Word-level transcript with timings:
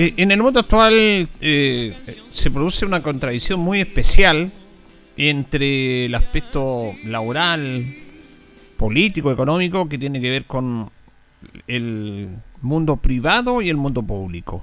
Eh, 0.00 0.14
en 0.16 0.30
el 0.30 0.42
mundo 0.42 0.60
actual 0.60 0.94
eh, 1.42 1.94
se 2.32 2.50
produce 2.50 2.86
una 2.86 3.02
contradicción 3.02 3.60
muy 3.60 3.80
especial 3.80 4.50
entre 5.18 6.06
el 6.06 6.14
aspecto 6.14 6.94
laboral, 7.04 7.84
político, 8.78 9.30
económico, 9.30 9.90
que 9.90 9.98
tiene 9.98 10.22
que 10.22 10.30
ver 10.30 10.46
con 10.46 10.90
el 11.66 12.30
mundo 12.62 12.96
privado 12.96 13.60
y 13.60 13.68
el 13.68 13.76
mundo 13.76 14.02
público. 14.02 14.62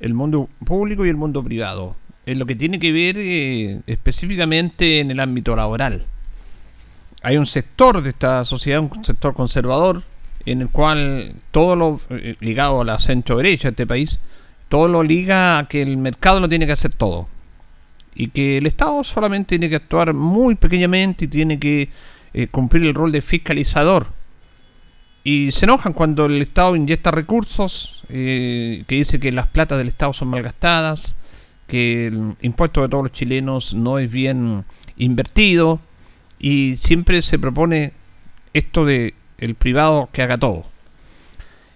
El 0.00 0.14
mundo 0.14 0.48
público 0.64 1.04
y 1.04 1.10
el 1.10 1.16
mundo 1.16 1.44
privado. 1.44 1.96
En 2.24 2.38
lo 2.38 2.46
que 2.46 2.56
tiene 2.56 2.78
que 2.78 2.92
ver 2.92 3.16
eh, 3.18 3.82
específicamente 3.86 5.00
en 5.00 5.10
el 5.10 5.20
ámbito 5.20 5.54
laboral. 5.54 6.06
Hay 7.20 7.36
un 7.36 7.44
sector 7.44 8.00
de 8.00 8.08
esta 8.08 8.46
sociedad, 8.46 8.80
un 8.80 9.04
sector 9.04 9.34
conservador, 9.34 10.02
en 10.46 10.62
el 10.62 10.68
cual 10.68 11.34
todo 11.50 11.76
lo 11.76 12.00
eh, 12.10 12.36
ligado 12.40 12.80
a 12.80 12.84
la 12.84 12.98
centro 12.98 13.36
derecha 13.36 13.68
de 13.68 13.72
este 13.72 13.86
país, 13.86 14.20
todo 14.68 14.88
lo 14.88 15.02
liga 15.02 15.58
a 15.58 15.68
que 15.68 15.82
el 15.82 15.96
mercado 15.96 16.40
no 16.40 16.48
tiene 16.48 16.66
que 16.66 16.72
hacer 16.72 16.94
todo. 16.94 17.28
Y 18.14 18.28
que 18.28 18.58
el 18.58 18.66
Estado 18.66 19.02
solamente 19.04 19.50
tiene 19.50 19.68
que 19.68 19.76
actuar 19.76 20.14
muy 20.14 20.54
pequeñamente 20.54 21.24
y 21.24 21.28
tiene 21.28 21.58
que 21.58 21.90
eh, 22.32 22.46
cumplir 22.48 22.84
el 22.84 22.94
rol 22.94 23.12
de 23.12 23.22
fiscalizador. 23.22 24.08
Y 25.22 25.52
se 25.52 25.66
enojan 25.66 25.92
cuando 25.92 26.26
el 26.26 26.40
Estado 26.40 26.76
inyecta 26.76 27.10
recursos, 27.10 28.04
eh, 28.08 28.84
que 28.86 28.94
dice 28.96 29.20
que 29.20 29.32
las 29.32 29.48
platas 29.48 29.78
del 29.78 29.88
Estado 29.88 30.12
son 30.12 30.28
malgastadas, 30.28 31.16
que 31.66 32.06
el 32.06 32.36
impuesto 32.40 32.82
de 32.82 32.88
todos 32.88 33.04
los 33.04 33.12
chilenos 33.12 33.74
no 33.74 33.98
es 33.98 34.10
bien 34.10 34.64
invertido, 34.96 35.80
y 36.38 36.76
siempre 36.80 37.22
se 37.22 37.38
propone 37.38 37.92
esto 38.54 38.84
de 38.84 39.14
el 39.40 39.54
privado 39.54 40.08
que 40.12 40.22
haga 40.22 40.38
todo. 40.38 40.64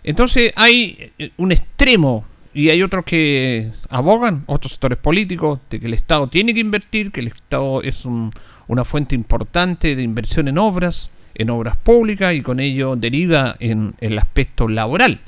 Entonces 0.05 0.53
hay 0.55 1.13
eh, 1.19 1.31
un 1.39 1.51
extremo 1.51 2.25
y 2.53 2.69
hay 2.69 2.83
otros 2.83 3.05
que 3.05 3.73
abogan, 3.89 4.45
otros 4.47 4.73
sectores 4.73 4.99
políticos, 4.99 5.61
de 5.71 5.81
que 5.81 5.87
el 5.87 5.95
Estado 5.95 6.29
tiene 6.29 6.55
que 6.55 6.61
invertir, 6.61 7.11
que 7.11 7.21
el 7.21 7.27
Estado 7.27 7.83
es 7.83 8.05
una 8.05 8.85
fuente 8.85 9.17
importante 9.17 9.97
de 9.97 10.03
inversión 10.03 10.47
en 10.47 10.59
obras, 10.59 11.11
en 11.35 11.51
obras 11.51 11.77
públicas 11.77 12.33
y 12.33 12.43
con 12.43 12.61
ello 12.61 12.95
deriva 12.95 13.57
en, 13.59 13.95
el 14.01 14.17
aspecto 14.19 14.69
laboral. 14.69 15.21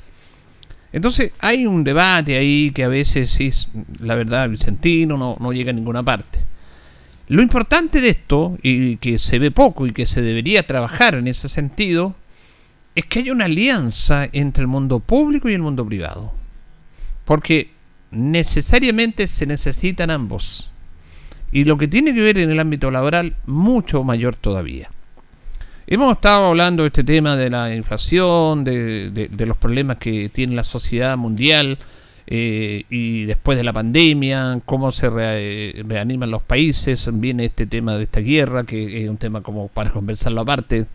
Entonces 0.93 1.33
hay 1.39 1.65
un 1.65 1.83
debate 1.83 2.37
ahí 2.37 2.71
que 2.71 2.85
a 2.85 2.87
veces 2.87 3.41
es, 3.41 3.69
la 3.99 4.15
verdad, 4.15 4.49
Vicentino, 4.49 5.17
no, 5.17 5.35
no 5.39 5.51
llega 5.51 5.71
a 5.71 5.73
ninguna 5.73 6.01
parte. 6.01 6.39
Lo 7.27 7.41
importante 7.41 7.99
de 7.99 8.09
esto, 8.09 8.57
y 8.63 8.95
que 8.97 9.19
se 9.19 9.37
ve 9.37 9.51
poco 9.51 9.85
y 9.85 9.91
que 9.91 10.05
se 10.05 10.21
debería 10.21 10.65
trabajar 10.65 11.15
en 11.15 11.27
ese 11.27 11.49
sentido, 11.49 12.15
es 12.97 13.05
que 13.05 13.19
hay 13.19 13.29
una 13.29 13.45
alianza 13.45 14.27
entre 14.31 14.61
el 14.61 14.67
mundo 14.67 14.97
público 14.97 15.47
y 15.47 15.53
el 15.53 15.61
mundo 15.61 15.85
privado. 15.85 16.33
Porque 17.25 17.69
necesariamente 18.09 19.27
se 19.27 19.45
necesitan 19.45 20.09
ambos. 20.09 20.71
Y 21.51 21.65
lo 21.65 21.77
que 21.77 21.87
tiene 21.87 22.15
que 22.15 22.21
ver 22.21 22.39
en 22.39 22.49
el 22.49 22.59
ámbito 22.59 22.89
laboral, 22.89 23.35
mucho 23.45 24.03
mayor 24.03 24.35
todavía. 24.35 24.89
Hemos 25.85 26.13
estado 26.13 26.47
hablando 26.47 26.81
de 26.81 26.87
este 26.87 27.03
tema 27.03 27.35
de 27.35 27.51
la 27.51 27.75
inflación, 27.75 28.63
de, 28.63 29.29
los 29.45 29.57
problemas 29.57 29.97
que 29.97 30.29
tiene 30.29 30.55
la 30.55 30.63
sociedad 30.63 31.15
mundial 31.17 31.77
eh, 32.25 32.83
y 32.89 33.25
después 33.25 33.59
de 33.59 33.63
la 33.63 33.73
pandemia, 33.73 34.59
cómo 34.65 34.91
se 34.91 35.11
reaniman 35.11 36.31
los 36.31 36.41
países, 36.41 37.07
viene 37.13 37.45
este 37.45 37.67
tema 37.67 37.95
de 37.95 38.05
esta 38.05 38.21
guerra, 38.21 38.63
que 38.63 39.03
es 39.03 39.07
un 39.07 39.17
tema 39.17 39.41
como 39.41 39.67
para 39.67 39.91
conversarlo 39.91 40.41
aparte, 40.41 40.87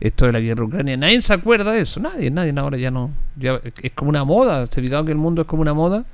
esto 0.00 0.26
de 0.26 0.32
la 0.32 0.40
guerra 0.40 0.64
ucrania. 0.64 0.96
Nadie 0.96 1.20
se 1.22 1.32
acuerda 1.32 1.72
de 1.72 1.80
eso, 1.80 2.00
nadie, 2.00 2.30
nadie 2.30 2.52
ahora 2.56 2.78
ya 2.78 2.90
no. 2.90 3.10
Ya 3.36 3.60
es 3.82 3.92
como 3.92 4.10
una 4.10 4.24
moda, 4.24 4.66
se 4.66 4.80
fijado 4.80 5.04
que 5.04 5.12
el 5.12 5.18
mundo 5.18 5.42
es 5.42 5.48
como 5.48 5.62
una 5.62 5.74
moda. 5.74 6.04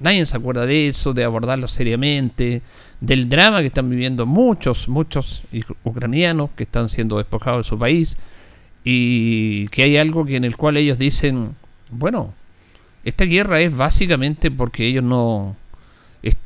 Nadie 0.00 0.26
se 0.26 0.36
acuerda 0.36 0.66
de 0.66 0.88
eso, 0.88 1.12
de 1.14 1.24
abordarlo 1.24 1.68
seriamente, 1.68 2.62
del 3.00 3.28
drama 3.28 3.60
que 3.60 3.66
están 3.66 3.88
viviendo 3.88 4.26
muchos, 4.26 4.88
muchos 4.88 5.44
ucranianos 5.84 6.50
que 6.56 6.64
están 6.64 6.88
siendo 6.88 7.18
despojados 7.18 7.64
de 7.64 7.68
su 7.68 7.78
país 7.78 8.16
y 8.82 9.68
que 9.68 9.84
hay 9.84 9.96
algo 9.96 10.24
que 10.24 10.36
en 10.36 10.44
el 10.44 10.56
cual 10.56 10.76
ellos 10.76 10.98
dicen, 10.98 11.54
bueno, 11.92 12.34
esta 13.04 13.24
guerra 13.24 13.60
es 13.60 13.76
básicamente 13.76 14.50
porque 14.50 14.86
ellos 14.86 15.04
no 15.04 15.56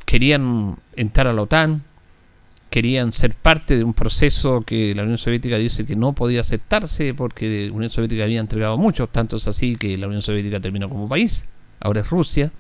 querían 0.04 0.76
entrar 0.96 1.26
a 1.26 1.32
la 1.32 1.42
OTAN, 1.42 1.82
querían 2.70 3.12
ser 3.12 3.34
parte 3.34 3.76
de 3.76 3.84
un 3.84 3.94
proceso 3.94 4.60
que 4.60 4.94
la 4.94 5.02
Unión 5.02 5.18
Soviética 5.18 5.56
dice 5.56 5.86
que 5.86 5.96
no 5.96 6.12
podía 6.12 6.42
aceptarse 6.42 7.14
porque 7.14 7.68
la 7.68 7.74
Unión 7.74 7.90
Soviética 7.90 8.24
había 8.24 8.40
entregado 8.40 8.76
mucho, 8.76 9.06
tanto 9.06 9.36
es 9.36 9.48
así 9.48 9.76
que 9.76 9.96
la 9.96 10.06
Unión 10.06 10.22
Soviética 10.22 10.60
terminó 10.60 10.88
como 10.88 11.08
país, 11.08 11.46
ahora 11.80 12.00
es 12.00 12.10
Rusia. 12.10 12.52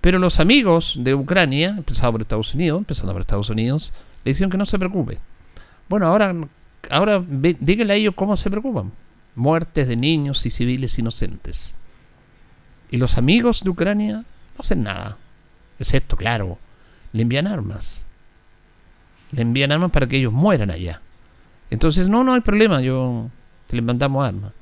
Pero 0.00 0.18
los 0.18 0.40
amigos 0.40 0.96
de 0.98 1.14
Ucrania, 1.14 1.74
empezando 1.76 2.12
por 2.12 2.22
Estados 2.22 2.54
Unidos, 2.54 2.78
empezando 2.78 3.12
por 3.12 3.20
Estados 3.20 3.50
Unidos, 3.50 3.92
le 4.24 4.32
dijeron 4.32 4.50
que 4.50 4.58
no 4.58 4.66
se 4.66 4.78
preocupe. 4.78 5.18
Bueno, 5.88 6.06
ahora, 6.06 6.34
ahora 6.90 7.22
díganle 7.28 7.92
a 7.92 7.96
ellos 7.96 8.14
cómo 8.16 8.36
se 8.36 8.50
preocupan. 8.50 8.92
Muertes 9.34 9.86
de 9.88 9.96
niños 9.96 10.44
y 10.46 10.50
civiles 10.50 10.98
inocentes. 10.98 11.74
Y 12.90 12.96
los 12.96 13.18
amigos 13.18 13.62
de 13.62 13.70
Ucrania 13.70 14.14
no 14.16 14.58
hacen 14.58 14.82
nada. 14.82 15.18
Excepto, 15.78 16.16
claro, 16.16 16.58
le 17.12 17.22
envían 17.22 17.46
armas 17.46 18.06
le 19.32 19.42
envían 19.42 19.72
armas 19.72 19.90
para 19.90 20.06
que 20.06 20.16
ellos 20.16 20.32
mueran 20.32 20.70
allá. 20.70 21.00
Entonces, 21.70 22.08
no, 22.08 22.24
no 22.24 22.34
hay 22.34 22.40
problema, 22.40 22.80
yo 22.80 23.28
le 23.70 23.82
mandamos 23.82 24.26
armas. 24.26 24.52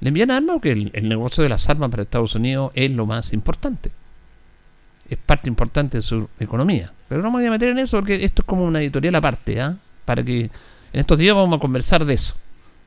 Le 0.00 0.08
envían 0.08 0.30
armas 0.30 0.54
porque 0.54 0.90
el, 0.92 1.08
negocio 1.08 1.42
de 1.42 1.48
las 1.48 1.68
armas 1.68 1.90
para 1.90 2.02
Estados 2.02 2.34
Unidos 2.34 2.70
es 2.74 2.90
lo 2.90 3.06
más 3.06 3.32
importante. 3.32 3.90
Es 5.08 5.18
parte 5.18 5.48
importante 5.48 5.98
de 5.98 6.02
su 6.02 6.28
economía. 6.38 6.92
Pero 7.08 7.22
no 7.22 7.30
me 7.30 7.38
voy 7.38 7.46
a 7.46 7.50
meter 7.50 7.70
en 7.70 7.78
eso 7.78 7.98
porque 7.98 8.24
esto 8.24 8.42
es 8.42 8.46
como 8.46 8.64
una 8.64 8.80
editorial 8.80 9.14
aparte, 9.14 9.60
¿ah? 9.60 9.76
Para 10.04 10.22
que 10.22 10.50
en 10.92 11.00
estos 11.00 11.18
días 11.18 11.34
vamos 11.34 11.56
a 11.56 11.60
conversar 11.60 12.04
de 12.04 12.14
eso. 12.14 12.34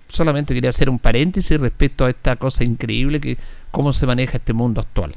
Solamente 0.10 0.54
quería 0.54 0.70
hacer 0.70 0.90
un 0.90 1.00
paréntesis 1.00 1.60
respecto 1.60 2.06
a 2.06 2.10
esta 2.10 2.36
cosa 2.38 2.64
increíble 2.64 3.20
que 3.20 3.38
cómo 3.72 3.94
se 3.94 4.06
maneja 4.06 4.38
este 4.38 4.54
mundo 4.54 4.82
actual. 4.82 5.14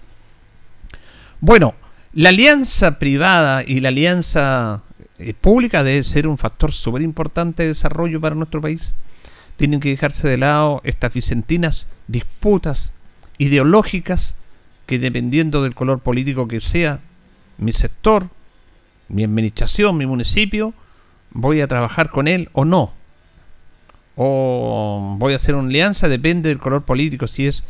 Bueno, 1.40 1.74
la 2.12 2.30
alianza 2.30 2.98
privada 2.98 3.62
y 3.64 3.80
la 3.80 3.88
alianza 3.88 4.82
eh, 5.20 5.34
pública 5.34 5.84
debe 5.84 6.02
ser 6.02 6.26
un 6.26 6.38
factor 6.38 6.72
súper 6.72 7.02
importante 7.02 7.62
de 7.62 7.70
desarrollo 7.70 8.20
para 8.20 8.34
nuestro 8.34 8.60
país. 8.60 8.94
Tienen 9.56 9.80
que 9.80 9.90
dejarse 9.90 10.26
de 10.26 10.38
lado 10.38 10.80
estas 10.84 11.12
vicentinas 11.12 11.86
disputas 12.08 12.94
ideológicas 13.36 14.36
que 14.86 14.98
dependiendo 14.98 15.62
del 15.62 15.74
color 15.74 16.00
político 16.00 16.48
que 16.48 16.60
sea 16.60 17.00
mi 17.58 17.72
sector, 17.72 18.28
mi 19.08 19.24
administración, 19.24 19.98
mi 19.98 20.06
municipio, 20.06 20.72
voy 21.30 21.60
a 21.60 21.68
trabajar 21.68 22.10
con 22.10 22.26
él 22.26 22.48
o 22.52 22.64
no. 22.64 22.92
O 24.16 25.16
voy 25.18 25.34
a 25.34 25.36
hacer 25.36 25.54
una 25.54 25.68
alianza, 25.68 26.08
depende 26.08 26.48
del 26.48 26.58
color 26.58 26.84
político, 26.84 27.26
si 27.26 27.46
es 27.46 27.64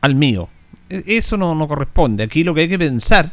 al 0.00 0.14
mío. 0.14 0.48
E, 0.88 1.04
eso 1.06 1.36
no, 1.36 1.54
no 1.54 1.68
corresponde. 1.68 2.24
Aquí 2.24 2.44
lo 2.44 2.54
que 2.54 2.62
hay 2.62 2.68
que 2.68 2.78
pensar 2.78 3.32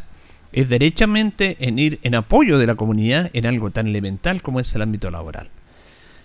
es 0.56 0.70
derechamente 0.70 1.58
en 1.60 1.78
ir 1.78 2.00
en 2.02 2.16
apoyo 2.16 2.58
de 2.58 2.66
la 2.66 2.76
comunidad 2.76 3.30
en 3.34 3.46
algo 3.46 3.72
tan 3.72 3.88
elemental 3.88 4.42
como 4.42 4.62
es 4.62 4.74
el 4.74 4.82
ámbito 4.84 5.12
laboral. 5.12 5.50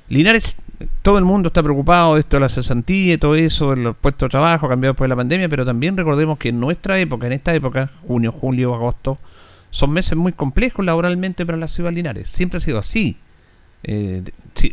Linares, 0.09 0.57
todo 1.03 1.19
el 1.19 1.25
mundo 1.25 1.49
está 1.49 1.65
preocupado 1.65 2.15
de 2.15 2.21
esto 2.21 2.37
de 2.37 2.41
la 2.41 2.49
cesantía 2.49 3.15
y 3.15 3.19
todo 3.19 3.35
eso, 3.35 3.71
de 3.71 3.83
los 3.83 3.97
puestos 3.97 4.29
de 4.29 4.31
trabajo 4.31 4.69
cambiados 4.69 4.95
después 4.95 5.07
de 5.07 5.09
la 5.09 5.17
pandemia, 5.17 5.49
pero 5.49 5.67
también 5.67 5.97
recordemos 5.97 6.39
que 6.39 6.51
en 6.51 6.61
nuestra 6.61 6.97
época, 7.01 7.27
en 7.27 7.33
esta 7.33 7.53
época, 7.57 7.91
junio, 8.07 8.31
julio, 8.31 8.73
agosto, 8.73 9.19
son 9.71 9.91
meses 9.91 10.17
muy 10.17 10.33
complejos 10.33 10.85
laboralmente 10.85 11.45
para 11.45 11.59
la 11.59 11.67
ciudad 11.67 11.91
de 11.91 11.97
Linares. 11.97 12.31
Siempre 12.31 12.59
ha 12.59 12.61
sido 12.61 12.79
así. 12.79 13.17
eh, 13.83 14.23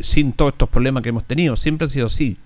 sin 0.02 0.34
todos 0.34 0.52
estos 0.54 0.70
problemas 0.70 1.02
que 1.02 1.10
hemos 1.10 1.24
tenido. 1.24 1.56
Siempre 1.56 1.88
ha 1.88 1.90
sido 1.90 2.08
así. 2.08 2.38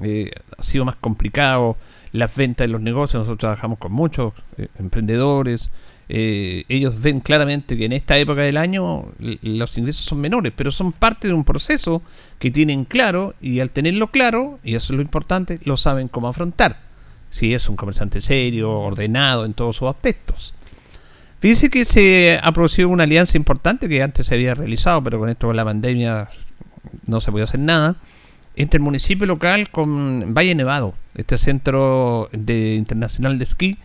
Eh, 0.00 0.30
ha 0.56 0.62
sido 0.62 0.84
más 0.84 0.98
complicado 0.98 1.76
las 2.12 2.34
ventas 2.36 2.66
de 2.66 2.72
los 2.72 2.80
negocios. 2.80 3.20
Nosotros 3.20 3.38
trabajamos 3.38 3.78
con 3.78 3.92
muchos 3.92 4.32
eh, 4.56 4.68
emprendedores. 4.78 5.70
Ellos 6.08 7.00
ven 7.00 7.20
claramente 7.20 7.76
que 7.76 7.86
en 7.86 7.92
esta 7.92 8.18
época 8.18 8.42
del 8.42 8.56
año 8.56 9.06
los 9.18 9.78
ingresos 9.78 10.04
son 10.04 10.20
menores, 10.20 10.52
pero 10.54 10.70
son 10.70 10.92
parte 10.92 11.28
de 11.28 11.34
un 11.34 11.44
proceso 11.44 12.02
que 12.38 12.50
tienen 12.50 12.84
claro 12.84 13.34
y 13.40 13.60
al 13.60 13.70
tenerlo 13.70 14.08
claro, 14.08 14.58
y 14.62 14.74
eso 14.74 14.92
es 14.92 14.96
lo 14.96 15.02
importante, 15.02 15.60
lo 15.64 15.76
saben 15.76 16.08
cómo 16.08 16.28
afrontar. 16.28 16.78
Si 17.30 17.54
es 17.54 17.68
un 17.68 17.76
comerciante 17.76 18.20
serio, 18.20 18.70
ordenado 18.70 19.44
en 19.44 19.54
todos 19.54 19.76
sus 19.76 19.88
aspectos. 19.88 20.54
Fíjese 21.40 21.68
que 21.68 21.84
se 21.84 22.40
ha 22.42 22.52
producido 22.52 22.88
una 22.88 23.04
alianza 23.04 23.36
importante 23.36 23.88
que 23.88 24.02
antes 24.02 24.26
se 24.26 24.34
había 24.34 24.54
realizado, 24.54 25.02
pero 25.02 25.18
con 25.18 25.28
esto 25.28 25.48
de 25.48 25.54
la 25.54 25.64
pandemia 25.64 26.28
no 27.06 27.20
se 27.20 27.30
podía 27.30 27.44
hacer 27.44 27.60
nada, 27.60 27.96
entre 28.56 28.78
el 28.78 28.82
municipio 28.82 29.26
local 29.26 29.68
con 29.70 30.32
Valle 30.32 30.54
Nevado, 30.54 30.94
este 31.16 31.38
centro 31.38 32.28
de, 32.32 32.74
internacional 32.76 33.38
de 33.38 33.44
esquí, 33.44 33.78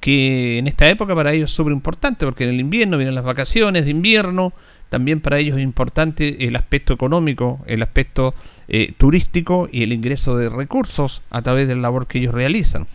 que 0.00 0.58
en 0.58 0.66
esta 0.66 0.88
época 0.88 1.14
para 1.14 1.32
ellos 1.32 1.50
es 1.50 1.56
súper 1.56 1.72
importante, 1.72 2.24
porque 2.24 2.44
en 2.44 2.50
el 2.50 2.60
invierno 2.60 2.96
vienen 2.96 3.14
las 3.14 3.24
vacaciones 3.24 3.84
de 3.84 3.90
invierno, 3.90 4.52
también 4.88 5.20
para 5.20 5.38
ellos 5.38 5.56
es 5.56 5.62
importante 5.62 6.46
el 6.46 6.56
aspecto 6.56 6.94
económico, 6.94 7.60
el 7.66 7.82
aspecto 7.82 8.34
eh, 8.68 8.92
turístico 8.96 9.68
y 9.70 9.82
el 9.82 9.92
ingreso 9.92 10.36
de 10.36 10.48
recursos 10.48 11.22
a 11.30 11.42
través 11.42 11.68
de 11.68 11.74
la 11.74 11.82
labor 11.82 12.06
que 12.06 12.18
ellos 12.18 12.34
realizan. 12.34 12.86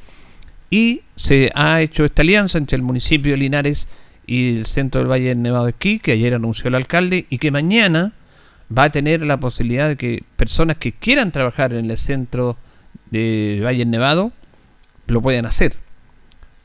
Y 0.69 1.01
se 1.15 1.51
ha 1.53 1.81
hecho 1.81 2.03
esta 2.03 2.23
alianza 2.23 2.57
entre 2.57 2.77
el 2.77 2.81
municipio 2.81 3.33
de 3.33 3.37
Linares 3.37 3.87
y 4.25 4.57
el 4.57 4.65
centro 4.65 5.01
del 5.01 5.11
Valle 5.11 5.29
del 5.29 5.41
Nevado 5.41 5.65
de 5.65 5.71
Esquí, 5.71 5.99
que 5.99 6.13
ayer 6.13 6.33
anunció 6.33 6.67
el 6.69 6.75
alcalde, 6.75 7.27
y 7.29 7.37
que 7.37 7.51
mañana 7.51 8.13
va 8.75 8.85
a 8.85 8.91
tener 8.91 9.21
la 9.21 9.39
posibilidad 9.39 9.87
de 9.87 9.97
que 9.97 10.23
personas 10.35 10.77
que 10.77 10.93
quieran 10.93 11.31
trabajar 11.31 11.73
en 11.73 11.91
el 11.91 11.97
centro 11.97 12.57
de 13.11 13.61
Valle 13.63 13.79
del 13.79 13.91
Nevado 13.91 14.31
lo 15.05 15.21
puedan 15.21 15.45
hacer. 15.45 15.82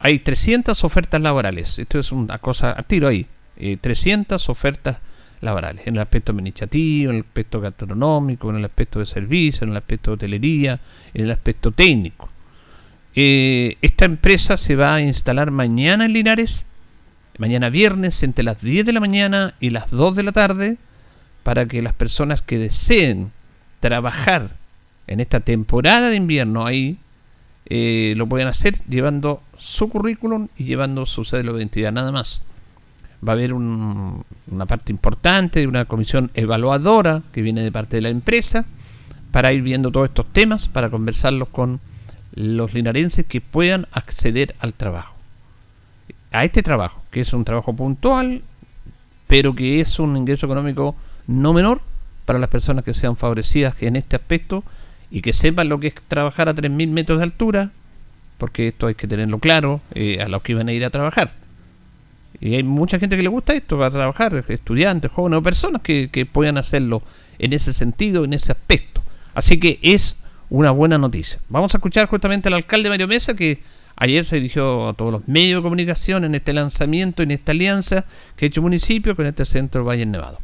Hay 0.01 0.21
300 0.21 0.85
ofertas 0.85 1.21
laborales, 1.21 1.79
esto 1.79 1.99
es 1.99 2.13
una 2.13 2.39
cosa 2.39 2.75
a 2.79 2.83
tiro 2.83 3.09
ahí, 3.09 3.27
300 3.81 4.49
eh, 4.49 4.53
ofertas 4.53 4.99
laborales, 5.41 5.87
en 5.87 5.95
el 5.97 6.01
aspecto 6.01 6.33
administrativo, 6.33 7.11
en 7.11 7.17
el 7.17 7.23
aspecto 7.23 7.61
gastronómico, 7.61 8.51
en 8.51 8.57
el 8.57 8.65
aspecto 8.65 9.01
de 9.01 9.07
servicio, 9.07 9.65
en 9.65 9.71
el 9.71 9.77
aspecto 9.77 10.11
de 10.11 10.15
hotelería, 10.15 10.81
en 11.15 11.25
el 11.25 11.31
aspecto 11.31 11.73
técnico. 11.73 12.29
Eh, 13.15 13.77
esta 13.83 14.05
empresa 14.05 14.57
se 14.57 14.77
va 14.77 14.95
a 14.95 15.01
instalar 15.01 15.51
mañana 15.51 16.05
en 16.05 16.13
Linares 16.13 16.67
mañana 17.39 17.71
viernes 17.71 18.23
entre 18.23 18.45
las 18.45 18.61
10 18.61 18.85
de 18.85 18.93
la 18.93 19.01
mañana 19.01 19.55
y 19.61 19.71
las 19.71 19.91
2 19.91 20.17
de 20.17 20.23
la 20.25 20.33
tarde 20.33 20.77
para 21.45 21.67
que 21.67 21.81
las 21.81 21.95
personas 21.95 22.43
que 22.43 22.59
deseen 22.59 23.31
trabajar 23.81 24.51
en 25.07 25.21
esta 25.21 25.41
temporada 25.41 26.11
de 26.11 26.17
invierno 26.17 26.67
ahí 26.67 26.99
eh, 27.67 28.15
lo 28.17 28.29
puedan 28.29 28.49
hacer 28.49 28.75
llevando 28.89 29.43
su 29.69 29.91
currículum 29.91 30.49
y 30.57 30.65
llevando 30.65 31.05
su 31.05 31.25
cédula 31.25 31.53
de 31.53 31.59
identidad 31.59 31.93
nada 31.93 32.11
más. 32.11 32.43
Va 33.27 33.33
a 33.33 33.37
haber 33.37 33.53
una 33.53 34.25
parte 34.67 34.93
importante 34.93 35.61
de 35.61 35.67
una 35.67 35.85
comisión 35.85 36.31
evaluadora 36.35 37.23
que 37.33 37.43
viene 37.43 37.63
de 37.63 37.71
parte 37.71 37.97
de 37.97 38.03
la 38.03 38.09
empresa 38.09 38.65
para 39.31 39.53
ir 39.53 39.63
viendo 39.63 39.91
todos 39.91 40.09
estos 40.09 40.27
temas, 40.33 40.69
para 40.69 40.89
conversarlos 40.89 41.49
con 41.49 41.81
los 42.35 42.73
linarenses 42.73 43.27
que 43.27 43.41
puedan 43.41 43.87
acceder 43.93 44.55
al 44.61 44.73
trabajo 44.73 45.19
a 46.31 46.45
este 46.45 46.63
trabajo, 46.63 47.03
que 47.11 47.21
es 47.21 47.33
un 47.33 47.45
trabajo 47.45 47.75
puntual, 47.75 48.43
pero 49.27 49.55
que 49.55 49.81
es 49.81 49.99
un 49.99 50.17
ingreso 50.17 50.47
económico 50.47 50.95
no 51.27 51.53
menor 51.53 51.81
para 52.25 52.39
las 52.39 52.49
personas 52.49 52.85
que 52.85 52.95
sean 52.95 53.17
favorecidas 53.17 53.83
en 53.83 53.97
este 53.97 54.17
aspecto 54.17 54.63
y 55.11 55.23
que 55.23 55.33
sepan 55.33 55.69
lo 55.69 55.81
que 55.81 55.89
es 55.89 55.95
trabajar 56.07 56.49
a 56.49 56.55
3.000 56.55 56.91
metros 56.91 57.19
de 57.19 57.25
altura, 57.25 57.71
porque 58.39 58.69
esto 58.69 58.87
hay 58.87 58.95
que 58.95 59.07
tenerlo 59.07 59.39
claro 59.39 59.81
eh, 59.95 60.23
a 60.23 60.29
los 60.29 60.43
que 60.43 60.53
iban 60.53 60.69
a 60.69 60.73
ir 60.73 60.85
a 60.85 60.91
trabajar. 60.91 61.33
Y 62.41 62.55
hay 62.55 62.63
mucha 62.63 62.99
gente 62.99 63.17
que 63.17 63.23
le 63.23 63.29
gusta 63.29 63.53
esto 63.53 63.79
para 63.79 63.91
trabajar, 63.91 64.45
estudiantes, 64.49 65.11
jóvenes 65.11 65.39
o 65.39 65.43
personas 65.43 65.83
que, 65.83 66.09
que 66.11 66.25
puedan 66.25 66.57
hacerlo 66.57 67.03
en 67.39 67.53
ese 67.53 67.73
sentido, 67.73 68.25
en 68.25 68.33
ese 68.33 68.53
aspecto. 68.53 69.03
Así 69.35 69.59
que 69.59 69.79
es 69.83 70.17
una 70.49 70.71
buena 70.71 70.99
noticia. 70.99 71.41
Vamos 71.49 71.75
a 71.75 71.79
escuchar 71.79 72.07
justamente 72.09 72.49
al 72.49 72.55
alcalde 72.55 72.89
Mario 72.89 73.09
Mesa 73.09 73.35
que 73.35 73.61
Ayer 74.01 74.25
se 74.25 74.37
dirigió 74.37 74.89
a 74.89 74.95
todos 74.95 75.11
los 75.11 75.27
medios 75.27 75.59
de 75.59 75.65
comunicación 75.65 76.25
en 76.25 76.37
este 76.37 76.53
lanzamiento, 76.53 77.25
en 77.25 77.33
esta 77.33 77.51
alianza 77.51 78.05
que 78.37 78.45
ha 78.45 78.49
hecho 78.49 78.61
el 78.61 78.63
municipio 78.63 79.17
con 79.17 79.27
este 79.27 79.45
centro 79.45 79.85
Valle 79.85 80.07
Nevado. 80.07 80.39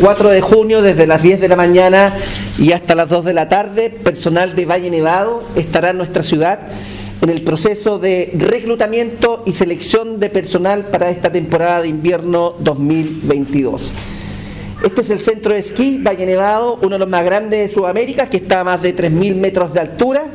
4 0.00 0.28
de 0.28 0.40
junio, 0.40 0.80
desde 0.80 1.08
las 1.08 1.22
10 1.22 1.40
de 1.40 1.48
la 1.48 1.56
mañana 1.56 2.14
y 2.56 2.70
hasta 2.70 2.94
las 2.94 3.08
2 3.08 3.24
de 3.24 3.32
la 3.32 3.48
tarde, 3.48 3.90
personal 3.90 4.54
de 4.54 4.64
Valle 4.64 4.90
Nevado 4.90 5.42
estará 5.56 5.90
en 5.90 5.96
nuestra 5.98 6.22
ciudad 6.22 6.60
en 7.20 7.30
el 7.30 7.42
proceso 7.42 7.98
de 7.98 8.30
reclutamiento 8.34 9.42
y 9.44 9.52
selección 9.52 10.20
de 10.20 10.30
personal 10.30 10.84
para 10.84 11.10
esta 11.10 11.32
temporada 11.32 11.82
de 11.82 11.88
invierno 11.88 12.54
2022. 12.60 13.90
Este 14.84 15.00
es 15.00 15.10
el 15.10 15.18
centro 15.18 15.52
de 15.52 15.58
esquí 15.58 15.98
Valle 15.98 16.26
Nevado, 16.26 16.78
uno 16.80 16.90
de 16.90 16.98
los 17.00 17.08
más 17.08 17.24
grandes 17.24 17.58
de 17.58 17.74
Sudamérica, 17.74 18.30
que 18.30 18.36
está 18.36 18.60
a 18.60 18.64
más 18.64 18.80
de 18.80 18.94
3.000 18.94 19.34
metros 19.34 19.72
de 19.72 19.80
altura 19.80 20.26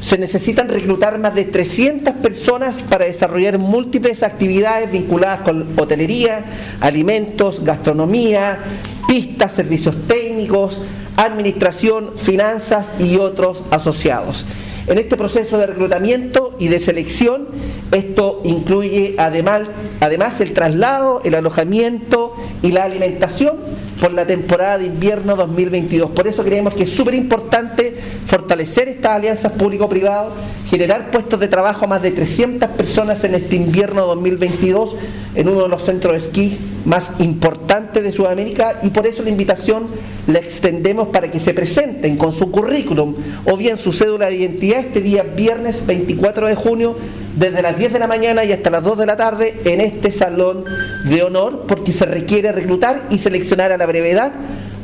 se 0.00 0.16
necesitan 0.16 0.68
reclutar 0.68 1.18
más 1.18 1.34
de 1.34 1.44
300 1.44 2.14
personas 2.14 2.82
para 2.82 3.04
desarrollar 3.04 3.58
múltiples 3.58 4.22
actividades 4.22 4.90
vinculadas 4.90 5.40
con 5.40 5.66
hotelería, 5.76 6.44
alimentos, 6.80 7.64
gastronomía, 7.64 8.60
pistas, 9.08 9.52
servicios 9.52 9.96
técnicos, 10.06 10.80
administración, 11.16 12.12
finanzas 12.16 12.92
y 13.00 13.16
otros 13.16 13.64
asociados. 13.72 14.44
En 14.86 14.98
este 14.98 15.16
proceso 15.16 15.58
de 15.58 15.66
reclutamiento 15.66 16.54
y 16.60 16.68
de 16.68 16.78
selección, 16.78 17.48
esto 17.90 18.40
incluye 18.44 19.16
además, 19.18 19.62
además 20.00 20.40
el 20.40 20.52
traslado, 20.52 21.20
el 21.24 21.34
alojamiento 21.34 22.34
y 22.62 22.70
la 22.70 22.84
alimentación 22.84 23.56
por 24.00 24.12
la 24.12 24.26
temporada 24.26 24.78
de 24.78 24.86
invierno 24.86 25.36
2022. 25.36 26.10
Por 26.10 26.26
eso 26.26 26.44
creemos 26.44 26.74
que 26.74 26.84
es 26.84 26.90
súper 26.90 27.14
importante 27.14 27.94
fortalecer 28.26 28.88
estas 28.88 29.12
alianzas 29.12 29.52
público-privado, 29.52 30.32
generar 30.68 31.10
puestos 31.10 31.40
de 31.40 31.48
trabajo 31.48 31.84
a 31.84 31.88
más 31.88 32.02
de 32.02 32.10
300 32.10 32.70
personas 32.70 33.22
en 33.24 33.34
este 33.34 33.56
invierno 33.56 34.06
2022 34.06 34.96
en 35.34 35.48
uno 35.48 35.62
de 35.62 35.68
los 35.68 35.82
centros 35.82 36.12
de 36.12 36.18
esquí 36.18 36.58
más 36.84 37.20
importantes 37.20 38.02
de 38.02 38.12
Sudamérica 38.12 38.80
y 38.82 38.90
por 38.90 39.06
eso 39.06 39.22
la 39.22 39.30
invitación 39.30 39.88
la 40.26 40.38
extendemos 40.38 41.08
para 41.08 41.30
que 41.30 41.38
se 41.38 41.54
presenten 41.54 42.16
con 42.16 42.32
su 42.32 42.50
currículum 42.50 43.14
o 43.44 43.56
bien 43.56 43.76
su 43.76 43.92
cédula 43.92 44.26
de 44.26 44.36
identidad 44.36 44.80
este 44.80 45.00
día 45.00 45.22
viernes 45.22 45.86
24 45.86 46.46
de 46.46 46.54
junio 46.54 46.96
desde 47.38 47.62
las 47.62 47.78
10 47.78 47.92
de 47.92 47.98
la 48.00 48.08
mañana 48.08 48.44
y 48.44 48.52
hasta 48.52 48.68
las 48.68 48.82
2 48.82 48.98
de 48.98 49.06
la 49.06 49.16
tarde 49.16 49.60
en 49.64 49.80
este 49.80 50.10
salón 50.10 50.64
de 51.04 51.22
honor 51.22 51.66
porque 51.68 51.92
se 51.92 52.04
requiere 52.04 52.50
reclutar 52.50 53.04
y 53.10 53.18
seleccionar 53.18 53.70
a 53.70 53.76
la 53.76 53.86
brevedad 53.86 54.32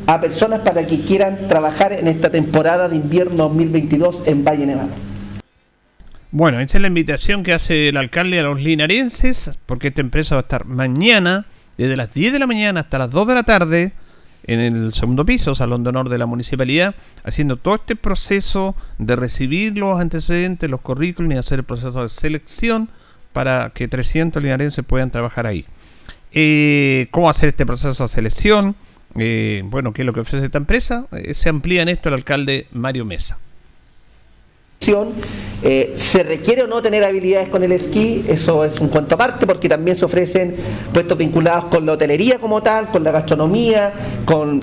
a 0.07 0.21
personas 0.21 0.61
para 0.61 0.87
que 0.87 1.01
quieran 1.01 1.49
trabajar 1.49 1.91
en 1.91 2.07
esta 2.07 2.31
temporada 2.31 2.87
de 2.87 2.95
invierno 2.95 3.49
2022 3.49 4.23
en 4.27 4.45
Valle 4.45 4.65
Nevado. 4.67 4.89
Bueno, 6.31 6.61
esta 6.61 6.77
es 6.77 6.81
la 6.81 6.87
invitación 6.87 7.43
que 7.43 7.53
hace 7.53 7.89
el 7.89 7.97
alcalde 7.97 8.39
a 8.39 8.43
los 8.43 8.61
linarenses, 8.61 9.57
porque 9.65 9.89
esta 9.89 10.01
empresa 10.01 10.35
va 10.35 10.41
a 10.41 10.43
estar 10.43 10.65
mañana, 10.65 11.45
desde 11.77 11.97
las 11.97 12.13
10 12.13 12.33
de 12.33 12.39
la 12.39 12.47
mañana 12.47 12.81
hasta 12.81 12.97
las 12.97 13.09
2 13.09 13.27
de 13.27 13.33
la 13.33 13.43
tarde, 13.43 13.93
en 14.47 14.59
el 14.59 14.93
segundo 14.93 15.25
piso, 15.25 15.55
Salón 15.55 15.83
de 15.83 15.89
Honor 15.89 16.09
de 16.09 16.17
la 16.17 16.25
Municipalidad, 16.25 16.95
haciendo 17.23 17.57
todo 17.57 17.75
este 17.75 17.95
proceso 17.95 18.75
de 18.97 19.15
recibir 19.15 19.77
los 19.77 19.99
antecedentes, 19.99 20.69
los 20.69 20.81
currículums 20.81 21.35
y 21.35 21.37
hacer 21.37 21.59
el 21.59 21.65
proceso 21.65 22.03
de 22.03 22.09
selección 22.09 22.89
para 23.33 23.71
que 23.73 23.87
300 23.87 24.41
linarenses 24.41 24.85
puedan 24.85 25.11
trabajar 25.11 25.45
ahí. 25.45 25.65
Eh, 26.31 27.07
¿Cómo 27.11 27.29
hacer 27.29 27.49
este 27.49 27.65
proceso 27.65 28.03
de 28.03 28.09
selección? 28.09 28.75
Eh, 29.17 29.61
bueno, 29.65 29.93
¿qué 29.93 30.01
es 30.01 30.05
lo 30.05 30.13
que 30.13 30.19
ofrece 30.19 30.45
esta 30.45 30.57
empresa? 30.57 31.05
Eh, 31.11 31.33
se 31.33 31.49
amplía 31.49 31.81
en 31.81 31.89
esto 31.89 32.09
el 32.09 32.15
alcalde 32.15 32.67
Mario 32.71 33.05
Mesa. 33.05 33.37
Eh, 35.63 35.93
¿Se 35.95 36.21
requiere 36.21 36.61
o 36.61 36.67
no 36.67 36.79
tener 36.81 37.03
habilidades 37.03 37.49
con 37.49 37.63
el 37.63 37.71
esquí? 37.71 38.23
Eso 38.27 38.63
es 38.63 38.79
un 38.79 38.87
cuento 38.89 39.15
aparte 39.15 39.47
porque 39.47 39.67
también 39.67 39.97
se 39.97 40.05
ofrecen 40.05 40.55
puestos 40.93 41.17
vinculados 41.17 41.65
con 41.65 41.87
la 41.87 41.93
hotelería 41.93 42.37
como 42.37 42.61
tal, 42.61 42.89
con 42.89 43.03
la 43.03 43.09
gastronomía, 43.09 43.93
con 44.25 44.61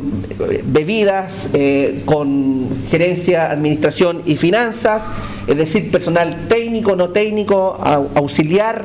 eh, 0.49 0.63
bebidas, 0.65 1.49
eh, 1.55 2.03
con 2.05 2.69
gerencia, 2.89 3.51
administración 3.51 4.23
y 4.25 4.37
finanzas, 4.37 5.03
es 5.49 5.57
decir, 5.57 5.91
personal 5.91 6.47
técnico, 6.47 6.95
no 6.95 7.09
técnico, 7.11 7.77
auxiliar, 8.15 8.85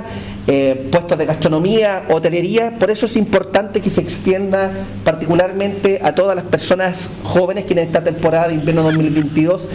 puestos 0.89 1.17
de 1.17 1.25
gastronomía, 1.25 2.05
hotelería. 2.09 2.79
Por 2.79 2.89
eso 2.89 3.05
es 3.05 3.15
importante 3.15 3.79
que 3.79 3.91
se 3.91 4.01
extienda 4.01 4.71
particularmente 5.03 5.99
a 6.01 6.15
todas 6.15 6.35
las 6.35 6.45
personas 6.45 7.11
jóvenes 7.23 7.65
que 7.65 7.73
en 7.73 7.79
esta 7.79 8.03
temporada 8.03 8.47
de 8.47 8.55
invierno 8.55 8.81
2022 8.83 9.67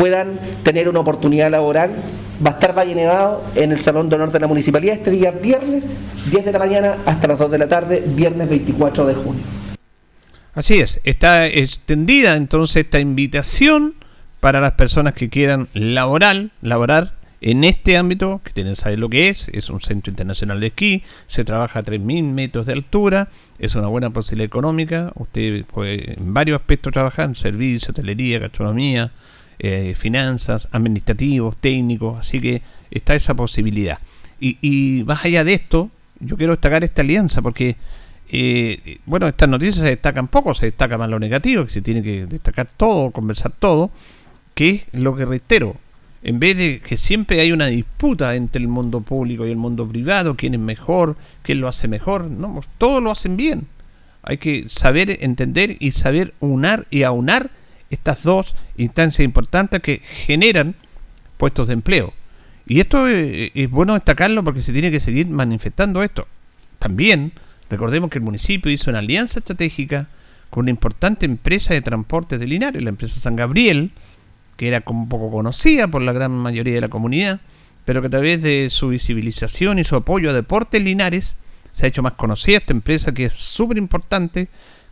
puedan 0.00 0.40
tener 0.62 0.88
una 0.88 1.00
oportunidad 1.00 1.50
laboral. 1.50 1.90
Va 2.44 2.52
a 2.52 2.54
estar 2.54 2.76
Valle 2.76 2.94
Nevado 2.94 3.44
en 3.54 3.70
el 3.70 3.78
Salón 3.78 4.08
de 4.08 4.16
Honor 4.16 4.32
de 4.32 4.40
la 4.40 4.46
Municipalidad 4.46 4.96
este 4.96 5.10
día 5.10 5.30
viernes, 5.30 5.84
10 6.30 6.42
de 6.46 6.52
la 6.52 6.58
mañana 6.58 6.96
hasta 7.04 7.28
las 7.28 7.38
2 7.38 7.50
de 7.50 7.58
la 7.58 7.68
tarde, 7.68 8.02
viernes 8.06 8.48
24 8.48 9.06
de 9.06 9.14
junio. 9.14 9.42
Así 10.54 10.80
es, 10.80 11.00
está 11.04 11.46
extendida 11.46 12.36
entonces 12.36 12.84
esta 12.84 12.98
invitación 12.98 13.94
para 14.40 14.62
las 14.62 14.72
personas 14.72 15.12
que 15.12 15.28
quieran 15.28 15.68
laborar, 15.74 16.48
laborar 16.62 17.12
en 17.42 17.64
este 17.64 17.98
ámbito, 17.98 18.40
que 18.42 18.52
tienen 18.52 18.72
que 18.72 18.80
saber 18.80 18.98
lo 18.98 19.10
que 19.10 19.28
es, 19.28 19.48
es 19.52 19.68
un 19.68 19.82
centro 19.82 20.10
internacional 20.10 20.60
de 20.60 20.68
esquí, 20.68 21.02
se 21.26 21.44
trabaja 21.44 21.80
a 21.80 21.84
3.000 21.84 22.24
metros 22.32 22.64
de 22.64 22.72
altura, 22.72 23.28
es 23.58 23.74
una 23.74 23.88
buena 23.88 24.08
posibilidad 24.08 24.46
económica, 24.46 25.12
usted 25.16 25.66
puede 25.66 26.14
en 26.14 26.32
varios 26.32 26.58
aspectos 26.58 26.90
trabajar, 26.90 27.26
en 27.26 27.34
servicio, 27.34 27.90
hotelería, 27.90 28.38
gastronomía, 28.38 29.12
eh, 29.60 29.94
finanzas, 29.96 30.68
administrativos, 30.72 31.56
técnicos, 31.56 32.18
así 32.18 32.40
que 32.40 32.62
está 32.90 33.14
esa 33.14 33.34
posibilidad. 33.34 33.98
Y, 34.40 34.58
y 34.60 35.04
más 35.04 35.24
allá 35.24 35.44
de 35.44 35.54
esto, 35.54 35.90
yo 36.18 36.36
quiero 36.36 36.54
destacar 36.54 36.82
esta 36.82 37.02
alianza 37.02 37.42
porque 37.42 37.76
eh, 38.32 38.98
bueno, 39.06 39.26
estas 39.28 39.48
noticias 39.48 39.76
se 39.76 39.90
destacan 39.90 40.28
poco, 40.28 40.54
se 40.54 40.66
destaca 40.66 40.96
más 40.96 41.08
lo 41.08 41.18
negativo, 41.18 41.64
que 41.64 41.72
se 41.72 41.82
tiene 41.82 42.02
que 42.02 42.26
destacar 42.26 42.68
todo, 42.76 43.10
conversar 43.10 43.52
todo, 43.52 43.90
que 44.54 44.86
es 44.92 45.00
lo 45.00 45.16
que 45.16 45.26
reitero, 45.26 45.76
en 46.22 46.38
vez 46.38 46.56
de 46.56 46.80
que 46.80 46.96
siempre 46.96 47.40
hay 47.40 47.50
una 47.50 47.66
disputa 47.66 48.34
entre 48.36 48.62
el 48.62 48.68
mundo 48.68 49.00
público 49.00 49.46
y 49.46 49.50
el 49.50 49.56
mundo 49.56 49.88
privado, 49.88 50.36
quién 50.36 50.54
es 50.54 50.60
mejor, 50.60 51.16
quién 51.42 51.60
lo 51.60 51.66
hace 51.66 51.88
mejor, 51.88 52.24
no, 52.24 52.60
todos 52.78 53.02
lo 53.02 53.10
hacen 53.10 53.36
bien. 53.36 53.66
Hay 54.22 54.36
que 54.36 54.66
saber 54.68 55.18
entender 55.22 55.76
y 55.80 55.92
saber 55.92 56.34
unar 56.40 56.86
y 56.90 57.04
aunar 57.04 57.50
estas 57.90 58.22
dos 58.22 58.56
instancias 58.76 59.24
importantes 59.24 59.80
que 59.80 60.00
generan 60.26 60.74
puestos 61.36 61.68
de 61.68 61.74
empleo. 61.74 62.12
Y 62.66 62.80
esto 62.80 63.06
es, 63.08 63.50
es 63.54 63.70
bueno 63.70 63.94
destacarlo 63.94 64.44
porque 64.44 64.62
se 64.62 64.72
tiene 64.72 64.90
que 64.90 65.00
seguir 65.00 65.26
manifestando 65.26 66.02
esto. 66.02 66.26
También 66.78 67.32
Recordemos 67.70 68.10
que 68.10 68.18
el 68.18 68.24
municipio 68.24 68.70
hizo 68.70 68.90
una 68.90 68.98
alianza 68.98 69.38
estratégica 69.38 70.08
con 70.50 70.64
una 70.64 70.70
importante 70.70 71.24
empresa 71.24 71.72
de 71.72 71.80
transportes 71.80 72.40
de 72.40 72.48
Linares, 72.48 72.82
la 72.82 72.88
empresa 72.90 73.20
San 73.20 73.36
Gabriel, 73.36 73.92
que 74.56 74.66
era 74.66 74.80
como 74.80 75.08
poco 75.08 75.30
conocida 75.30 75.86
por 75.86 76.02
la 76.02 76.12
gran 76.12 76.32
mayoría 76.32 76.74
de 76.74 76.80
la 76.80 76.88
comunidad, 76.88 77.40
pero 77.84 78.00
que 78.00 78.08
a 78.08 78.10
través 78.10 78.42
de 78.42 78.68
su 78.70 78.88
visibilización 78.88 79.78
y 79.78 79.84
su 79.84 79.94
apoyo 79.94 80.30
a 80.30 80.32
Deportes 80.32 80.82
Linares 80.82 81.38
se 81.70 81.86
ha 81.86 81.88
hecho 81.88 82.02
más 82.02 82.14
conocida 82.14 82.58
esta 82.58 82.72
empresa 82.72 83.14
que 83.14 83.26
es 83.26 83.34
súper 83.34 83.78
importante, 83.78 84.48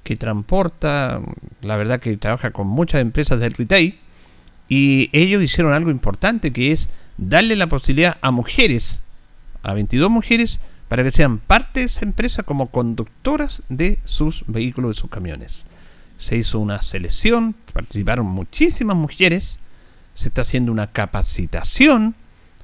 que 0.08 0.16
transporta, 0.16 1.20
la 1.60 1.76
verdad 1.76 2.00
que 2.00 2.16
trabaja 2.16 2.50
con 2.50 2.66
muchas 2.66 3.02
empresas 3.02 3.38
del 3.40 3.52
retail, 3.52 3.98
y 4.66 5.10
ellos 5.12 5.42
hicieron 5.42 5.74
algo 5.74 5.90
importante 5.90 6.50
que 6.50 6.72
es 6.72 6.88
darle 7.18 7.56
la 7.56 7.66
posibilidad 7.66 8.16
a 8.22 8.30
mujeres, 8.30 9.02
a 9.62 9.74
22 9.74 10.08
mujeres, 10.10 10.60
para 10.88 11.04
que 11.04 11.10
sean 11.10 11.36
parte 11.36 11.80
de 11.80 11.86
esa 11.86 12.06
empresa 12.06 12.42
como 12.42 12.68
conductoras 12.70 13.62
de 13.68 13.98
sus 14.06 14.44
vehículos, 14.46 14.96
de 14.96 15.00
sus 15.02 15.10
camiones. 15.10 15.66
Se 16.16 16.38
hizo 16.38 16.58
una 16.58 16.80
selección, 16.80 17.54
participaron 17.74 18.24
muchísimas 18.24 18.96
mujeres, 18.96 19.60
se 20.14 20.28
está 20.28 20.40
haciendo 20.40 20.72
una 20.72 20.86
capacitación 20.86 22.14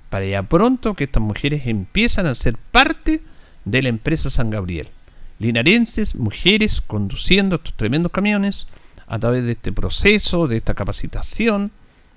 para 0.09 0.25
ya 0.25 0.45
pronto 0.45 0.95
que 0.95 1.05
estas 1.05 1.23
mujeres 1.23 1.67
empiezan 1.67 2.25
a 2.25 2.35
ser 2.35 2.57
parte 2.57 3.21
de 3.67 3.83
la 3.83 3.91
empresa 3.91 4.31
San 4.31 4.49
Gabriel. 4.49 4.89
Linarenses, 5.39 6.15
mujeres 6.15 6.81
conduciendo 6.81 7.57
estos 7.57 7.75
tremendos 7.75 8.13
camiones 8.13 8.67
a 9.07 9.19
través 9.19 9.45
de 9.45 9.53
este 9.53 9.73
proceso, 9.73 10.47
de 10.47 10.57
esta 10.57 10.75
capacitación, 10.75 11.73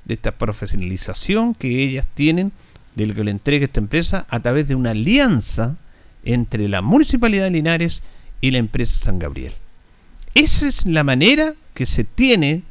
de 0.06 0.14
esta 0.14 0.32
profesionalización 0.32 1.54
que 1.54 1.84
ellas 1.84 2.08
tienen, 2.14 2.52
del 2.96 3.14
que 3.14 3.24
le 3.24 3.32
entrega 3.32 3.66
esta 3.66 3.80
empresa 3.80 4.26
a 4.30 4.40
través 4.40 4.68
de 4.68 4.76
una 4.76 4.92
alianza 4.92 5.78
entre 6.24 6.68
la 6.68 6.82
Municipalidad 6.82 7.44
de 7.46 7.52
Linares 7.52 8.02
y 8.42 8.52
la 8.52 8.58
empresa 8.58 9.06
San 9.06 9.20
Gabriel. 9.20 9.54
Esa 10.34 10.68
es 10.68 10.86
la 10.86 11.04
manera 11.04 11.54
que 11.74 11.86
se 11.86 12.04
tiene 12.04 12.64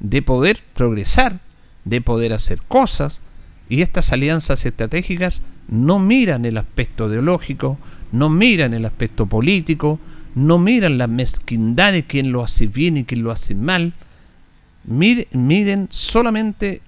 de 0.00 0.22
poder 0.22 0.60
progresar, 0.74 1.40
de 1.84 2.00
poder 2.00 2.32
hacer 2.32 2.60
cosas, 2.62 3.20
y 3.68 3.82
estas 3.82 4.12
alianzas 4.12 4.64
estratégicas 4.64 5.42
no 5.68 5.98
miran 5.98 6.44
el 6.44 6.56
aspecto 6.56 7.08
ideológico, 7.08 7.78
no 8.12 8.28
miran 8.28 8.74
el 8.74 8.84
aspecto 8.84 9.26
político, 9.26 9.98
no 10.34 10.58
miran 10.58 10.98
la 10.98 11.06
mezquindad 11.06 11.92
de 11.92 12.04
quien 12.04 12.32
lo 12.32 12.42
hace 12.42 12.66
bien 12.66 12.96
y 12.96 13.04
quien 13.04 13.22
lo 13.22 13.30
hace 13.30 13.54
mal, 13.54 13.92
miden 14.84 15.88
solamente 15.90 16.80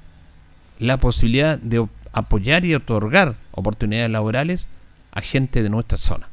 la 0.79 0.99
posibilidad 0.99 1.59
de 1.59 1.87
apoyar 2.13 2.65
y 2.65 2.75
otorgar 2.75 3.37
oportunidades 3.53 4.11
laborales 4.11 4.67
a 5.13 5.21
gente 5.21 5.63
de 5.63 5.71
nuestra 5.71 5.99
zona. 5.99 6.29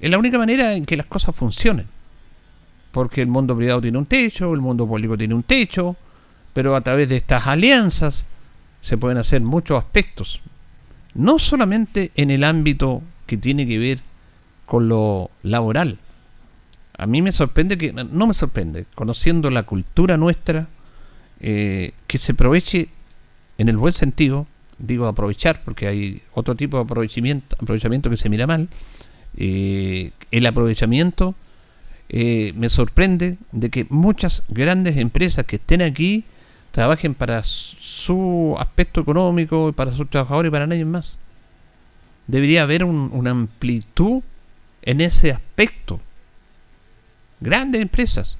Es 0.00 0.10
la 0.10 0.18
única 0.18 0.38
manera 0.38 0.74
en 0.74 0.84
que 0.84 0.96
las 0.96 1.06
cosas 1.06 1.34
funcionen. 1.34 1.86
Porque 2.90 3.22
el 3.22 3.28
mundo 3.28 3.56
privado 3.56 3.80
tiene 3.80 3.96
un 3.96 4.06
techo, 4.06 4.52
el 4.52 4.60
mundo 4.60 4.86
público 4.86 5.16
tiene 5.16 5.34
un 5.34 5.44
techo, 5.44 5.96
pero 6.52 6.76
a 6.76 6.80
través 6.82 7.08
de 7.08 7.16
estas 7.16 7.46
alianzas 7.46 8.26
se 8.82 8.98
pueden 8.98 9.16
hacer 9.16 9.40
muchos 9.40 9.78
aspectos. 9.78 10.42
No 11.14 11.38
solamente 11.38 12.10
en 12.16 12.30
el 12.30 12.44
ámbito 12.44 13.02
que 13.26 13.36
tiene 13.36 13.66
que 13.66 13.78
ver 13.78 14.00
con 14.66 14.88
lo 14.88 15.30
laboral. 15.42 15.98
A 16.96 17.06
mí 17.06 17.22
me 17.22 17.32
sorprende 17.32 17.78
que, 17.78 17.92
no 17.92 18.26
me 18.26 18.34
sorprende, 18.34 18.86
conociendo 18.94 19.50
la 19.50 19.64
cultura 19.64 20.16
nuestra, 20.16 20.68
eh, 21.40 21.92
que 22.06 22.18
se 22.18 22.32
aproveche 22.32 22.88
en 23.58 23.68
el 23.68 23.76
buen 23.76 23.92
sentido 23.92 24.46
digo 24.82 25.06
aprovechar, 25.06 25.62
porque 25.64 25.86
hay 25.86 26.22
otro 26.34 26.54
tipo 26.54 26.76
de 26.76 26.82
aprovechamiento, 26.84 27.56
aprovechamiento 27.58 28.10
que 28.10 28.16
se 28.16 28.28
mira 28.28 28.46
mal. 28.46 28.68
Eh, 29.36 30.10
el 30.30 30.46
aprovechamiento 30.46 31.34
eh, 32.08 32.52
me 32.56 32.68
sorprende 32.68 33.38
de 33.52 33.70
que 33.70 33.86
muchas 33.88 34.42
grandes 34.48 34.98
empresas 34.98 35.46
que 35.46 35.56
estén 35.56 35.80
aquí 35.80 36.24
trabajen 36.72 37.14
para 37.14 37.42
su 37.44 38.56
aspecto 38.58 39.00
económico, 39.00 39.72
para 39.72 39.92
sus 39.92 40.10
trabajadores 40.10 40.50
y 40.50 40.52
para 40.52 40.66
nadie 40.66 40.84
más. 40.84 41.18
Debería 42.26 42.62
haber 42.62 42.84
una 42.84 43.30
amplitud 43.30 44.22
en 44.82 45.00
ese 45.00 45.32
aspecto. 45.32 46.00
Grandes 47.40 47.82
empresas. 47.82 48.38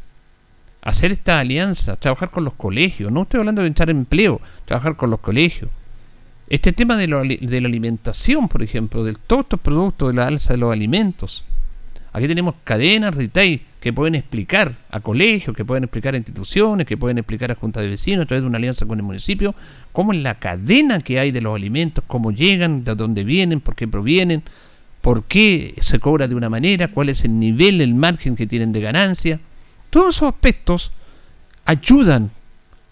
Hacer 0.83 1.13
esta 1.13 1.39
alianza, 1.39 1.97
trabajar 1.97 2.31
con 2.31 2.45
los 2.45 2.55
colegios. 2.55 3.13
No 3.13 3.23
estoy 3.23 3.41
hablando 3.41 3.63
de 3.63 3.69
echar 3.69 3.91
empleo, 3.91 4.41
trabajar 4.65 4.97
con 4.97 5.11
los 5.11 5.21
colegios 5.21 5.71
este 6.53 6.75
tema 6.75 6.99
de, 6.99 7.07
de 7.41 7.61
la 7.63 7.67
alimentación, 7.67 8.47
por 8.47 8.63
ejemplo, 8.63 9.05
de 9.05 9.15
todos 9.15 9.45
estos 9.45 9.61
productos, 9.61 10.11
de 10.11 10.21
la 10.21 10.27
alza 10.27 10.53
de 10.53 10.59
los 10.59 10.71
alimentos. 10.71 11.47
Aquí 12.13 12.29
tenemos 12.29 12.57
cadenas 12.63 13.15
retail 13.15 13.63
que 13.83 13.93
pueden 13.93 14.15
explicar 14.15 14.77
a 14.93 15.01
colegios, 15.01 15.57
que 15.57 15.65
pueden 15.65 15.83
explicar 15.83 16.15
a 16.15 16.17
instituciones, 16.17 16.87
que 16.87 16.97
pueden 16.97 17.19
explicar 17.19 17.51
a 17.51 17.57
juntas 17.57 17.83
de 17.83 17.89
vecinos 17.89 18.23
a 18.23 18.27
través 18.27 18.45
de 18.45 18.47
una 18.47 18.59
alianza 18.59 18.87
con 18.87 18.97
el 18.97 19.03
municipio, 19.05 19.57
cómo 19.91 20.13
es 20.13 20.19
la 20.23 20.39
cadena 20.39 21.01
que 21.01 21.19
hay 21.19 21.33
de 21.33 21.41
los 21.41 21.57
alimentos, 21.57 22.05
cómo 22.07 22.31
llegan, 22.31 22.85
de 22.85 22.95
dónde 22.95 23.25
vienen, 23.25 23.61
por 23.61 23.75
qué 23.75 23.89
provienen, 23.89 24.45
por 25.01 25.25
qué 25.25 25.75
se 25.81 25.99
cobra 25.99 26.29
de 26.29 26.37
una 26.37 26.49
manera, 26.49 26.93
cuál 26.93 27.09
es 27.09 27.25
el 27.25 27.37
nivel, 27.41 27.81
el 27.81 27.97
margen 27.97 28.37
que 28.37 28.47
tienen 28.47 28.73
de 28.73 28.83
ganancia. 28.83 29.41
Todos 29.91 30.15
esos 30.15 30.29
aspectos 30.29 30.93
ayudan 31.65 32.31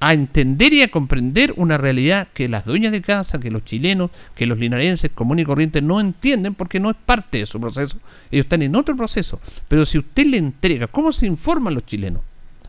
a 0.03 0.15
entender 0.15 0.73
y 0.73 0.83
a 0.83 0.89
comprender 0.89 1.53
una 1.57 1.77
realidad 1.77 2.29
que 2.33 2.49
las 2.49 2.65
dueñas 2.65 2.91
de 2.91 3.03
casa, 3.03 3.39
que 3.39 3.51
los 3.51 3.67
chilenos, 3.67 4.11
que 4.35 4.47
los 4.47 4.59
linarenses 4.59 5.11
comunes 5.15 5.43
y 5.43 5.47
corrientes 5.47 5.83
no 5.83 6.01
entienden 6.01 6.55
porque 6.55 6.81
no 6.81 6.91
es 6.91 6.97
parte 6.97 7.39
de 7.39 7.47
su 7.47 7.61
proceso. 7.61 7.99
Ellos 8.31 8.45
están 8.45 8.63
en 8.63 8.75
otro 8.77 8.97
proceso. 8.97 9.39
Pero 9.69 9.85
si 9.85 9.99
usted 9.99 10.27
le 10.27 10.39
entrega, 10.39 10.87
¿cómo 10.87 11.13
se 11.13 11.27
informan 11.27 11.75
los 11.75 11.85
chilenos? 11.85 12.23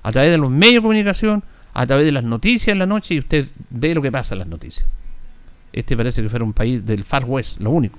A 0.03 0.11
través 0.11 0.29
de 0.29 0.37
los 0.37 0.51
medios 0.51 0.75
de 0.75 0.81
comunicación, 0.81 1.41
a 1.73 1.87
través 1.87 2.05
de 2.05 2.11
las 2.11 2.25
noticias 2.25 2.73
en 2.73 2.79
la 2.79 2.85
noche 2.85 3.15
y 3.15 3.19
usted 3.19 3.47
ve 3.69 3.95
lo 3.95 4.01
que 4.01 4.11
pasa 4.11 4.35
en 4.35 4.39
las 4.39 4.49
noticias. 4.49 4.85
Este 5.71 5.95
parece 5.95 6.21
que 6.21 6.27
fuera 6.27 6.43
un 6.43 6.51
país 6.51 6.85
del 6.85 7.05
Far 7.05 7.23
West, 7.23 7.61
lo 7.61 7.71
único. 7.71 7.97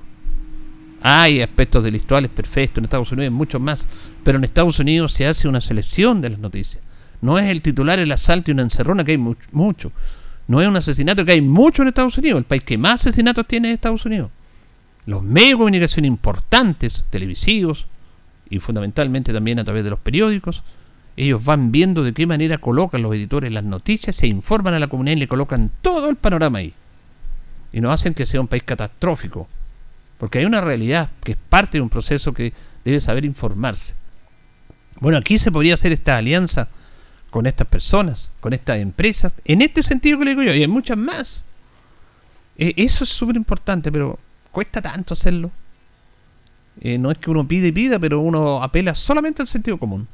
Hay 1.00 1.40
aspectos 1.40 1.82
delictuales 1.82 2.30
perfectos 2.30 2.78
en 2.78 2.84
Estados 2.84 3.10
Unidos, 3.10 3.32
muchos 3.32 3.62
más, 3.62 3.88
pero 4.22 4.36
en 4.36 4.44
Estados 4.44 4.78
Unidos 4.78 5.14
se 5.14 5.26
hace 5.26 5.48
una 5.48 5.62
selección 5.62 6.20
de 6.20 6.30
las 6.30 6.38
noticias 6.38 6.84
no 7.22 7.38
es 7.38 7.46
el 7.46 7.62
titular 7.62 7.98
el 7.98 8.12
asalto 8.12 8.50
y 8.50 8.54
una 8.54 8.62
encerrona, 8.62 9.04
que 9.04 9.12
hay 9.12 9.18
mucho. 9.18 9.92
No 10.48 10.60
es 10.60 10.68
un 10.68 10.76
asesinato, 10.76 11.24
que 11.24 11.32
hay 11.32 11.40
mucho 11.40 11.82
en 11.82 11.88
Estados 11.88 12.18
Unidos. 12.18 12.38
El 12.38 12.44
país 12.44 12.64
que 12.64 12.76
más 12.76 13.00
asesinatos 13.00 13.46
tiene 13.46 13.68
es 13.68 13.74
Estados 13.74 14.04
Unidos. 14.04 14.30
Los 15.06 15.22
medios 15.22 15.52
de 15.52 15.56
comunicación 15.56 16.04
importantes, 16.04 17.04
televisivos, 17.10 17.86
y 18.50 18.58
fundamentalmente 18.58 19.32
también 19.32 19.60
a 19.60 19.64
través 19.64 19.84
de 19.84 19.90
los 19.90 20.00
periódicos, 20.00 20.62
ellos 21.16 21.44
van 21.44 21.72
viendo 21.72 22.02
de 22.02 22.12
qué 22.12 22.26
manera 22.26 22.58
colocan 22.58 23.02
los 23.02 23.14
editores 23.14 23.52
las 23.52 23.64
noticias, 23.64 24.16
se 24.16 24.26
informan 24.26 24.74
a 24.74 24.78
la 24.78 24.88
comunidad 24.88 25.16
y 25.16 25.20
le 25.20 25.28
colocan 25.28 25.70
todo 25.80 26.10
el 26.10 26.16
panorama 26.16 26.58
ahí. 26.58 26.74
Y 27.72 27.80
no 27.80 27.92
hacen 27.92 28.14
que 28.14 28.26
sea 28.26 28.40
un 28.40 28.48
país 28.48 28.64
catastrófico. 28.64 29.48
Porque 30.18 30.38
hay 30.38 30.44
una 30.44 30.60
realidad 30.60 31.10
que 31.22 31.32
es 31.32 31.38
parte 31.48 31.78
de 31.78 31.82
un 31.82 31.88
proceso 31.88 32.32
que 32.32 32.52
debe 32.84 33.00
saber 33.00 33.24
informarse. 33.24 33.94
Bueno, 35.00 35.18
aquí 35.18 35.38
se 35.38 35.50
podría 35.50 35.74
hacer 35.74 35.92
esta 35.92 36.16
alianza 36.16 36.68
con 37.32 37.46
estas 37.46 37.66
personas, 37.66 38.30
con 38.40 38.52
estas 38.52 38.78
empresas, 38.78 39.32
en 39.46 39.62
este 39.62 39.82
sentido 39.82 40.18
que 40.18 40.26
le 40.26 40.30
digo 40.32 40.42
yo, 40.42 40.54
y 40.54 40.60
hay 40.60 40.68
muchas 40.68 40.98
más. 40.98 41.46
E, 42.58 42.74
eso 42.76 43.04
es 43.04 43.10
súper 43.10 43.36
importante, 43.36 43.90
pero 43.90 44.18
cuesta 44.50 44.82
tanto 44.82 45.14
hacerlo. 45.14 45.50
Eh, 46.82 46.98
no 46.98 47.10
es 47.10 47.16
que 47.16 47.30
uno 47.30 47.48
pide 47.48 47.68
y 47.68 47.72
pida, 47.72 47.98
pero 47.98 48.20
uno 48.20 48.62
apela 48.62 48.94
solamente 48.94 49.40
al 49.40 49.48
sentido 49.48 49.78
común. 49.78 50.06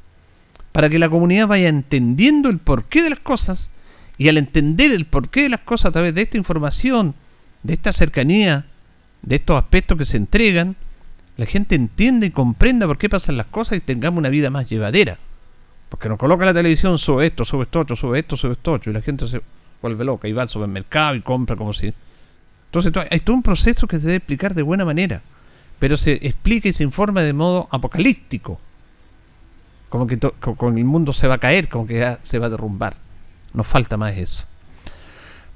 para 0.71 0.89
que 0.89 1.01
la 1.01 1.09
comunidad 1.09 1.49
vaya 1.49 1.69
entendiendo 1.69 2.51
el 2.51 2.59
porqué 2.59 3.03
de 3.03 3.11
las 3.11 3.19
cosas 3.19 3.71
y 4.17 4.29
al 4.29 4.37
entender 4.37 4.93
el 4.93 5.07
porqué 5.07 5.43
de 5.43 5.49
las 5.49 5.61
cosas 5.61 5.87
a 5.87 5.93
través 5.93 6.15
de 6.15 6.23
esta 6.23 6.37
información, 6.37 7.17
de 7.65 7.73
esta 7.73 7.93
cercanía, 7.93 8.67
de 9.23 9.37
estos 9.37 9.61
aspectos 9.61 9.99
que 9.99 10.05
se 10.05 10.19
entregan, 10.19 10.77
la 11.37 11.47
gente 11.47 11.75
entiende 11.75 12.29
y 12.29 12.31
comprenda 12.31 12.87
por 12.87 12.97
qué 12.97 13.09
pasan 13.09 13.37
las 13.37 13.47
cosas 13.47 13.79
y 13.79 13.81
tengamos 13.81 14.19
una 14.19 14.29
vida 14.29 14.51
más 14.51 14.69
llevadera. 14.69 15.19
Porque 15.89 16.09
nos 16.09 16.19
coloca 16.19 16.45
la 16.45 16.55
televisión, 16.55 16.99
sube 16.99 17.27
esto, 17.27 17.45
sube 17.45 17.65
esto 17.65 17.81
otro, 17.81 17.97
sube 17.97 18.19
esto, 18.19 18.37
sube 18.37 18.53
esto 18.53 18.73
otro, 18.73 18.91
y 18.91 18.95
la 18.95 19.03
gente 19.03 19.27
se 19.27 19.41
vuelve 19.81 20.05
loca 20.05 20.29
y 20.29 20.33
va 20.33 20.43
al 20.43 20.49
supermercado 20.49 21.15
y 21.15 21.23
compra 21.23 21.57
como 21.57 21.73
si... 21.73 21.93
Entonces 22.67 22.93
hay 23.11 23.21
todo 23.21 23.37
un 23.37 23.43
proceso 23.43 23.87
que 23.87 23.99
se 23.99 24.07
debe 24.07 24.17
explicar 24.17 24.55
de 24.55 24.63
buena 24.63 24.85
manera, 24.85 25.23
pero 25.79 25.97
se 25.97 26.15
explica 26.27 26.69
y 26.69 26.73
se 26.73 26.83
informa 26.83 27.23
de 27.23 27.33
modo 27.33 27.69
apocalíptico. 27.71 28.61
Como 29.89 30.07
que 30.07 30.19
con 30.19 30.77
el 30.77 30.85
mundo 30.85 31.15
se 31.15 31.27
va 31.27 31.37
a 31.37 31.39
caer, 31.39 31.69
como 31.69 31.87
que 31.87 32.19
se 32.23 32.39
va 32.39 32.47
a 32.47 32.51
derrumbar. 32.51 32.95
Nos 33.55 33.67
falta 33.67 33.97
más 33.97 34.17
eso. 34.19 34.45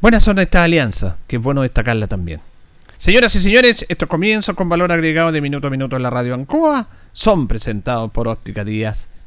Buenas 0.01 0.23
son 0.25 0.39
estas 0.39 0.65
alianzas, 0.65 1.17
que 1.27 1.37
es 1.37 1.43
bueno 1.43 1.61
destacarla 1.61 2.07
también. 2.07 2.41
Señoras 2.97 3.35
y 3.35 3.41
señores, 3.41 3.85
estos 3.89 4.09
comienzos 4.09 4.57
con 4.57 4.69
valor 4.69 4.91
agregado 4.91 5.33
de 5.33 5.41
minuto 5.41 5.67
a 5.67 5.71
minuto 5.71 5.97
en 5.97 6.03
la 6.03 6.11
radio 6.11 6.35
Ancoa 6.35 6.89
son 7.13 7.47
presentados 7.47 8.11
por 8.11 8.27
Óptica 8.27 8.65
Díaz, 8.65 9.09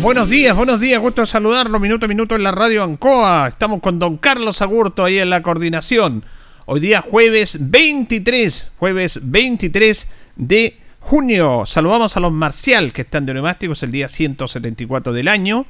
Buenos 0.00 0.30
días, 0.30 0.54
buenos 0.54 0.78
días, 0.78 1.00
gusto 1.00 1.26
saludarlo 1.26 1.80
minuto 1.80 2.06
a 2.06 2.08
minuto 2.08 2.36
en 2.36 2.44
la 2.44 2.52
radio 2.52 2.84
Ancoa. 2.84 3.48
Estamos 3.48 3.80
con 3.80 3.98
don 3.98 4.16
Carlos 4.16 4.62
Agurto 4.62 5.04
ahí 5.04 5.18
en 5.18 5.28
la 5.28 5.42
coordinación. 5.42 6.24
Hoy 6.66 6.78
día 6.78 7.00
jueves 7.00 7.58
23, 7.60 8.70
jueves 8.78 9.18
23 9.20 10.08
de 10.36 10.76
junio. 11.00 11.64
Saludamos 11.66 12.16
a 12.16 12.20
los 12.20 12.30
Marcial 12.30 12.92
que 12.92 13.02
están 13.02 13.26
de 13.26 13.34
neumáticos 13.34 13.82
el 13.82 13.90
día 13.90 14.08
174 14.08 15.12
del 15.12 15.26
año. 15.26 15.66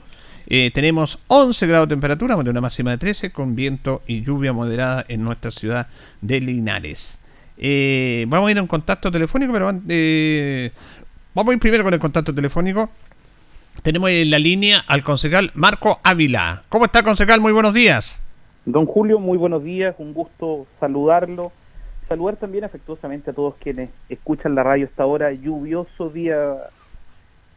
Eh, 0.46 0.70
tenemos 0.74 1.20
11 1.28 1.66
grados 1.66 1.88
de 1.88 1.94
temperatura, 1.94 2.36
con 2.36 2.46
una 2.46 2.60
máxima 2.60 2.90
de 2.90 2.98
13, 2.98 3.32
con 3.32 3.56
viento 3.56 4.02
y 4.06 4.22
lluvia 4.22 4.52
moderada 4.52 5.06
en 5.08 5.24
nuestra 5.24 5.50
ciudad 5.50 5.88
de 6.20 6.42
Linares. 6.42 7.18
Eh, 7.56 8.26
vamos 8.28 8.48
a 8.48 8.50
ir 8.50 8.58
a 8.58 8.62
un 8.62 8.68
contacto 8.68 9.10
telefónico, 9.10 9.54
pero 9.54 9.72
eh, 9.88 10.70
vamos 11.34 11.50
a 11.50 11.54
ir 11.54 11.60
primero 11.60 11.82
con 11.82 11.94
el 11.94 12.00
contacto 12.00 12.34
telefónico. 12.34 12.90
Tenemos 13.82 14.10
en 14.10 14.30
la 14.30 14.38
línea 14.38 14.82
al 14.86 15.02
concejal 15.02 15.50
Marco 15.54 16.00
Ávila. 16.02 16.62
¿Cómo 16.68 16.84
está, 16.84 17.02
concejal? 17.02 17.40
Muy 17.40 17.52
buenos 17.52 17.74
días. 17.74 18.22
Don 18.64 18.86
Julio, 18.86 19.18
muy 19.18 19.38
buenos 19.38 19.64
días. 19.64 19.94
Un 19.98 20.12
gusto 20.12 20.66
saludarlo. 20.80 21.52
Saludar 22.08 22.36
también 22.36 22.64
afectuosamente 22.64 23.30
a 23.30 23.34
todos 23.34 23.54
quienes 23.60 23.90
escuchan 24.08 24.54
la 24.54 24.62
radio 24.62 24.86
esta 24.86 25.06
hora. 25.06 25.32
Lluvioso 25.32 26.10
día 26.10 26.56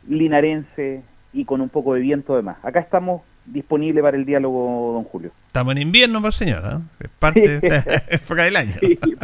linarense, 0.08 1.04
y 1.34 1.46
con 1.46 1.62
un 1.62 1.70
poco 1.70 1.94
de 1.94 2.02
viento 2.02 2.34
además. 2.34 2.58
Acá 2.64 2.80
estamos 2.80 3.22
disponibles 3.46 4.04
para 4.04 4.18
el 4.18 4.26
diálogo, 4.26 4.94
don 4.94 5.04
Julio. 5.04 5.32
Estamos 5.48 5.76
en 5.76 5.82
invierno, 5.82 6.22
pues 6.22 6.36
señora, 6.36 6.82
es 7.00 7.10
parte 7.20 7.60
de 7.60 7.68
esta 7.68 8.04
época 8.10 8.44
del 8.44 8.56
año. 8.56 8.74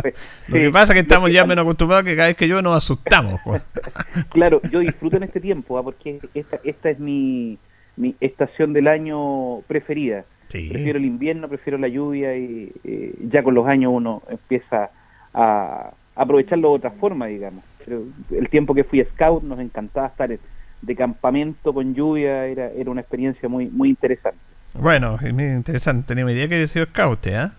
Pues, 0.02 0.16
Lo 0.48 0.56
que 0.56 0.70
pasa 0.72 0.94
es 0.94 0.96
que 0.96 1.00
estamos 1.02 1.32
ya 1.32 1.46
menos 1.46 1.64
acostumbrados 1.64 2.06
que 2.06 2.16
cada 2.16 2.28
vez 2.28 2.36
que 2.36 2.48
yo 2.48 2.62
nos 2.62 2.76
asustamos. 2.76 3.40
Pues. 3.44 3.64
claro, 4.30 4.62
yo 4.72 4.80
disfruto 4.80 5.18
en 5.18 5.24
este 5.24 5.40
tiempo, 5.40 5.78
¿ah? 5.78 5.84
porque 5.84 6.20
esta, 6.34 6.60
esta 6.64 6.90
es 6.90 7.00
mi, 7.00 7.58
mi 7.96 8.16
estación 8.20 8.74
del 8.74 8.88
año 8.88 9.62
preferida. 9.68 10.26
Prefiero 10.50 10.98
el 10.98 11.06
invierno, 11.06 11.50
prefiero 11.50 11.78
la 11.78 11.90
lluvia 11.90 12.38
y 12.38 12.72
eh, 12.86 13.14
ya 13.30 13.44
con 13.44 13.54
los 13.54 13.68
años 13.68 13.92
uno 13.94 14.24
empieza 14.30 14.92
a 15.34 15.92
aprovecharlo 16.16 16.70
de 16.70 16.76
otra 16.76 16.92
forma, 16.92 17.28
digamos. 17.28 17.64
Pero 17.84 18.04
el 18.32 18.50
tiempo 18.50 18.74
que 18.74 18.86
fui 18.86 19.04
scout 19.04 19.44
nos 19.44 19.60
encantaba 19.60 20.08
estar 20.08 20.32
en, 20.32 20.40
de 20.82 20.96
campamento 20.96 21.74
con 21.74 21.94
lluvia, 21.94 22.46
era, 22.46 22.70
era 22.70 22.90
una 22.92 23.02
experiencia 23.02 23.50
muy, 23.50 23.68
muy 23.68 23.90
interesante. 23.90 24.40
Bueno, 24.74 25.18
interesante, 25.24 26.08
tenía 26.08 26.32
idea 26.32 26.48
que 26.48 26.56
había 26.56 26.68
sido 26.68 26.86
scout, 26.86 27.28
¿eh? 27.28 27.50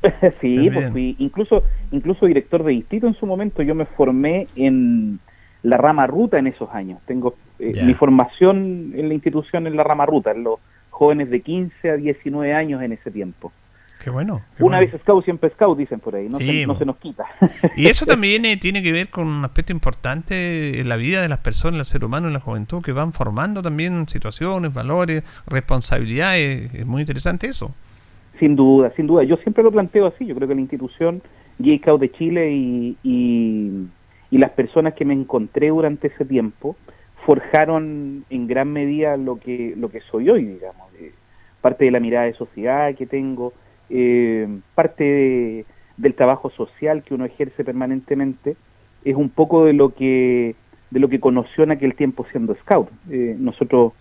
sí, 0.40 0.70
pues 0.70 0.90
fui 0.92 1.16
incluso, 1.18 1.64
incluso 1.90 2.26
director 2.26 2.62
de 2.62 2.72
distrito 2.72 3.08
en 3.08 3.14
su 3.14 3.26
momento, 3.26 3.62
yo 3.62 3.74
me 3.74 3.84
formé 3.84 4.46
en 4.54 5.18
la 5.62 5.76
rama 5.76 6.06
ruta 6.06 6.38
en 6.38 6.46
esos 6.46 6.70
años. 6.72 7.00
Tengo 7.06 7.34
eh, 7.58 7.82
mi 7.84 7.94
formación 7.94 8.92
en 8.94 9.08
la 9.08 9.14
institución 9.14 9.66
en 9.66 9.76
la 9.76 9.82
rama 9.82 10.06
ruta, 10.06 10.30
en 10.30 10.44
los 10.44 10.60
jóvenes 10.90 11.30
de 11.30 11.40
15 11.40 11.90
a 11.90 11.96
19 11.96 12.54
años 12.54 12.82
en 12.82 12.92
ese 12.92 13.10
tiempo. 13.10 13.52
Qué 14.08 14.14
bueno. 14.14 14.40
Una 14.58 14.80
vez 14.80 14.90
scout, 15.02 15.22
siempre 15.22 15.50
scout, 15.50 15.76
dicen 15.76 16.00
por 16.00 16.16
ahí, 16.16 16.30
no, 16.30 16.38
se, 16.38 16.66
no 16.66 16.78
se 16.78 16.86
nos 16.86 16.96
quita. 16.96 17.26
Y 17.76 17.88
eso 17.88 18.06
también 18.06 18.46
eh, 18.46 18.56
tiene 18.56 18.82
que 18.82 18.90
ver 18.90 19.10
con 19.10 19.26
un 19.26 19.44
aspecto 19.44 19.70
importante 19.70 20.80
en 20.80 20.88
la 20.88 20.96
vida 20.96 21.20
de 21.20 21.28
las 21.28 21.40
personas, 21.40 21.80
el 21.80 21.84
ser 21.84 22.04
humano, 22.06 22.26
en 22.26 22.32
la 22.32 22.40
juventud, 22.40 22.80
que 22.80 22.92
van 22.92 23.12
formando 23.12 23.62
también 23.62 24.08
situaciones, 24.08 24.72
valores, 24.72 25.24
responsabilidades. 25.46 26.72
Es 26.72 26.86
muy 26.86 27.02
interesante 27.02 27.48
eso. 27.48 27.74
Sin 28.38 28.56
duda, 28.56 28.94
sin 28.96 29.06
duda. 29.06 29.24
Yo 29.24 29.36
siempre 29.36 29.62
lo 29.62 29.70
planteo 29.70 30.06
así. 30.06 30.24
Yo 30.24 30.34
creo 30.34 30.48
que 30.48 30.54
la 30.54 30.62
institución 30.62 31.20
J 31.58 31.76
Scout 31.82 32.00
de 32.00 32.10
Chile 32.12 32.50
y, 32.50 32.96
y, 33.02 33.88
y 34.30 34.38
las 34.38 34.52
personas 34.52 34.94
que 34.94 35.04
me 35.04 35.12
encontré 35.12 35.68
durante 35.68 36.06
ese 36.06 36.24
tiempo 36.24 36.76
forjaron 37.26 38.24
en 38.30 38.46
gran 38.46 38.72
medida 38.72 39.18
lo 39.18 39.38
que, 39.38 39.74
lo 39.76 39.90
que 39.90 40.00
soy 40.00 40.30
hoy, 40.30 40.46
digamos. 40.46 40.88
parte 41.60 41.84
de 41.84 41.90
la 41.90 42.00
mirada 42.00 42.24
de 42.24 42.32
sociedad 42.32 42.94
que 42.94 43.04
tengo, 43.04 43.52
eh, 43.90 44.48
parte 44.74 45.64
del 45.96 46.14
trabajo 46.14 46.50
social 46.50 47.02
que 47.02 47.14
uno 47.14 47.24
ejerce 47.24 47.64
permanentemente 47.64 48.56
es 49.04 49.16
un 49.16 49.30
poco 49.30 49.64
de 49.64 49.72
lo 49.72 49.94
que 49.94 50.54
de 50.90 51.00
lo 51.00 51.08
que 51.08 51.20
conoció 51.20 51.64
en 51.64 51.72
aquel 51.72 51.94
tiempo 51.94 52.26
siendo 52.30 52.54
scout. 52.54 52.88
Eh, 53.10 53.36
nosotros 53.38 53.92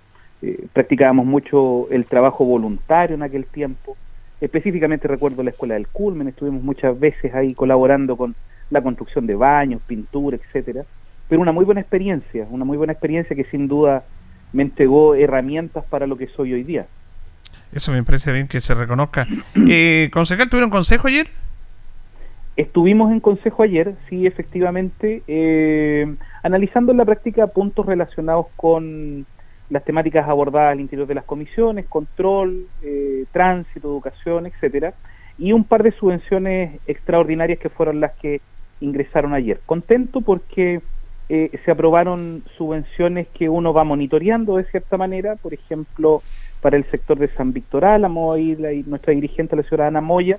eh, 0.41 0.67
practicábamos 0.71 1.25
mucho 1.25 1.89
el 1.91 2.05
trabajo 2.05 2.45
voluntario 2.45 3.15
en 3.15 3.23
aquel 3.23 3.45
tiempo. 3.45 3.97
Específicamente 4.39 5.07
recuerdo 5.07 5.43
la 5.43 5.49
escuela 5.49 5.73
del 5.73 5.87
Culmen, 5.87 6.27
estuvimos 6.27 6.63
muchas 6.63 6.97
veces 6.97 7.33
ahí 7.33 7.53
colaborando 7.53 8.15
con 8.15 8.35
la 8.69 8.81
construcción 8.81 9.25
de 9.25 9.35
baños, 9.35 9.81
pintura, 9.85 10.37
etcétera. 10.37 10.85
Pero 11.27 11.41
una 11.41 11.51
muy 11.51 11.65
buena 11.65 11.81
experiencia, 11.81 12.47
una 12.49 12.63
muy 12.63 12.77
buena 12.77 12.93
experiencia 12.93 13.35
que 13.35 13.43
sin 13.45 13.67
duda 13.67 14.05
me 14.53 14.63
entregó 14.63 15.15
herramientas 15.15 15.83
para 15.85 16.07
lo 16.07 16.17
que 16.17 16.27
soy 16.27 16.53
hoy 16.53 16.63
día. 16.63 16.87
Eso 17.73 17.91
me 17.91 18.03
parece 18.03 18.31
bien 18.31 18.47
que 18.47 18.61
se 18.61 18.73
reconozca. 18.73 19.27
Eh, 19.69 20.09
¿Concejal, 20.13 20.49
tuvieron 20.49 20.69
consejo 20.69 21.07
ayer? 21.07 21.27
Estuvimos 22.55 23.11
en 23.11 23.19
consejo 23.19 23.63
ayer, 23.63 23.95
sí, 24.09 24.25
efectivamente, 24.25 25.21
eh, 25.27 26.15
analizando 26.41 26.91
en 26.91 26.97
la 26.97 27.05
práctica 27.05 27.47
puntos 27.47 27.85
relacionados 27.85 28.47
con 28.55 29.25
las 29.69 29.83
temáticas 29.83 30.27
abordadas 30.27 30.71
al 30.71 30.79
interior 30.79 31.07
de 31.07 31.15
las 31.15 31.25
comisiones, 31.25 31.85
control, 31.85 32.67
eh, 32.81 33.25
tránsito, 33.31 33.89
educación, 33.89 34.45
etcétera, 34.47 34.93
y 35.37 35.51
un 35.51 35.65
par 35.65 35.83
de 35.83 35.91
subvenciones 35.91 36.79
extraordinarias 36.87 37.59
que 37.59 37.69
fueron 37.69 37.99
las 37.99 38.13
que 38.13 38.41
ingresaron 38.79 39.33
ayer. 39.33 39.59
Contento 39.65 40.21
porque 40.21 40.81
eh, 41.29 41.51
se 41.65 41.71
aprobaron 41.71 42.43
subvenciones 42.57 43.27
que 43.29 43.49
uno 43.49 43.73
va 43.73 43.83
monitoreando 43.83 44.57
de 44.57 44.63
cierta 44.65 44.97
manera, 44.97 45.35
por 45.35 45.53
ejemplo, 45.53 46.21
para 46.61 46.77
el 46.77 46.85
sector 46.85 47.19
de 47.19 47.27
San 47.27 47.51
Víctor 47.51 47.83
Álamo, 47.83 48.37
y, 48.37 48.55
nuestra 48.85 49.13
dirigente, 49.13 49.55
la 49.55 49.63
señora 49.63 49.87
Ana 49.87 50.01
Moya, 50.01 50.37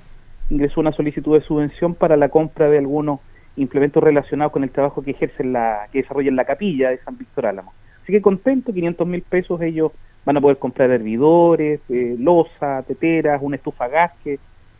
ingresó 0.48 0.80
una 0.80 0.92
solicitud 0.92 1.38
de 1.38 1.44
subvención 1.44 1.94
para 1.94 2.16
la 2.16 2.30
compra 2.30 2.70
de 2.70 2.78
algunos 2.78 3.20
implementos 3.56 4.02
relacionados 4.02 4.52
con 4.52 4.64
el 4.64 4.70
trabajo 4.70 5.02
que 5.02 5.10
ejerce 5.10 5.44
la, 5.44 5.88
que 5.92 6.02
desarrolla 6.02 6.28
en 6.30 6.36
la 6.36 6.44
capilla 6.44 6.90
de 6.90 6.98
San 6.98 7.18
Víctor 7.18 7.46
Álamo. 7.46 7.74
Así 8.02 8.12
que 8.12 8.22
contento, 8.22 8.72
500 8.72 9.06
mil 9.06 9.22
pesos 9.22 9.60
ellos 9.60 9.92
van 10.24 10.38
a 10.38 10.40
poder 10.40 10.56
comprar 10.56 10.90
hervidores, 10.90 11.80
eh, 11.90 12.16
losa, 12.18 12.82
teteras, 12.86 13.42
una 13.42 13.56
estufa 13.56 13.88
gas 13.88 14.12
que 14.24 14.38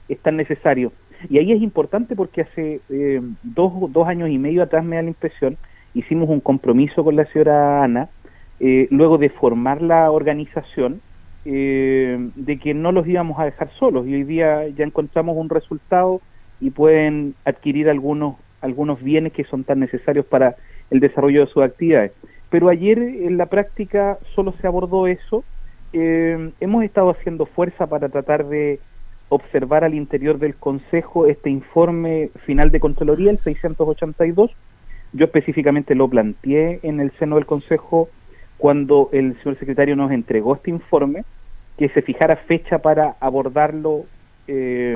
es 0.08 0.18
tan 0.20 0.36
necesario. 0.36 0.92
Y 1.28 1.38
ahí 1.38 1.52
es 1.52 1.60
importante 1.60 2.16
porque 2.16 2.42
hace 2.42 2.80
eh, 2.88 3.20
dos, 3.42 3.72
dos 3.92 4.08
años 4.08 4.30
y 4.30 4.38
medio 4.38 4.62
atrás 4.62 4.84
me 4.84 4.96
da 4.96 5.02
la 5.02 5.08
impresión 5.08 5.58
hicimos 5.98 6.28
un 6.28 6.40
compromiso 6.40 7.04
con 7.04 7.16
la 7.16 7.24
señora 7.26 7.82
Ana, 7.82 8.08
eh, 8.60 8.88
luego 8.90 9.18
de 9.18 9.30
formar 9.30 9.82
la 9.82 10.10
organización, 10.10 11.00
eh, 11.44 12.30
de 12.34 12.58
que 12.58 12.74
no 12.74 12.92
los 12.92 13.06
íbamos 13.06 13.38
a 13.38 13.44
dejar 13.44 13.70
solos 13.78 14.06
y 14.06 14.14
hoy 14.14 14.24
día 14.24 14.68
ya 14.68 14.84
encontramos 14.84 15.36
un 15.36 15.48
resultado 15.48 16.20
y 16.60 16.70
pueden 16.70 17.34
adquirir 17.44 17.88
algunos, 17.88 18.36
algunos 18.60 19.02
bienes 19.02 19.32
que 19.32 19.44
son 19.44 19.64
tan 19.64 19.80
necesarios 19.80 20.26
para 20.26 20.56
el 20.90 21.00
desarrollo 21.00 21.44
de 21.44 21.52
sus 21.52 21.62
actividades. 21.62 22.12
Pero 22.50 22.68
ayer 22.68 22.98
en 22.98 23.36
la 23.36 23.46
práctica 23.46 24.18
solo 24.34 24.52
se 24.60 24.66
abordó 24.66 25.06
eso 25.06 25.44
eh, 25.92 26.50
hemos 26.60 26.84
estado 26.84 27.10
haciendo 27.10 27.46
fuerza 27.46 27.86
para 27.86 28.08
tratar 28.08 28.46
de 28.46 28.78
observar 29.30 29.84
al 29.84 29.94
interior 29.94 30.38
del 30.38 30.54
Consejo 30.54 31.26
este 31.26 31.50
informe 31.50 32.30
final 32.44 32.70
de 32.70 32.80
Contraloría, 32.80 33.30
el 33.30 33.38
682. 33.38 34.50
Yo 35.12 35.24
específicamente 35.26 35.94
lo 35.94 36.08
planteé 36.08 36.80
en 36.82 37.00
el 37.00 37.12
seno 37.18 37.36
del 37.36 37.46
Consejo 37.46 38.08
cuando 38.58 39.08
el 39.12 39.36
señor 39.42 39.58
secretario 39.58 39.96
nos 39.96 40.10
entregó 40.10 40.56
este 40.56 40.70
informe, 40.70 41.24
que 41.78 41.88
se 41.90 42.02
fijara 42.02 42.36
fecha 42.36 42.78
para 42.78 43.16
abordarlo 43.20 44.04
eh, 44.48 44.94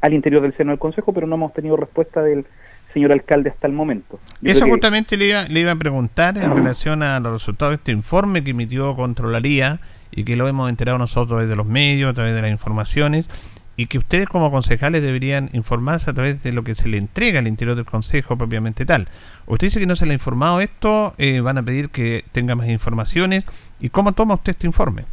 al 0.00 0.14
interior 0.14 0.42
del 0.42 0.56
seno 0.56 0.70
del 0.70 0.78
Consejo, 0.78 1.12
pero 1.12 1.26
no 1.26 1.36
hemos 1.36 1.52
tenido 1.52 1.76
respuesta 1.76 2.22
del 2.22 2.46
señor 2.94 3.12
alcalde 3.12 3.50
hasta 3.50 3.66
el 3.66 3.72
momento. 3.72 4.18
Eso 4.42 4.66
justamente 4.66 5.16
le, 5.16 5.26
iba, 5.28 5.44
le 5.44 5.60
iba 5.60 5.72
a 5.72 5.76
preguntar 5.76 6.38
en 6.38 6.50
relación 6.56 7.02
a 7.02 7.20
los 7.20 7.32
resultados 7.32 7.72
de 7.72 7.76
este 7.76 7.92
informe 7.92 8.42
que 8.42 8.52
emitió 8.52 8.94
Contraloría 8.94 9.80
y 10.12 10.24
que 10.24 10.36
lo 10.36 10.48
hemos 10.48 10.70
enterado 10.70 10.96
nosotros 10.96 11.26
a 11.26 11.28
través 11.28 11.48
de 11.48 11.56
los 11.56 11.66
medios, 11.66 12.10
a 12.10 12.14
través 12.14 12.34
de 12.34 12.42
las 12.42 12.50
informaciones, 12.50 13.28
y 13.76 13.86
que 13.86 13.98
ustedes 13.98 14.26
como 14.26 14.50
concejales 14.50 15.02
deberían 15.02 15.50
informarse 15.52 16.10
a 16.10 16.14
través 16.14 16.42
de 16.42 16.52
lo 16.52 16.62
que 16.62 16.74
se 16.74 16.88
le 16.88 16.98
entrega 16.98 17.40
al 17.40 17.48
interior 17.48 17.76
del 17.76 17.84
consejo 17.84 18.36
propiamente 18.36 18.86
tal. 18.86 19.08
Usted 19.46 19.66
dice 19.66 19.80
que 19.80 19.86
no 19.86 19.96
se 19.96 20.06
le 20.06 20.12
ha 20.12 20.14
informado 20.14 20.60
esto, 20.60 21.14
eh, 21.18 21.40
van 21.40 21.58
a 21.58 21.62
pedir 21.62 21.90
que 21.90 22.24
tenga 22.32 22.54
más 22.54 22.68
informaciones. 22.68 23.44
¿Y 23.80 23.88
cómo 23.88 24.12
toma 24.12 24.34
usted 24.34 24.50
este 24.52 24.66
informe? 24.66 25.04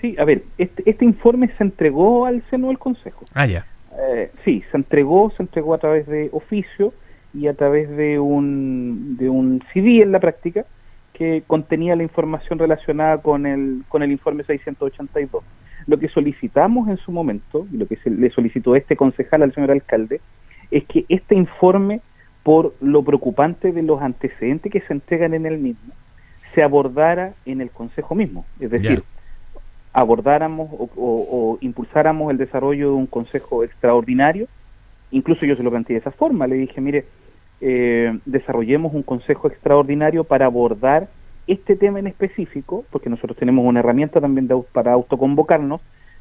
Sí, 0.00 0.16
a 0.18 0.24
ver, 0.24 0.44
este, 0.58 0.88
este 0.88 1.04
informe 1.04 1.50
se 1.58 1.64
entregó 1.64 2.26
al 2.26 2.42
seno 2.50 2.68
del 2.68 2.78
consejo. 2.78 3.24
Ah, 3.34 3.46
ya. 3.46 3.66
Eh, 3.98 4.30
sí, 4.44 4.62
se 4.70 4.76
entregó, 4.76 5.32
se 5.36 5.42
entregó 5.42 5.74
a 5.74 5.78
través 5.78 6.06
de 6.06 6.30
oficio 6.32 6.92
y 7.34 7.48
a 7.48 7.54
través 7.54 7.90
de 7.96 8.18
un, 8.18 9.16
de 9.18 9.28
un 9.28 9.62
CD 9.72 10.02
en 10.02 10.12
la 10.12 10.20
práctica 10.20 10.64
que 11.12 11.42
contenía 11.46 11.96
la 11.96 12.04
información 12.04 12.60
relacionada 12.60 13.18
con 13.18 13.44
el, 13.44 13.82
con 13.88 14.02
el 14.02 14.12
informe 14.12 14.44
682. 14.44 15.42
Lo 15.88 15.98
que 15.98 16.08
solicitamos 16.08 16.88
en 16.88 16.98
su 16.98 17.10
momento, 17.10 17.66
y 17.72 17.78
lo 17.78 17.86
que 17.86 17.96
se 17.96 18.10
le 18.10 18.30
solicitó 18.30 18.76
este 18.76 18.94
concejal 18.94 19.42
al 19.42 19.54
señor 19.54 19.70
alcalde, 19.70 20.20
es 20.70 20.84
que 20.84 21.06
este 21.08 21.34
informe, 21.34 22.02
por 22.42 22.74
lo 22.80 23.02
preocupante 23.02 23.72
de 23.72 23.82
los 23.82 24.00
antecedentes 24.02 24.70
que 24.70 24.82
se 24.82 24.92
entregan 24.92 25.32
en 25.32 25.46
el 25.46 25.58
mismo, 25.58 25.94
se 26.54 26.62
abordara 26.62 27.32
en 27.46 27.62
el 27.62 27.70
Consejo 27.70 28.14
mismo. 28.14 28.44
Es 28.60 28.70
decir, 28.70 29.02
abordáramos 29.94 30.68
o, 30.70 31.56
impulsáramos 31.62 32.30
el 32.30 32.36
desarrollo 32.36 32.90
de 32.90 32.94
un 32.94 33.06
Consejo 33.06 33.64
extraordinario. 33.64 34.46
Incluso 35.10 35.46
yo 35.46 35.56
se 35.56 35.62
lo 35.62 35.70
planteé 35.70 35.94
de 35.94 36.00
esa 36.00 36.10
forma. 36.10 36.46
Le 36.46 36.56
dije, 36.56 36.82
mire, 36.82 37.06
eh, 37.62 38.18
desarrollemos 38.26 38.92
un 38.92 39.02
consejo 39.02 39.48
extraordinario 39.48 40.22
para 40.24 40.44
abordar 40.44 41.08
este 41.48 41.76
tema 41.76 41.98
en 41.98 42.06
específico, 42.06 42.84
porque 42.90 43.10
nosotros 43.10 43.36
tenemos 43.36 43.64
una 43.64 43.80
herramienta 43.80 44.20
también 44.20 44.48
para 44.72 44.92
autoconvocarnos, 44.92 45.80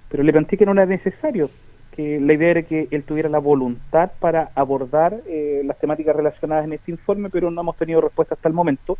pero 0.10 0.24
le 0.24 0.32
planteé 0.32 0.58
que 0.58 0.66
no 0.66 0.72
era 0.72 0.86
necesario, 0.86 1.50
que 1.96 2.20
la 2.20 2.34
idea 2.34 2.52
era 2.52 2.62
que 2.64 2.88
él 2.92 3.04
tuviera 3.04 3.30
la 3.30 3.40
voluntad 3.40 4.12
para 4.20 4.50
abordar 4.56 5.20
eh, 5.28 5.62
las 5.66 5.78
temáticas 5.80 6.16
relacionadas 6.16 6.66
en 6.66 6.74
este 6.74 6.92
informe, 6.92 7.30
pero 7.30 7.52
no 7.52 7.62
hemos 7.62 7.78
tenido 7.78 8.02
respuesta 8.02 8.36
hasta 8.36 8.48
el 8.48 8.56
momento, 8.56 8.98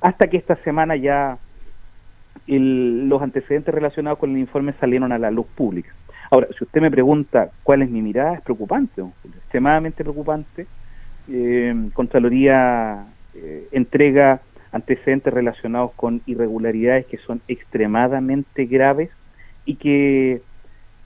hasta 0.00 0.28
que 0.28 0.36
esta 0.36 0.56
semana 0.56 0.96
ya 0.96 1.38
los 2.46 3.22
antecedentes 3.22 3.74
relacionados 3.74 4.18
con 4.18 4.30
el 4.30 4.38
informe 4.38 4.74
salieron 4.80 5.12
a 5.12 5.18
la 5.18 5.30
luz 5.30 5.46
pública. 5.54 5.90
Ahora, 6.30 6.48
si 6.56 6.64
usted 6.64 6.80
me 6.80 6.90
pregunta 6.90 7.50
cuál 7.62 7.82
es 7.82 7.90
mi 7.90 8.02
mirada, 8.02 8.34
es 8.34 8.40
preocupante, 8.42 9.02
extremadamente 9.24 10.02
preocupante 10.02 10.66
eh, 11.28 11.90
Contraloría 11.92 13.06
eh, 13.34 13.68
entrega 13.72 14.40
antecedentes 14.72 15.32
relacionados 15.32 15.92
con 15.96 16.22
irregularidades 16.26 17.06
que 17.06 17.18
son 17.18 17.40
extremadamente 17.48 18.66
graves 18.66 19.10
y 19.64 19.76
que 19.76 20.42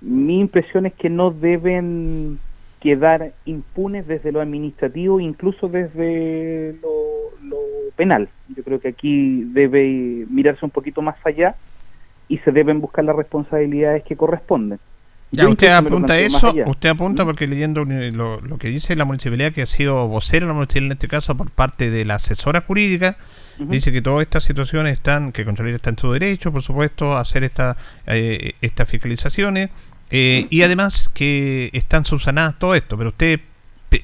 mi 0.01 0.41
impresión 0.41 0.87
es 0.87 0.93
que 0.95 1.09
no 1.09 1.31
deben 1.31 2.39
quedar 2.81 3.33
impunes 3.47 4.07
desde 4.07 4.31
lo 4.31 4.43
administrativo, 4.43 5.19
incluso 5.19 5.69
desde 5.69 6.77
lo, 6.83 7.55
penal. 7.97 8.29
Yo 8.55 8.63
creo 8.65 8.81
que 8.81 8.89
aquí 8.89 9.45
debe 9.45 10.27
mirarse 10.29 10.65
un 10.65 10.71
poquito 10.71 11.01
más 11.01 11.17
allá 11.25 11.55
y 12.29 12.39
se 12.39 12.51
deben 12.51 12.81
buscar 12.81 13.05
las 13.05 13.17
responsabilidades 13.17 14.03
que 14.03 14.17
corresponden. 14.17 14.81
Ya, 15.35 15.49
usted 15.49 15.69
apunta 15.69 16.19
eso, 16.19 16.55
usted 16.67 16.89
apunta 16.89 17.25
porque 17.25 17.47
leyendo 17.47 17.85
lo, 17.85 18.59
que 18.59 18.69
dice 18.69 18.95
la 18.97 19.05
municipalidad, 19.05 19.53
que 19.53 19.63
ha 19.63 19.67
sido 19.67 20.07
vocera 20.09 20.47
la 20.47 20.53
municipalidad 20.53 20.87
en 20.87 20.93
este 20.93 21.09
caso 21.09 21.37
por 21.37 21.51
parte 21.51 21.91
de 21.91 22.05
la 22.05 22.17
asesora 22.17 22.61
jurídica, 22.61 23.17
dice 23.59 23.93
que 23.93 24.01
todas 24.01 24.23
estas 24.23 24.45
situaciones 24.45 24.93
están, 24.93 25.33
que 25.33 25.45
Contraloría 25.45 25.77
está 25.77 25.91
en 25.91 25.99
su 25.99 26.13
derecho, 26.13 26.53
por 26.53 26.63
supuesto, 26.63 27.17
a 27.17 27.21
hacer 27.21 27.45
esta, 27.45 27.77
eh, 28.07 28.53
estas 28.61 28.89
fiscalizaciones, 28.89 29.71
eh, 30.11 30.47
y 30.51 30.63
además 30.63 31.11
que 31.13 31.71
están 31.73 32.05
subsanadas 32.05 32.59
todo 32.59 32.75
esto, 32.75 32.97
pero 32.97 33.11
ustedes 33.11 33.41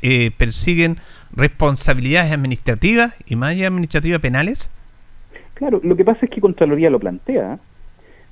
eh, 0.02 0.30
persiguen 0.36 0.98
responsabilidades 1.32 2.32
administrativas 2.32 3.16
y 3.26 3.36
más 3.36 3.54
administrativas 3.60 4.20
penales. 4.20 4.70
Claro, 5.54 5.80
lo 5.82 5.94
que 5.94 6.04
pasa 6.04 6.20
es 6.22 6.30
que 6.30 6.40
Contraloría 6.40 6.90
lo 6.90 6.98
plantea, 6.98 7.58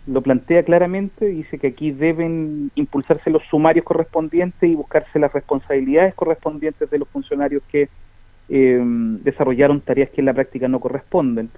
lo 0.09 0.23
plantea 0.23 0.63
claramente, 0.63 1.27
dice 1.27 1.59
que 1.59 1.69
aquí 1.69 1.91
deben 1.91 2.71
impulsarse 2.75 3.31
los 3.31 3.43
sumarios 3.51 3.85
correspondientes 3.85 4.69
y 4.69 4.75
buscarse 4.75 5.19
las 5.19 5.33
responsabilidades 5.33 6.15
correspondientes 6.15 6.91
de 6.91 6.99
los 6.99 7.09
funcionarios 7.09 7.63
que 7.71 7.89
eh, 8.49 8.81
desarrollaron 8.83 9.83
tareas 9.83 10.09
que 10.11 10.23
en 10.23 10.27
la 10.27 10.33
práctica 10.33 10.67
no 10.67 10.81
corresponden. 10.81 11.51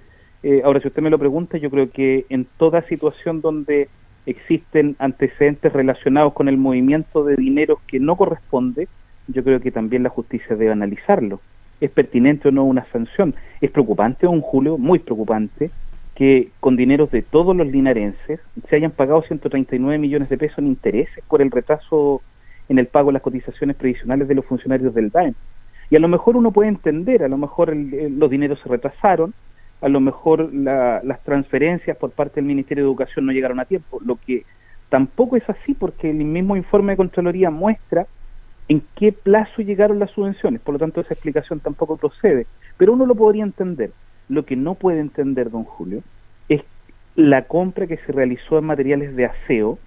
Eh, 0.43 0.61
ahora, 0.65 0.81
si 0.81 0.89
usted 0.89 1.01
me 1.01 1.09
lo 1.09 1.17
pregunta, 1.17 1.57
yo 1.57 1.69
creo 1.69 1.89
que 1.91 2.25
en 2.29 2.45
toda 2.57 2.81
situación 2.83 3.39
donde 3.41 3.87
existen 4.25 4.95
antecedentes 4.99 5.71
relacionados 5.71 6.33
con 6.33 6.49
el 6.49 6.57
movimiento 6.57 7.23
de 7.23 7.37
dinero 7.37 7.79
que 7.87 7.99
no 7.99 8.17
corresponde, 8.17 8.89
yo 9.27 9.43
creo 9.43 9.61
que 9.61 9.71
también 9.71 10.03
la 10.03 10.09
justicia 10.09 10.57
debe 10.57 10.73
analizarlo. 10.73 11.39
¿Es 11.79 11.89
pertinente 11.89 12.49
o 12.49 12.51
no 12.51 12.65
una 12.65 12.85
sanción? 12.91 13.33
¿Es 13.61 13.71
preocupante, 13.71 14.27
un 14.27 14.41
Julio? 14.41 14.77
Muy 14.77 14.99
preocupante 14.99 15.71
que 16.15 16.49
con 16.59 16.75
dineros 16.75 17.09
de 17.11 17.21
todos 17.21 17.55
los 17.55 17.67
linarenses 17.67 18.39
se 18.69 18.75
hayan 18.75 18.91
pagado 18.91 19.21
139 19.23 19.97
millones 19.97 20.29
de 20.29 20.37
pesos 20.37 20.59
en 20.59 20.67
intereses 20.67 21.23
por 21.27 21.41
el 21.41 21.51
retraso 21.51 22.21
en 22.69 22.79
el 22.79 22.87
pago 22.87 23.07
de 23.07 23.13
las 23.13 23.21
cotizaciones 23.21 23.75
previsionales 23.75 24.27
de 24.27 24.35
los 24.35 24.45
funcionarios 24.45 24.93
del 24.93 25.09
DAEM. 25.09 25.33
Y 25.89 25.95
a 25.95 25.99
lo 25.99 26.07
mejor 26.07 26.37
uno 26.37 26.51
puede 26.51 26.69
entender, 26.69 27.23
a 27.23 27.27
lo 27.27 27.37
mejor 27.37 27.75
los 27.75 28.29
dineros 28.29 28.59
se 28.61 28.69
retrasaron, 28.69 29.33
a 29.81 29.89
lo 29.89 29.99
mejor 29.99 30.53
las 30.53 31.21
transferencias 31.23 31.97
por 31.97 32.11
parte 32.11 32.35
del 32.35 32.45
Ministerio 32.45 32.83
de 32.83 32.89
Educación 32.89 33.25
no 33.25 33.31
llegaron 33.31 33.59
a 33.59 33.65
tiempo, 33.65 33.99
lo 34.05 34.15
que 34.15 34.45
tampoco 34.89 35.35
es 35.35 35.49
así 35.49 35.73
porque 35.73 36.09
el 36.09 36.17
mismo 36.17 36.55
informe 36.55 36.93
de 36.93 36.97
Contraloría 36.97 37.49
muestra 37.49 38.07
en 38.67 38.83
qué 38.95 39.11
plazo 39.11 39.61
llegaron 39.61 39.99
las 39.99 40.11
subvenciones, 40.11 40.61
por 40.61 40.73
lo 40.73 40.79
tanto 40.79 41.01
esa 41.01 41.13
explicación 41.13 41.59
tampoco 41.59 41.97
procede, 41.97 42.45
pero 42.77 42.93
uno 42.93 43.05
lo 43.05 43.15
podría 43.15 43.43
entender. 43.43 43.91
Lo 44.31 44.45
que 44.45 44.55
no 44.55 44.75
puede 44.75 45.01
entender 45.01 45.51
don 45.51 45.65
Julio 45.65 46.03
es 46.47 46.61
la 47.15 47.49
compra 47.49 47.85
que 47.85 47.97
se 47.97 48.13
realizó 48.13 48.57
en 48.57 48.63
materiales 48.63 49.13
de 49.17 49.25
aseo, 49.25 49.77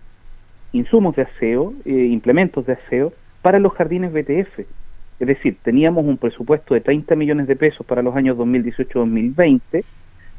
insumos 0.73 1.17
de 1.17 1.23
aseo, 1.23 1.73
eh, 1.87 2.09
implementos 2.11 2.67
de 2.67 2.75
aseo, 2.75 3.15
para 3.41 3.59
los 3.59 3.73
jardines 3.73 4.13
BTF. 4.13 4.67
Es 5.19 5.27
decir, 5.27 5.57
teníamos 5.63 6.05
un 6.05 6.19
presupuesto 6.19 6.75
de 6.75 6.83
30 6.83 7.17
millones 7.17 7.47
de 7.47 7.57
pesos 7.57 7.87
para 7.87 8.03
los 8.03 8.15
años 8.17 8.37
2018-2020 8.37 9.83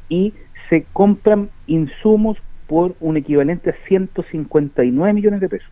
y 0.10 0.36
se 0.70 0.86
compran 0.94 1.50
insumos 1.66 2.38
por 2.68 2.94
un 3.00 3.18
equivalente 3.18 3.72
a 3.72 3.76
159 3.88 5.14
millones 5.14 5.42
de 5.42 5.50
pesos. 5.50 5.72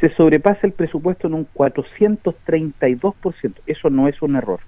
Se 0.00 0.08
sobrepasa 0.16 0.66
el 0.66 0.72
presupuesto 0.72 1.28
en 1.28 1.34
un 1.34 1.46
432%. 1.54 3.54
Eso 3.68 3.88
no 3.88 4.08
es 4.08 4.20
un 4.20 4.34
error. 4.34 4.58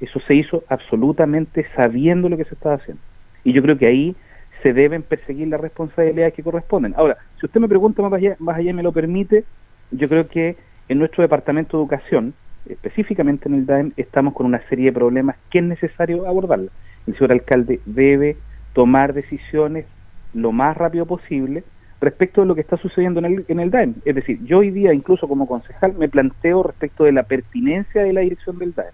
Eso 0.00 0.18
se 0.20 0.34
hizo 0.34 0.64
absolutamente 0.68 1.66
sabiendo 1.76 2.28
lo 2.28 2.36
que 2.36 2.44
se 2.44 2.54
estaba 2.54 2.76
haciendo. 2.76 3.02
Y 3.44 3.52
yo 3.52 3.62
creo 3.62 3.78
que 3.78 3.86
ahí 3.86 4.16
se 4.62 4.72
deben 4.72 5.02
perseguir 5.02 5.48
las 5.48 5.60
responsabilidades 5.60 6.34
que 6.34 6.42
corresponden. 6.42 6.94
Ahora, 6.96 7.16
si 7.38 7.46
usted 7.46 7.60
me 7.60 7.68
pregunta 7.68 8.02
más 8.02 8.12
allá, 8.12 8.36
más 8.38 8.56
allá 8.56 8.72
me 8.74 8.82
lo 8.82 8.92
permite, 8.92 9.44
yo 9.90 10.08
creo 10.08 10.28
que 10.28 10.56
en 10.88 10.98
nuestro 10.98 11.22
Departamento 11.22 11.76
de 11.76 11.82
Educación, 11.82 12.34
específicamente 12.68 13.48
en 13.48 13.54
el 13.54 13.66
DAEM, 13.66 13.92
estamos 13.96 14.34
con 14.34 14.46
una 14.46 14.60
serie 14.68 14.86
de 14.86 14.92
problemas 14.92 15.36
que 15.50 15.58
es 15.58 15.64
necesario 15.64 16.26
abordarla. 16.26 16.70
El 17.06 17.14
señor 17.14 17.32
alcalde 17.32 17.80
debe 17.86 18.36
tomar 18.74 19.14
decisiones 19.14 19.86
lo 20.34 20.52
más 20.52 20.76
rápido 20.76 21.06
posible 21.06 21.64
respecto 22.00 22.40
de 22.40 22.46
lo 22.46 22.54
que 22.54 22.60
está 22.60 22.76
sucediendo 22.76 23.20
en 23.20 23.26
el, 23.26 23.44
en 23.48 23.60
el 23.60 23.70
DAEM. 23.70 23.94
Es 24.04 24.14
decir, 24.14 24.42
yo 24.44 24.58
hoy 24.58 24.70
día, 24.70 24.92
incluso 24.92 25.28
como 25.28 25.46
concejal, 25.46 25.94
me 25.94 26.08
planteo 26.08 26.62
respecto 26.62 27.04
de 27.04 27.12
la 27.12 27.24
pertinencia 27.24 28.02
de 28.02 28.12
la 28.12 28.20
dirección 28.20 28.58
del 28.58 28.74
DAEM. 28.74 28.92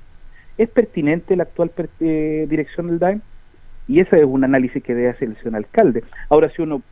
¿Es 0.59 0.69
pertinente 0.71 1.37
la 1.37 1.45
actual 1.45 1.71
eh, 2.01 2.47
dirección 2.49 2.89
del 2.89 2.99
DAEM? 2.99 3.21
Y 3.89 4.01
ese 4.01 4.19
es 4.19 4.25
un 4.25 4.45
análisis 4.45 4.83
que 4.83 4.95
debe 4.95 5.11
hacer 5.11 5.29
el 5.29 5.37
señor 5.37 5.57
alcalde. 5.57 6.03
Ahora, 6.29 6.51
si 6.51 6.63
uno 6.63 6.83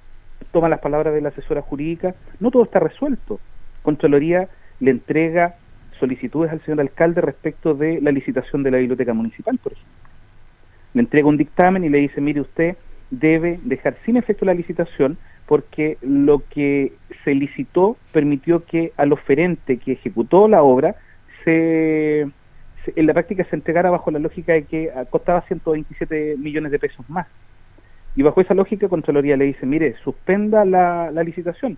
toma 0.53 0.69
las 0.69 0.81
palabras 0.81 1.15
de 1.15 1.21
la 1.21 1.31
asesora 1.31 1.63
jurídica, 1.63 2.15
no 2.41 2.51
todo 2.51 2.65
está 2.65 2.79
resuelto. 2.79 3.41
Contraloría 3.83 4.49
le 4.81 4.91
entrega 4.91 5.57
solicitudes 5.99 6.53
al 6.53 6.61
señor 6.63 6.81
alcalde 6.81 7.21
respecto 7.21 7.75
de 7.75 8.01
la 8.01 8.11
licitación 8.11 8.63
de 8.63 8.71
la 8.71 8.79
biblioteca 8.79 9.15
municipal, 9.15 9.59
por 9.59 9.73
ejemplo. 9.73 9.93
Le 10.93 11.01
entrega 11.01 11.29
un 11.29 11.37
dictamen 11.37 11.85
y 11.85 11.89
le 11.89 11.99
dice, 11.99 12.21
mire 12.21 12.41
usted, 12.41 12.77
debe 13.11 13.59
dejar 13.65 13.97
sin 14.05 14.17
efecto 14.17 14.45
la 14.45 14.55
licitación 14.55 15.19
porque 15.47 15.99
lo 16.01 16.43
que 16.49 16.93
se 17.25 17.35
licitó 17.35 17.97
permitió 18.13 18.65
que 18.65 18.93
al 18.97 19.13
oferente 19.13 19.79
que 19.79 19.93
ejecutó 19.93 20.49
la 20.49 20.63
obra 20.63 20.97
se, 21.45 22.27
en 22.95 23.07
la 23.07 23.13
práctica 23.13 23.45
se 23.45 23.57
entregara 23.57 23.91
bajo 23.91 24.11
la 24.11 24.19
lógica 24.19 24.53
de 24.53 24.65
que 24.65 24.91
costaba 25.11 25.43
127 25.43 26.37
millones 26.39 26.73
de 26.73 26.79
pesos 26.79 27.09
más. 27.09 27.27
Y 28.17 28.23
bajo 28.23 28.41
esa 28.41 28.55
lógica, 28.55 28.89
Contraloría 28.89 29.37
le 29.37 29.47
dice, 29.47 29.67
mire, 29.67 29.97
suspenda 30.05 30.65
la, 30.65 31.11
la 31.11 31.23
licitación, 31.23 31.77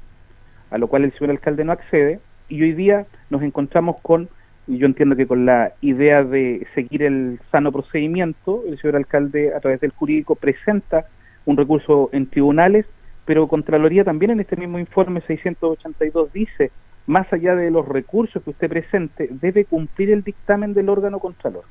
a 0.71 0.79
lo 0.79 0.87
cual 0.88 1.05
el 1.05 1.12
señor 1.12 1.31
alcalde 1.31 1.64
no 1.64 1.73
accede, 1.73 2.21
y 2.49 2.62
hoy 2.62 2.73
día 2.73 3.07
nos 3.31 3.42
encontramos 3.42 3.97
con, 4.03 4.29
yo 4.66 4.87
entiendo 4.87 5.16
que 5.16 5.27
con 5.27 5.47
la 5.47 5.73
idea 5.81 6.23
de 6.25 6.66
seguir 6.75 7.03
el 7.03 7.40
sano 7.51 7.73
procedimiento, 7.73 8.62
el 8.69 8.79
señor 8.79 8.97
alcalde 8.97 9.55
a 9.55 9.61
través 9.61 9.81
del 9.81 9.92
jurídico 9.92 10.35
presenta 10.35 11.07
un 11.47 11.57
recurso 11.57 12.11
en 12.12 12.29
tribunales, 12.29 12.87
pero 13.25 13.49
Contraloría 13.49 14.05
también 14.05 14.33
en 14.33 14.40
este 14.40 14.57
mismo 14.57 14.79
informe 14.79 15.21
682 15.23 16.33
dice, 16.33 16.71
más 17.07 17.33
allá 17.33 17.55
de 17.55 17.71
los 17.71 17.87
recursos 17.87 18.42
que 18.42 18.51
usted 18.51 18.69
presente, 18.69 19.29
debe 19.31 19.64
cumplir 19.64 20.11
el 20.11 20.23
dictamen 20.23 20.75
del 20.75 20.88
órgano 20.88 21.19
contralor. 21.19 21.64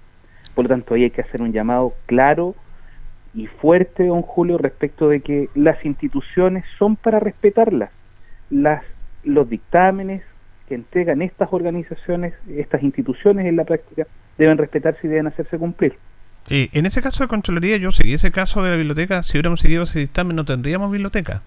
Por 0.54 0.65
lo 0.65 0.69
tanto, 0.69 0.93
ahí 0.93 1.04
hay 1.04 1.12
que 1.12 1.21
hacer 1.21 1.41
un 1.41 1.52
llamado 1.52 1.93
claro 2.06 2.56
y 3.34 3.48
fuerte, 3.48 4.06
don 4.06 4.21
Julio, 4.21 4.58
respecto 4.58 5.10
de 5.10 5.19
que 5.19 5.50
las 5.56 5.84
instituciones 5.86 6.63
son 6.80 6.95
para 6.95 7.19
respetarlas. 7.19 7.91
Las, 8.50 8.84
los 9.24 9.50
dictámenes 9.50 10.24
que 10.69 10.76
entregan 10.76 11.21
estas 11.21 11.50
organizaciones, 11.52 12.34
estas 12.48 12.82
instituciones 12.82 13.45
en 13.45 13.58
la 13.58 13.65
práctica, 13.65 14.08
deben 14.38 14.58
respetarse 14.58 15.00
y 15.04 15.10
deben 15.10 15.28
hacerse 15.28 15.58
cumplir. 15.58 15.95
en 16.48 16.86
ese 16.86 17.02
caso 17.02 17.24
de 17.24 17.28
Contraloría, 17.28 17.78
yo 17.78 17.91
seguí 17.91 18.13
ese 18.13 18.32
caso 18.32 18.63
de 18.63 18.71
la 18.71 18.78
biblioteca, 18.78 19.24
si 19.24 19.34
hubiéramos 19.34 19.60
seguido 19.60 19.84
ese 19.84 20.00
dictamen 20.00 20.36
no 20.36 20.45
tendríamos 20.45 20.91
biblioteca. 20.91 21.41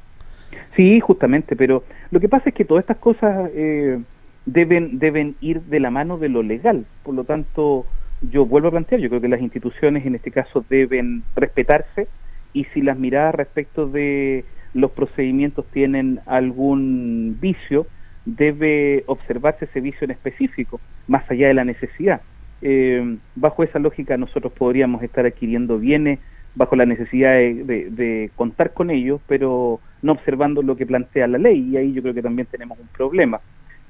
Sí, 0.76 1.00
justamente, 1.00 1.56
pero 1.56 1.84
lo 2.10 2.20
que 2.20 2.28
pasa 2.28 2.50
es 2.50 2.54
que 2.54 2.64
todas 2.64 2.82
estas 2.82 2.98
cosas 2.98 3.50
eh, 3.54 3.98
deben, 4.46 4.98
deben 4.98 5.36
ir 5.40 5.60
de 5.62 5.80
la 5.80 5.90
mano 5.90 6.18
de 6.18 6.28
lo 6.28 6.42
legal, 6.42 6.86
por 7.02 7.14
lo 7.14 7.24
tanto, 7.24 7.86
yo 8.22 8.46
vuelvo 8.46 8.68
a 8.68 8.72
plantear, 8.72 9.00
yo 9.00 9.08
creo 9.08 9.20
que 9.20 9.28
las 9.28 9.40
instituciones 9.40 10.06
en 10.06 10.14
este 10.14 10.30
caso 10.30 10.64
deben 10.68 11.22
respetarse 11.36 12.08
y 12.52 12.64
si 12.72 12.80
las 12.80 12.98
miradas 12.98 13.34
respecto 13.34 13.86
de 13.86 14.44
los 14.74 14.90
procedimientos 14.92 15.66
tienen 15.72 16.20
algún 16.26 17.36
vicio, 17.40 17.86
debe 18.24 19.04
observarse 19.06 19.66
ese 19.66 19.80
vicio 19.80 20.04
en 20.04 20.10
específico, 20.10 20.80
más 21.06 21.28
allá 21.30 21.48
de 21.48 21.54
la 21.54 21.64
necesidad. 21.64 22.20
Eh, 22.60 23.16
bajo 23.36 23.62
esa 23.62 23.78
lógica 23.78 24.16
nosotros 24.16 24.52
podríamos 24.52 25.02
estar 25.02 25.24
adquiriendo 25.24 25.78
bienes 25.78 26.18
bajo 26.58 26.74
la 26.74 26.84
necesidad 26.84 27.34
de, 27.34 28.30
contar 28.34 28.72
con 28.72 28.90
ellos, 28.90 29.20
pero 29.28 29.80
no 30.02 30.12
observando 30.12 30.60
lo 30.60 30.76
que 30.76 30.86
plantea 30.86 31.28
la 31.28 31.38
ley, 31.38 31.70
y 31.70 31.76
ahí 31.76 31.92
yo 31.92 32.02
creo 32.02 32.14
que 32.14 32.22
también 32.22 32.48
tenemos 32.50 32.78
un 32.78 32.88
problema. 32.88 33.40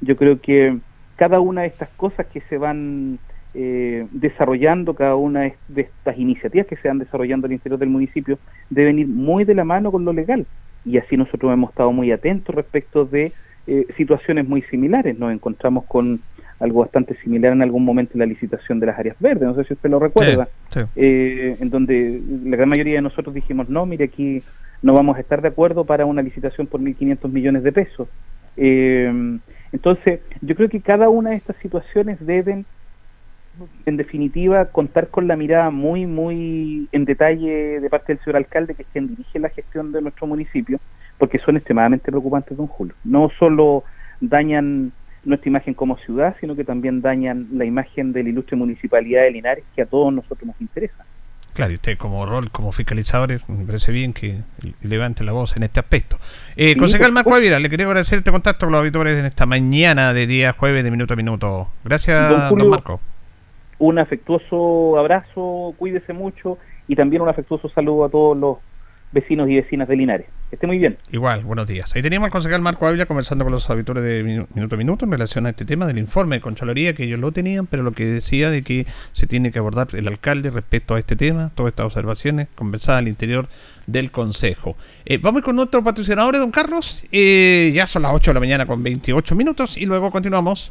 Yo 0.03 0.17
creo 0.17 0.39
que 0.41 0.77
cada 1.17 1.41
una 1.41 1.63
de 1.63 1.69
estas 1.69 1.89
cosas 1.97 2.27
que 2.27 2.43
se 2.43 2.59
van 2.59 3.19
eh, 3.55 4.07
desarrollando, 4.13 4.95
cada 4.95 5.17
una 5.17 5.51
de 5.69 5.81
estas 5.81 6.19
iniciativas 6.19 6.67
que 6.67 6.77
se 6.77 6.89
van 6.89 6.99
desarrollando 6.99 7.47
al 7.47 7.55
interior 7.55 7.81
del 7.81 7.89
municipio, 7.89 8.39
deben 8.69 8.99
ir 8.99 9.09
muy 9.09 9.45
de 9.45 9.55
la 9.55 9.65
mano 9.65 9.91
con 9.91 10.05
lo 10.05 10.13
legal. 10.13 10.47
Y 10.85 10.99
así 10.99 11.17
nosotros 11.17 11.51
hemos 11.51 11.71
estado 11.71 11.91
muy 11.91 12.13
atentos 12.13 12.55
respecto 12.55 13.07
de 13.07 13.33
eh, 13.67 13.87
situaciones 13.97 14.47
muy 14.47 14.61
similares. 14.63 15.19
Nos 15.19 15.33
encontramos 15.33 15.87
con 15.87 16.21
algo 16.61 16.81
bastante 16.81 17.15
similar 17.23 17.53
en 17.53 17.63
algún 17.63 17.85
momento 17.85 18.15
en 18.15 18.21
la 18.21 18.27
licitación 18.27 18.81
de 18.81 18.87
las 18.87 18.99
áreas 18.99 19.17
verdes, 19.21 19.49
no 19.49 19.55
sé 19.55 19.65
si 19.65 19.75
usted 19.75 19.91
lo 19.91 19.99
recuerda, 19.99 20.49
eh, 20.97 21.57
en 21.61 21.71
donde 21.71 22.21
la 22.45 22.57
gran 22.57 22.69
mayoría 22.69 22.97
de 22.97 23.03
nosotros 23.03 23.35
dijimos, 23.35 23.69
no, 23.69 23.87
mire, 23.87 24.07
aquí 24.07 24.43
no 24.83 24.93
vamos 24.93 25.17
a 25.17 25.21
estar 25.21 25.41
de 25.41 25.49
acuerdo 25.49 25.85
para 25.85 26.07
una 26.07 26.23
licitación 26.23 26.67
por 26.67 26.81
1.500 26.81 27.31
millones 27.31 27.63
de 27.63 27.73
pesos. 27.73 28.09
entonces, 28.57 30.21
yo 30.41 30.55
creo 30.57 30.69
que 30.69 30.81
cada 30.81 31.09
una 31.09 31.31
de 31.31 31.37
estas 31.37 31.57
situaciones 31.57 32.19
deben 32.25 32.67
en 33.87 33.97
definitiva, 33.97 34.67
contar 34.67 35.09
con 35.09 35.27
la 35.27 35.37
mirada 35.37 35.71
muy, 35.71 36.07
muy 36.07 36.89
en 36.93 37.05
detalle 37.05 37.81
de 37.81 37.91
parte 37.91 38.13
del 38.13 38.23
señor 38.23 38.37
alcalde, 38.37 38.75
que 38.75 38.83
es 38.83 38.89
quien 38.93 39.09
dirige 39.09 39.39
la 39.39 39.49
gestión 39.49 39.93
de 39.93 40.03
nuestro 40.03 40.27
municipio, 40.27 40.79
porque 41.19 41.39
son 41.39 41.57
extremadamente 41.57 42.11
preocupantes, 42.11 42.57
don 42.57 42.67
Julio. 42.67 42.95
No 43.05 43.31
solo 43.39 43.85
dañan 44.21 44.93
nuestra 45.29 45.49
imagen 45.49 45.75
como 45.75 45.97
ciudad, 45.99 46.37
sino 46.41 46.57
que 46.57 46.65
también 46.65 47.01
dañan 47.01 47.49
la 47.53 47.65
imagen 47.65 48.13
de 48.13 48.23
la 48.23 48.31
ilustre 48.31 48.57
municipalidad 48.57 49.23
de 49.23 49.31
Linares, 49.31 49.65
que 49.75 49.83
a 49.83 49.87
todos 49.87 50.13
nosotros 50.13 50.47
nos 50.47 50.61
interesa. 50.61 51.05
Claro, 51.55 51.73
y 51.73 51.75
usted 51.77 51.99
como 51.99 52.25
rol, 52.25 52.51
como 52.51 52.71
fiscalizador, 52.71 53.31
me 53.49 53.65
parece 53.65 53.91
bien 53.91 54.13
que 54.13 54.41
levante 54.83 55.25
la 55.25 55.33
voz 55.33 55.57
en 55.57 55.65
este 55.65 55.81
aspecto. 55.81 56.17
Eh, 56.57 56.77
concejal 56.77 57.13
Marco 57.13 57.35
Ávila, 57.35 57.59
le 57.59 57.69
quería 57.69 57.87
agradecer 57.87 58.19
este 58.19 58.31
contacto 58.31 58.67
con 58.67 58.73
los 58.73 58.81
auditores 58.81 59.19
en 59.19 59.25
esta 59.25 59.45
mañana 59.45 60.13
de 60.13 60.27
día 60.27 60.53
jueves 60.53 60.85
de 60.85 60.91
minuto 60.91 61.15
a 61.15 61.17
minuto. 61.17 61.69
Gracias, 61.85 62.51
don 62.51 62.69
Marco 62.69 63.01
un 63.79 63.99
afectuoso 63.99 64.99
abrazo, 64.99 65.75
cuídese 65.79 66.13
mucho 66.13 66.59
y 66.89 66.97
también 66.97 67.23
un 67.23 67.29
afectuoso 67.29 67.69
saludo 67.69 68.05
a 68.05 68.09
todos 68.09 68.37
los 68.37 68.59
vecinos 69.13 69.49
y 69.49 69.57
vecinas 69.57 69.89
de 69.89 69.97
Linares. 69.97 70.27
esté 70.51 70.67
muy 70.67 70.79
bien. 70.79 70.99
Igual, 71.11 71.45
buenos 71.45 71.67
días. 71.67 71.95
Ahí 71.95 72.03
teníamos 72.03 72.27
al 72.27 72.33
concejal 72.33 72.61
Marco 72.61 72.87
Ávila 72.87 73.07
conversando 73.07 73.45
con 73.45 73.53
los 73.53 73.69
auditores 73.71 74.05
de 74.05 74.47
Minuto 74.55 74.75
a 74.75 74.79
Minuto 74.79 75.05
en 75.05 75.13
relación 75.13 75.47
a 75.47 75.51
este 75.51 75.65
tema 75.65 75.87
del 75.87 75.99
informe 75.99 76.37
de 76.37 76.41
Contraloría, 76.41 76.95
que 76.95 77.05
ellos 77.05 77.19
lo 77.19 77.33
tenían, 77.33 77.67
pero 77.67 77.83
lo 77.83 77.93
que 77.93 78.07
decía 78.07 78.51
de 78.51 78.63
que 78.63 78.87
se 79.13 79.27
tiene 79.27 79.51
que 79.51 79.59
abordar 79.59 79.89
el 79.93 80.09
alcalde 80.09 80.51
respecto 80.51 80.95
a 80.95 80.99
este 80.99 81.17
tema, 81.17 81.51
todas 81.55 81.73
estas 81.73 81.87
observaciones, 81.87 82.49
conversadas 82.55 83.01
al 83.01 83.09
interior 83.09 83.49
del 83.87 84.11
Consejo. 84.11 84.77
Eh, 85.05 85.19
vamos 85.19 85.43
con 85.43 85.57
nuestro 85.57 85.83
patrocinador, 85.83 86.37
don 86.37 86.51
Carlos. 86.51 87.05
Eh, 87.13 87.73
ya 87.75 87.87
son 87.87 88.03
las 88.03 88.13
8 88.13 88.31
de 88.31 88.35
la 88.35 88.41
mañana 88.41 88.67
con 88.67 88.83
28 88.83 89.35
minutos 89.35 89.77
y 89.77 89.87
luego 89.87 90.11
continuamos. 90.11 90.71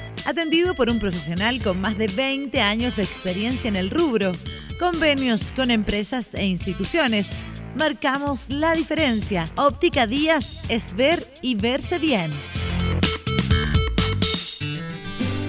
atendido 0.25 0.75
por 0.75 0.89
un 0.89 0.99
profesional 0.99 1.61
con 1.63 1.79
más 1.79 1.97
de 1.97 2.07
20 2.07 2.61
años 2.61 2.95
de 2.95 3.03
experiencia 3.03 3.67
en 3.67 3.75
el 3.75 3.89
rubro, 3.89 4.31
convenios 4.79 5.51
con 5.51 5.71
empresas 5.71 6.33
e 6.33 6.45
instituciones. 6.45 7.31
Marcamos 7.75 8.49
la 8.49 8.73
diferencia. 8.73 9.45
Óptica 9.55 10.07
Díaz 10.07 10.61
es 10.69 10.95
ver 10.95 11.27
y 11.41 11.55
verse 11.55 11.99
bien. 11.99 12.31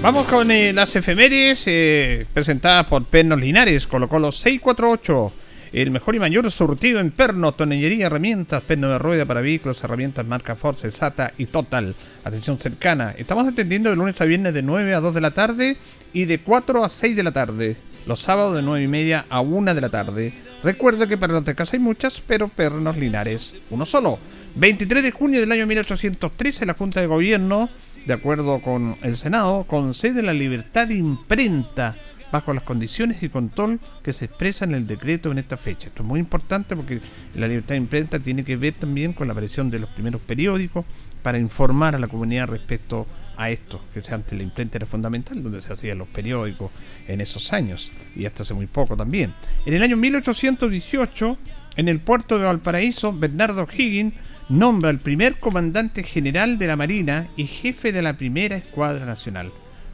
Vamos 0.03 0.27
con 0.27 0.51
eh, 0.51 0.73
las 0.73 0.97
efemérides 0.97 1.65
eh, 1.67 2.27
presentadas 2.35 2.87
por 2.87 3.05
Pernos 3.05 3.39
Linares, 3.39 3.87
colocó 3.87 4.19
los 4.19 4.37
648 4.39 5.33
el 5.73 5.91
mejor 5.91 6.15
y 6.15 6.19
mayor 6.19 6.51
surtido 6.51 7.01
en 7.01 7.11
perno, 7.11 7.53
tonellería, 7.53 8.07
herramientas, 8.07 8.63
perno 8.63 8.91
de 8.91 8.99
rueda 8.99 9.25
para 9.25 9.41
vehículos, 9.41 9.83
herramientas 9.83 10.27
marca 10.27 10.55
Force, 10.55 10.91
SATA 10.91 11.33
y 11.39 11.47
Total. 11.47 11.95
Atención 12.25 12.59
cercana. 12.59 13.15
Estamos 13.17 13.49
atendiendo 13.49 13.89
de 13.89 13.97
lunes 13.97 14.21
a 14.21 14.27
viernes 14.27 14.53
de 14.53 14.63
9 14.63 14.95
a 14.95 15.01
2 15.01 15.15
de 15.15 15.21
la 15.23 15.31
tarde 15.31 15.77
y 16.13 16.27
de 16.27 16.41
4 16.41 16.85
a 16.85 16.91
6 16.91 17.17
de 17.17 17.23
la 17.23 17.33
tarde. 17.33 17.77
Los 18.07 18.21
sábados 18.21 18.55
de 18.55 18.63
9 18.63 18.85
y 18.85 18.89
media 18.89 19.25
a 19.31 19.41
1 19.41 19.75
de 19.75 19.81
la 19.81 19.89
tarde. 19.89 20.33
Recuerdo 20.63 21.09
que 21.09 21.19
casa 21.19 21.71
hay 21.73 21.79
muchas, 21.79 22.21
pero 22.21 22.49
pernos 22.49 22.97
linares, 22.99 23.55
uno 23.71 23.87
solo. 23.87 24.19
23 24.55 25.03
de 25.03 25.11
junio 25.11 25.41
del 25.41 25.53
año 25.53 25.67
1813, 25.67 26.67
la 26.67 26.75
Junta 26.75 27.01
de 27.01 27.07
Gobierno, 27.07 27.71
de 28.05 28.13
acuerdo 28.13 28.61
con 28.61 28.97
el 29.03 29.17
Senado, 29.17 29.65
concede 29.65 30.23
la 30.23 30.35
libertad 30.35 30.89
de 30.89 30.97
imprenta 30.97 31.97
bajo 32.33 32.53
las 32.55 32.65
condiciones 32.65 33.23
y 33.23 33.29
control 33.29 33.79
que 34.03 34.13
se 34.13 34.25
expresan 34.25 34.71
en 34.71 34.77
el 34.77 34.87
decreto 34.87 35.31
en 35.31 35.39
esta 35.39 35.57
fecha. 35.57 35.89
Esto 35.89 36.03
es 36.03 36.09
muy 36.09 36.19
importante 36.19 36.75
porque 36.75 37.01
la 37.35 37.47
libertad 37.47 37.75
de 37.75 37.77
imprenta 37.77 38.19
tiene 38.19 38.43
que 38.43 38.57
ver 38.57 38.73
también 38.73 39.13
con 39.13 39.29
la 39.29 39.33
aparición 39.33 39.71
de 39.71 39.79
los 39.79 39.91
primeros 39.91 40.21
periódicos 40.23 40.85
para 41.23 41.39
informar 41.39 41.95
a 41.95 41.99
la 41.99 42.09
comunidad 42.09 42.49
respecto 42.49 43.07
a 43.37 43.51
esto, 43.51 43.81
que 43.95 44.03
sea 44.03 44.17
ante 44.17 44.35
la 44.35 44.43
imprenta 44.43 44.79
era 44.79 44.87
fundamental, 44.87 45.43
donde 45.43 45.61
se 45.61 45.73
hacían 45.73 45.99
los 45.99 46.09
periódicos 46.09 46.71
en 47.07 47.21
esos 47.21 47.53
años, 47.53 47.93
y 48.17 48.27
hasta 48.27 48.43
hace 48.43 48.55
muy 48.55 48.67
poco 48.67 48.97
también. 48.97 49.33
En 49.65 49.75
el 49.75 49.83
año 49.83 49.97
1818, 49.97 51.39
en 51.77 51.89
el 51.89 52.01
puerto 52.01 52.39
de 52.39 52.45
Valparaíso, 52.45 53.13
Bernardo 53.13 53.67
Higgins 53.73 54.15
nombra 54.49 54.91
al 54.91 54.99
primer 54.99 55.37
comandante 55.37 56.03
general 56.03 56.59
de 56.59 56.67
la 56.67 56.77
Marina 56.77 57.29
y 57.37 57.47
jefe 57.47 57.93
de 57.93 58.03
la 58.03 58.15
primera 58.15 58.57
escuadra 58.57 59.07
nacional, 59.07 59.53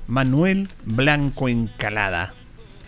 Manuel 0.08 0.68
Blanco 0.84 1.48
Encalada. 1.48 2.34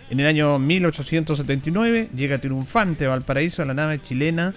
En 0.09 0.19
el 0.19 0.27
año 0.27 0.59
1879 0.59 2.09
llega 2.13 2.39
triunfante 2.39 3.05
a 3.05 3.09
Valparaíso 3.09 3.63
la 3.63 3.73
nave 3.73 4.01
chilena 4.01 4.53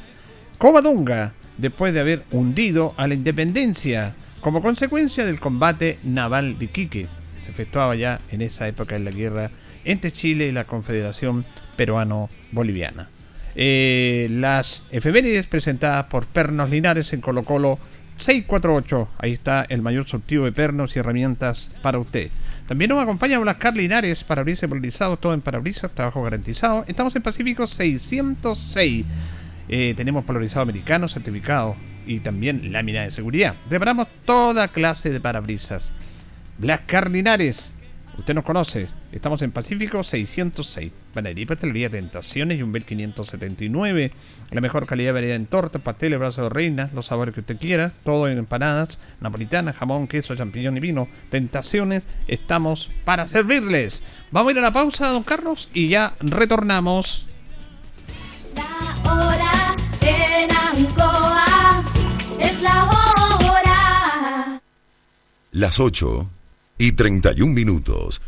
Covadonga, 0.59 1.35
después 1.59 1.95
de 1.95 2.01
haber 2.01 2.25
hundido 2.33 2.95
a 2.97 3.07
la 3.07 3.15
Independencia 3.15 4.17
como 4.41 4.63
consecuencia 4.63 5.25
del 5.25 5.39
combate 5.39 5.99
naval 6.03 6.59
de 6.59 6.69
Quique. 6.69 7.07
Se 7.45 7.51
efectuaba 7.51 7.95
ya 7.95 8.21
en 8.31 8.43
esa 8.43 8.67
época 8.67 8.97
en 8.97 9.05
la 9.05 9.11
guerra 9.11 9.51
entre 9.85 10.11
Chile 10.11 10.47
y 10.47 10.53
la 10.53 10.65
Confederación 10.65 11.45
Peruano-Boliviana. 11.77 13.11
Eh, 13.55 14.29
las 14.31 14.85
efemérides 14.91 15.47
presentadas 15.47 16.07
por 16.07 16.27
Pernos 16.27 16.71
Linares 16.71 17.13
en 17.13 17.21
Colo 17.21 17.45
Colo 17.45 17.79
648. 18.17 19.09
Ahí 19.19 19.33
está 19.33 19.65
el 19.69 19.83
mayor 19.83 20.09
surtido 20.09 20.45
de 20.45 20.53
pernos 20.53 20.97
y 20.97 20.99
herramientas 20.99 21.71
para 21.83 21.99
usted. 21.99 22.31
También 22.67 22.89
nos 22.89 23.03
acompaña 23.03 23.39
Blascar 23.39 23.77
Linares, 23.77 24.25
parabrisas 24.25 24.71
polarizados, 24.71 25.21
todo 25.21 25.35
en 25.35 25.43
parabrisas, 25.43 25.91
trabajo 25.91 26.23
garantizado. 26.23 26.85
Estamos 26.89 27.15
en 27.15 27.23
Pacífico 27.23 27.67
606. 27.67 29.05
Eh, 29.69 29.93
tenemos 29.97 30.25
polarizado 30.25 30.63
americano 30.63 31.09
certificado 31.09 31.77
y 32.07 32.21
también 32.21 32.73
lámina 32.73 33.03
de 33.03 33.11
seguridad. 33.11 33.55
Reparamos 33.69 34.09
toda 34.25 34.69
clase 34.69 35.11
de 35.11 35.21
parabrisas. 35.21 35.93
Blascar 36.57 37.11
Linares, 37.11 37.74
Usted 38.17 38.35
nos 38.35 38.45
conoce, 38.45 38.87
estamos 39.11 39.43
en 39.43 39.51
Pacífico 39.51 40.05
606, 40.05 40.93
Panadería 41.13 41.47
Pastelería 41.47 41.91
Tentaciones 41.91 42.59
y 42.59 42.63
un 42.63 42.71
Bel 42.71 42.85
579. 42.85 44.13
La 44.53 44.61
mejor 44.61 44.87
calidad 44.87 45.09
de 45.09 45.13
variedad 45.13 45.37
en 45.37 45.47
tortas, 45.47 45.83
pasteles, 45.83 46.21
brazos 46.21 46.45
de 46.45 46.49
reina, 46.49 46.91
los 46.95 47.07
sabores 47.07 47.35
que 47.35 47.41
usted 47.41 47.59
quiera, 47.59 47.93
todo 48.05 48.29
en 48.29 48.39
empanadas, 48.39 48.99
napolitanas, 49.21 49.75
jamón, 49.75 50.07
queso, 50.07 50.37
champiñón 50.37 50.77
y 50.77 50.81
vino. 50.81 51.09
Tentaciones, 51.29 52.05
estamos 52.29 52.89
para 53.05 53.27
servirles. 53.27 54.05
Vamos 54.31 54.51
a 54.51 54.53
ir 54.53 54.59
a 54.59 54.63
la 54.63 54.73
pausa, 54.73 55.09
don 55.09 55.25
Carlos, 55.25 55.69
y 55.75 55.89
ya 55.89 56.15
retornamos. 56.21 57.27
La 58.55 59.13
hora 59.13 59.77
en 60.03 60.51
Ancoa 60.53 61.83
es 62.39 62.63
la 62.63 62.85
hora. 62.85 64.61
Las 65.51 65.81
8 65.81 66.31
y 66.79 66.93
31 66.93 67.53
minutos. 67.53 68.21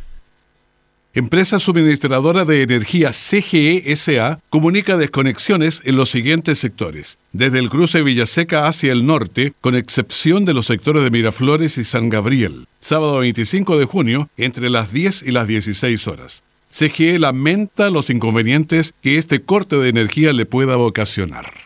Empresa 1.16 1.59
suministradora 1.59 2.44
de 2.44 2.61
energía 2.61 3.11
CGE 3.11 3.96
SA 3.96 4.38
comunica 4.50 4.98
desconexiones 4.98 5.80
en 5.87 5.96
los 5.96 6.11
siguientes 6.11 6.59
sectores. 6.59 7.16
Desde 7.32 7.59
el 7.59 7.70
cruce 7.70 8.02
Villaseca 8.02 8.68
hacia 8.68 8.92
el 8.92 9.06
norte, 9.06 9.54
con 9.62 9.76
excepción 9.76 10.44
de 10.44 10.52
los 10.52 10.66
sectores 10.66 11.02
de 11.02 11.11
Miraflores 11.11 11.78
y 11.78 11.85
San 11.85 12.11
Gabriel. 12.11 12.68
Sábado 12.80 13.20
25 13.20 13.78
de 13.78 13.87
junio, 13.87 14.28
entre 14.37 14.68
las 14.68 14.92
10 14.92 15.22
y 15.22 15.30
las 15.30 15.46
16 15.46 16.06
horas. 16.06 16.42
CGE 16.70 17.18
lamenta 17.18 17.88
los 17.88 18.11
inconvenientes 18.11 18.92
que 19.00 19.16
este 19.16 19.40
corte 19.40 19.78
de 19.78 19.88
energía 19.88 20.35
le 20.35 20.44
pueda 20.44 20.76
ocasionar. 20.76 21.65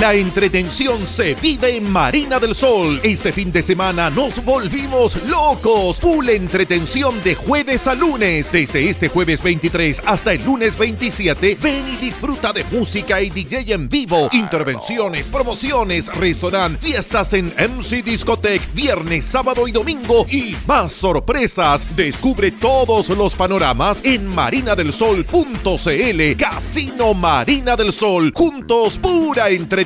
La 0.00 0.12
entretención 0.12 1.06
se 1.06 1.34
vive 1.36 1.76
en 1.76 1.90
Marina 1.90 2.38
del 2.38 2.54
Sol. 2.54 3.00
Este 3.02 3.32
fin 3.32 3.50
de 3.50 3.62
semana 3.62 4.10
nos 4.10 4.44
volvimos 4.44 5.16
locos. 5.24 5.98
Full 6.00 6.28
entretención 6.28 7.24
de 7.24 7.34
jueves 7.34 7.86
a 7.86 7.94
lunes. 7.94 8.52
Desde 8.52 8.90
este 8.90 9.08
jueves 9.08 9.42
23 9.42 10.02
hasta 10.04 10.34
el 10.34 10.44
lunes 10.44 10.76
27, 10.76 11.56
ven 11.62 11.82
y 11.94 11.96
disfruta 11.96 12.52
de 12.52 12.64
música 12.64 13.22
y 13.22 13.30
DJ 13.30 13.72
en 13.72 13.88
vivo. 13.88 14.28
Intervenciones, 14.32 15.28
promociones, 15.28 16.14
restaurant, 16.14 16.78
fiestas 16.78 17.32
en 17.32 17.54
MC 17.56 18.04
Discotech, 18.04 18.60
viernes, 18.74 19.24
sábado 19.24 19.66
y 19.66 19.72
domingo 19.72 20.26
y 20.30 20.54
más 20.66 20.92
sorpresas. 20.92 21.96
Descubre 21.96 22.50
todos 22.50 23.08
los 23.08 23.34
panoramas 23.34 24.02
en 24.04 24.26
marinadelsol.cl. 24.26 26.36
Casino 26.36 27.14
Marina 27.14 27.76
del 27.76 27.94
Sol. 27.94 28.30
Juntos, 28.34 28.98
pura 28.98 29.48
entretención 29.48 29.85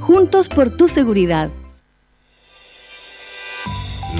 juntos 0.00 0.48
por 0.48 0.70
tu 0.70 0.88
seguridad. 0.88 1.50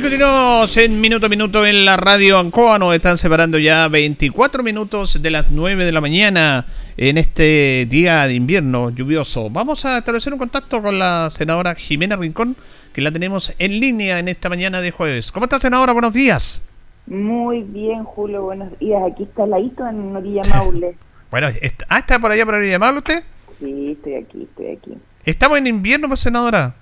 continuamos 0.00 0.74
en 0.78 1.00
minuto 1.02 1.26
a 1.26 1.28
minuto 1.28 1.66
en 1.66 1.84
la 1.84 1.98
radio 1.98 2.38
Ancoa. 2.38 2.78
Nos 2.78 2.94
están 2.94 3.18
separando 3.18 3.58
ya 3.58 3.88
24 3.88 4.62
minutos 4.62 5.20
de 5.20 5.30
las 5.30 5.50
9 5.50 5.84
de 5.84 5.92
la 5.92 6.00
mañana 6.00 6.64
en 6.96 7.18
este 7.18 7.86
día 7.90 8.26
de 8.26 8.32
invierno 8.32 8.88
lluvioso. 8.88 9.50
Vamos 9.50 9.84
a 9.84 9.98
establecer 9.98 10.32
un 10.32 10.38
contacto 10.38 10.80
con 10.80 10.98
la 10.98 11.28
senadora 11.28 11.74
Jimena 11.74 12.16
Rincón, 12.16 12.56
que 12.94 13.02
la 13.02 13.12
tenemos 13.12 13.54
en 13.58 13.80
línea 13.80 14.18
en 14.18 14.28
esta 14.28 14.48
mañana 14.48 14.80
de 14.80 14.92
jueves. 14.92 15.30
¿Cómo 15.30 15.44
está, 15.44 15.60
senadora? 15.60 15.92
Buenos 15.92 16.14
días. 16.14 16.62
Muy 17.06 17.62
bien, 17.62 18.04
Julio. 18.04 18.44
Buenos 18.44 18.78
días. 18.78 19.02
Aquí 19.12 19.24
está 19.24 19.46
Laito 19.46 19.86
en 19.86 20.16
Orilla 20.16 20.42
Maule. 20.48 20.96
bueno, 21.30 21.48
¿ah, 21.88 21.98
está 21.98 22.18
por 22.18 22.30
allá 22.30 22.46
por 22.46 22.54
Orilla 22.54 22.78
Maule 22.78 22.98
usted? 22.98 23.24
Sí, 23.58 23.90
estoy 23.92 24.14
aquí, 24.14 24.42
estoy 24.44 24.68
aquí. 24.68 24.94
Estamos 25.26 25.58
en 25.58 25.66
invierno, 25.66 26.08
pues, 26.08 26.20
senadora. 26.20 26.76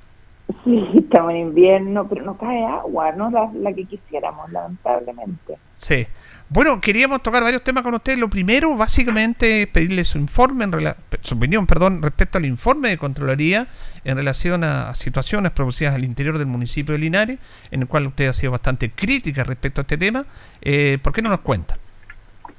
Sí, 0.64 0.84
estamos 0.96 1.30
en 1.32 1.36
invierno, 1.38 2.08
pero 2.08 2.24
no 2.24 2.36
cae 2.36 2.64
agua, 2.64 3.12
no 3.12 3.30
la, 3.30 3.50
la 3.54 3.72
que 3.72 3.84
quisiéramos, 3.84 4.50
lamentablemente. 4.50 5.58
Sí. 5.76 6.06
Bueno, 6.48 6.80
queríamos 6.80 7.22
tocar 7.22 7.42
varios 7.44 7.62
temas 7.62 7.84
con 7.84 7.94
usted. 7.94 8.18
Lo 8.18 8.28
primero, 8.28 8.76
básicamente, 8.76 9.62
es 9.62 9.68
pedirle 9.68 10.04
su 10.04 10.18
informe, 10.18 10.64
en 10.64 10.72
rela- 10.72 10.96
su 11.20 11.36
opinión, 11.36 11.66
perdón, 11.66 12.02
respecto 12.02 12.38
al 12.38 12.46
informe 12.46 12.88
de 12.88 12.98
Contraloría 12.98 13.66
en 14.04 14.16
relación 14.16 14.64
a 14.64 14.92
situaciones 14.94 15.52
producidas 15.52 15.94
al 15.94 16.04
interior 16.04 16.38
del 16.38 16.48
municipio 16.48 16.92
de 16.92 16.98
Linares, 16.98 17.38
en 17.70 17.82
el 17.82 17.86
cual 17.86 18.08
usted 18.08 18.26
ha 18.26 18.32
sido 18.32 18.50
bastante 18.50 18.90
crítica 18.90 19.44
respecto 19.44 19.80
a 19.80 19.82
este 19.82 19.96
tema. 19.96 20.24
Eh, 20.60 20.98
¿Por 21.00 21.12
qué 21.12 21.22
no 21.22 21.28
nos 21.28 21.40
cuenta? 21.40 21.78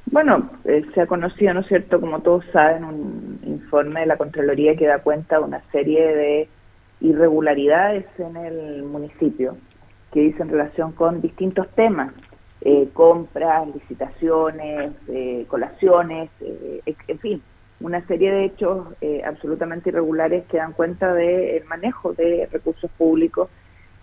Bueno, 0.06 0.50
eh, 0.66 0.86
se 0.94 1.02
ha 1.02 1.08
conocido, 1.08 1.54
¿no 1.54 1.60
es 1.60 1.68
cierto?, 1.68 2.00
como 2.00 2.22
todos 2.22 2.46
saben, 2.54 2.86
un 2.86 3.39
informe 3.46 4.00
de 4.02 4.06
la 4.06 4.18
Contraloría 4.18 4.76
que 4.78 4.88
da 4.88 5.00
cuenta 5.00 5.38
de 5.38 5.44
una 5.44 5.62
serie 5.72 6.16
de 6.16 6.50
irregularidades 7.02 8.06
en 8.20 8.38
el 8.38 8.84
municipio 8.84 9.58
que 10.12 10.22
dice 10.22 10.43
en 10.43 10.49
relación 10.49 10.91
con 10.91 11.22
distintos 11.22 11.68
temas, 11.76 12.14
eh, 12.62 12.89
compras, 12.93 13.68
licitaciones, 13.74 14.91
eh, 15.08 15.45
colaciones, 15.47 16.30
eh, 16.41 16.82
ex- 16.86 17.10
en 17.10 17.20
fin, 17.20 17.41
una 17.80 18.06
serie 18.08 18.32
de 18.32 18.45
hechos 18.45 18.88
eh, 19.02 19.22
absolutamente 19.26 19.89
irregulares 19.89 20.45
que 20.47 20.58
dan 20.58 20.74
cuenta 20.74 21.14
del 21.14 21.64
manejo 21.66 22.14
de 22.14 22.47
recursos 22.52 22.91
públicos 22.97 23.49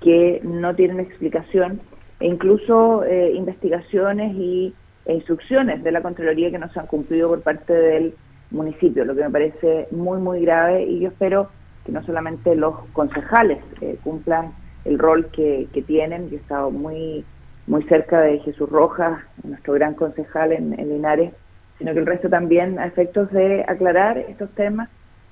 que 0.01 0.41
no 0.43 0.75
tienen 0.75 0.99
explicación 1.01 1.81
e 2.21 2.27
incluso 2.27 3.05
eh, 3.05 3.33
investigaciones 3.35 4.35
y 4.35 4.75
e 5.05 5.15
instrucciones 5.15 5.83
de 5.85 5.91
la 5.93 6.03
Contraloría 6.03 6.51
que 6.51 6.59
no 6.59 6.69
se 6.71 6.81
han 6.81 6.87
cumplido 6.87 7.29
por 7.31 7.41
parte 7.43 7.73
del 7.73 8.15
municipio, 8.51 9.05
lo 9.07 9.15
que 9.15 9.23
me 9.23 9.31
parece 9.31 9.89
muy, 9.91 10.19
muy 10.21 10.43
grave 10.43 10.85
y 10.85 11.01
yo 11.01 11.09
espero 11.09 11.49
que 11.89 11.93
no 11.93 12.05
solamente 12.05 12.55
los 12.55 12.75
concejales 12.93 13.61
eh, 13.81 13.99
cumplan 14.05 14.53
el 14.85 14.99
rol 14.99 15.29
que, 15.29 15.69
que 15.73 15.81
tienen, 15.81 16.29
yo 16.29 16.37
he 16.37 16.41
estado 16.41 16.71
muy, 16.71 17.25
muy 17.67 17.83
cerca 17.85 18.21
de 18.21 18.41
Jesús 18.41 18.69
Rojas, 18.69 19.23
nuestro 19.43 19.73
gran 19.73 19.95
concejal 19.95 20.53
en, 20.53 20.79
en 20.79 20.91
Linares, 20.91 21.33
sino 21.79 21.95
que 21.95 22.01
el 22.01 22.07
resto 22.07 22.29
también 22.29 22.79
a 22.79 22.87
efectos 22.87 23.33
de 23.33 23.65
aclarar 23.67 24.19
estos 24.19 24.51
temas 24.51 24.91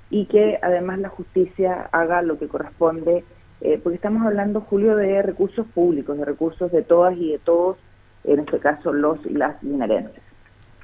y 0.09 0.25
que 0.27 0.59
además 0.63 0.99
la 0.99 1.11
justicia 1.11 1.91
haga 1.93 2.23
lo 2.23 2.39
que 2.39 2.49
corresponde, 2.49 3.23
eh, 3.61 3.79
porque 3.83 3.97
estamos 3.97 4.27
hablando, 4.27 4.63
Julio, 4.63 4.97
de 4.97 5.21
recursos 5.21 5.67
públicos, 5.67 6.17
de 6.17 6.25
recursos 6.25 6.73
de 6.73 6.81
todas 6.81 7.19
y 7.19 7.33
de 7.33 7.39
todos, 7.39 7.77
en 8.25 8.41
este 8.41 8.61
caso 8.61 8.95
los 8.95 9.19
y 9.27 9.35
las 9.35 9.63
linarenses. 9.63 10.23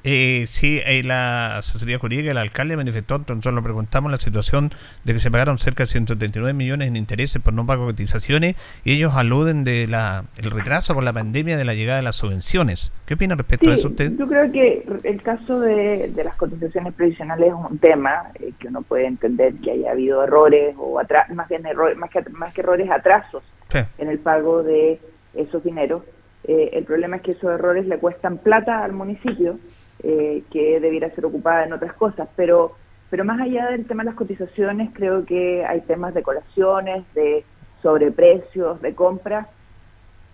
Eh, 0.05 0.46
sí, 0.50 0.80
eh, 0.84 1.03
la 1.05 1.59
asesoría 1.59 1.96
jurídica, 1.98 2.32
el 2.32 2.38
alcalde 2.38 2.76
manifestó, 2.76 3.14
entonces 3.16 3.53
lo 3.53 3.62
preguntamos, 3.62 4.11
la 4.11 4.18
situación 4.18 4.70
de 5.05 5.12
que 5.12 5.18
se 5.20 5.30
pagaron 5.30 5.59
cerca 5.59 5.84
de 5.84 5.86
139 5.86 6.53
millones 6.55 6.88
en 6.88 6.96
intereses 6.96 7.40
por 7.40 7.53
no 7.55 7.64
pago 7.66 7.86
de 7.86 7.92
cotizaciones 7.92 8.57
y 8.84 8.94
ellos 8.94 9.14
aluden 9.14 9.62
de 9.62 9.86
la 9.86 10.24
el 10.36 10.50
retraso 10.50 10.94
por 10.94 11.05
la 11.05 11.12
pandemia 11.12 11.57
de 11.57 11.64
la 11.64 11.74
llegada 11.74 11.98
de 11.98 12.03
las 12.03 12.16
subvenciones. 12.16 12.92
¿Qué 13.07 13.14
opina 13.14 13.36
respecto 13.36 13.70
a 13.70 13.74
eso 13.74 13.88
usted? 13.88 14.12
Yo 14.18 14.26
creo 14.26 14.50
que 14.50 14.84
el 15.05 15.22
caso 15.22 15.61
de, 15.61 16.09
de 16.12 16.24
las 16.24 16.34
cotizaciones 16.34 16.94
previsionales 16.94 17.48
es 17.48 17.55
un 17.70 17.78
tema 17.78 18.24
eh, 18.40 18.53
que 18.59 18.68
uno 18.68 18.82
puede 18.82 19.07
entender 19.07 19.55
que 19.62 19.70
haya 19.70 19.92
habido 19.92 20.24
errores 20.24 20.74
o 20.78 20.98
atra- 21.00 21.28
más 21.28 21.48
bien 21.48 21.64
errores, 21.64 21.96
más 21.96 22.11
que, 22.11 22.22
más 22.30 22.53
que 22.53 22.61
errores, 22.62 22.90
atrasos 22.90 23.42
Sí. 23.70 23.78
en 23.98 24.09
el 24.09 24.18
pago 24.18 24.62
de 24.64 25.00
esos 25.34 25.62
dineros. 25.62 26.03
Eh, 26.44 26.70
el 26.72 26.84
problema 26.84 27.16
es 27.16 27.22
que 27.22 27.30
esos 27.30 27.44
errores 27.53 27.86
le 27.86 27.98
cuestan 27.98 28.38
plata 28.38 28.82
al 28.84 28.92
municipio 28.92 29.59
eh, 30.03 30.42
que 30.50 30.80
debiera 30.80 31.14
ser 31.14 31.24
ocupada 31.26 31.64
en 31.64 31.72
otras 31.72 31.92
cosas, 31.94 32.28
pero 32.36 32.74
pero 33.12 33.26
más 33.26 33.38
allá 33.42 33.66
del 33.66 33.84
tema 33.84 34.05
de 34.05 34.07
las 34.09 34.16
cotizaciones, 34.16 34.88
creo 34.94 35.26
que 35.26 35.66
hay 35.66 35.82
temas 35.82 36.14
de 36.14 36.22
colaciones, 36.22 37.05
de 37.12 37.44
sobreprecios, 37.82 38.80
de 38.80 38.94
compras 38.94 39.48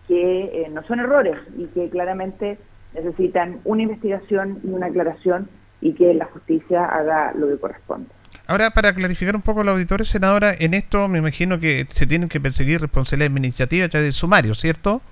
que 0.06 0.44
eh, 0.44 0.68
no 0.70 0.84
son 0.84 1.00
errores 1.00 1.36
y 1.56 1.66
que 1.66 1.90
claramente 1.90 2.56
necesitan 2.94 3.60
una 3.64 3.82
investigación 3.82 4.60
y 4.62 4.68
una 4.68 4.86
aclaración 4.86 5.48
y 5.80 5.94
que 5.94 6.14
la 6.14 6.26
justicia 6.26 6.84
haga 6.84 7.32
lo 7.34 7.48
que 7.48 7.58
corresponde. 7.58 8.10
Ahora, 8.46 8.70
para 8.70 8.92
clarificar 8.92 9.34
un 9.34 9.42
poco 9.42 9.62
a 9.62 9.64
los 9.64 9.74
auditores, 9.74 10.08
senadora, 10.08 10.54
en 10.56 10.72
esto 10.72 11.08
me 11.08 11.18
imagino 11.18 11.58
que 11.58 11.84
se 11.90 12.06
tienen 12.06 12.28
que 12.28 12.40
perseguir 12.40 12.80
responsabilidades 12.80 13.32
administrativas 13.32 13.86
a 13.86 13.90
través 13.90 14.08
de 14.08 14.12
sumario, 14.12 14.54
¿cierto? 14.54 15.02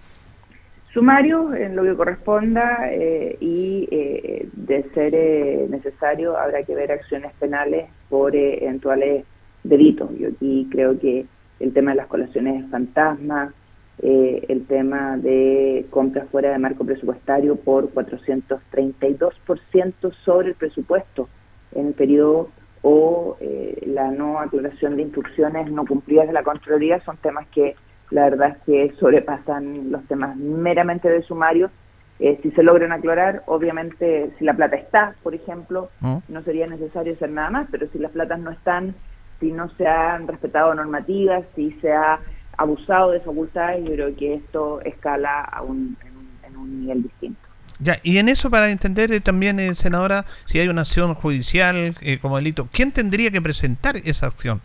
Sumarios 0.97 1.55
en 1.55 1.76
lo 1.76 1.82
que 1.82 1.94
corresponda 1.94 2.90
eh, 2.90 3.36
y 3.38 3.86
eh, 3.90 4.49
de 4.55 4.82
ser 4.94 5.14
eh, 5.14 5.66
necesario 5.68 6.38
habrá 6.38 6.62
que 6.62 6.74
ver 6.74 6.90
acciones 6.90 7.34
penales 7.38 7.90
por 8.09 8.34
eh, 8.34 8.64
eventuales 8.64 9.26
delitos. 9.62 10.09
Yo 10.18 10.30
aquí 10.30 10.66
creo 10.70 10.99
que 10.99 11.26
el 11.61 11.74
tema 11.74 11.90
de 11.90 11.99
las 11.99 12.07
colaciones 12.07 12.64
fantasma, 12.70 13.53
eh, 14.01 14.47
el 14.49 14.64
tema 14.64 15.18
de 15.18 15.84
compras 15.90 16.30
fuera 16.30 16.53
de 16.53 16.59
marco 16.59 16.86
presupuestario 16.86 17.57
por 17.57 17.92
432% 17.92 20.12
sobre 20.24 20.49
el 20.49 20.55
presupuesto 20.55 21.28
en 21.74 21.88
el 21.88 21.92
periodo 21.92 22.49
o 22.80 23.36
eh, 23.40 23.82
la 23.86 24.11
no 24.11 24.40
aclaración 24.40 24.97
de 24.97 25.03
instrucciones 25.03 25.70
no 25.70 25.84
cumplidas 25.84 26.26
de 26.26 26.32
la 26.32 26.42
Contraloría 26.42 27.05
son 27.05 27.18
temas 27.18 27.47
que 27.49 27.76
la 28.11 28.24
verdad 28.30 28.57
es 28.57 28.64
que 28.64 28.96
sobrepasan 28.98 29.90
los 29.90 30.04
temas 30.07 30.36
meramente 30.36 31.09
de 31.09 31.22
sumario. 31.22 31.70
Eh, 32.18 32.38
si 32.42 32.50
se 32.52 32.62
logran 32.62 32.92
aclarar, 32.92 33.42
obviamente 33.46 34.30
si 34.38 34.44
la 34.44 34.54
plata 34.54 34.76
está, 34.76 35.14
por 35.22 35.34
ejemplo, 35.34 35.90
¿Mm? 36.00 36.16
no 36.28 36.42
sería 36.42 36.66
necesario 36.66 37.12
hacer 37.12 37.30
nada 37.30 37.50
más, 37.50 37.68
pero 37.70 37.88
si 37.92 37.98
las 37.98 38.12
platas 38.12 38.40
no 38.40 38.50
están, 38.50 38.94
si 39.38 39.52
no 39.52 39.68
se 39.76 39.86
han 39.86 40.26
respetado 40.26 40.74
normativas, 40.74 41.44
si 41.54 41.72
se 41.82 41.92
ha 41.92 42.18
abusado 42.57 43.11
de 43.11 43.20
facultades, 43.20 43.84
yo 43.84 43.92
creo 43.92 44.16
que 44.16 44.34
esto 44.34 44.80
escala 44.80 45.42
a 45.42 45.61
un, 45.62 45.96
en, 46.07 46.16
un, 46.16 46.28
en 46.42 46.57
un 46.57 46.80
nivel 46.80 47.02
distinto. 47.02 47.46
Ya, 47.78 48.00
y 48.02 48.18
en 48.18 48.28
eso 48.28 48.50
para 48.50 48.70
entender 48.70 49.12
eh, 49.12 49.20
también, 49.20 49.61
eh, 49.61 49.74
senadora, 49.74 50.24
si 50.46 50.59
hay 50.59 50.68
una 50.68 50.82
acción 50.82 51.14
judicial 51.14 51.94
eh, 52.00 52.18
como 52.20 52.36
delito, 52.36 52.68
¿quién 52.72 52.92
tendría 52.92 53.30
que 53.30 53.42
presentar 53.42 53.96
esa 53.98 54.26
acción? 54.26 54.62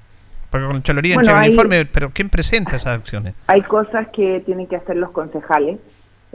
Porque 0.52 0.68
con 0.68 0.84
Chaloría 0.84 1.16
Bueno, 1.16 1.30
entrega 1.30 1.40
el 1.40 1.44
hay- 1.46 1.52
informe, 1.52 1.86
pero 1.86 2.12
¿quién 2.14 2.30
presenta 2.30 2.76
esas 2.76 3.00
acciones? 3.00 3.34
Hay 3.48 3.62
cosas 3.62 4.10
que 4.10 4.42
tienen 4.42 4.68
que 4.68 4.76
hacer 4.76 4.98
los 4.98 5.12
concejales 5.12 5.80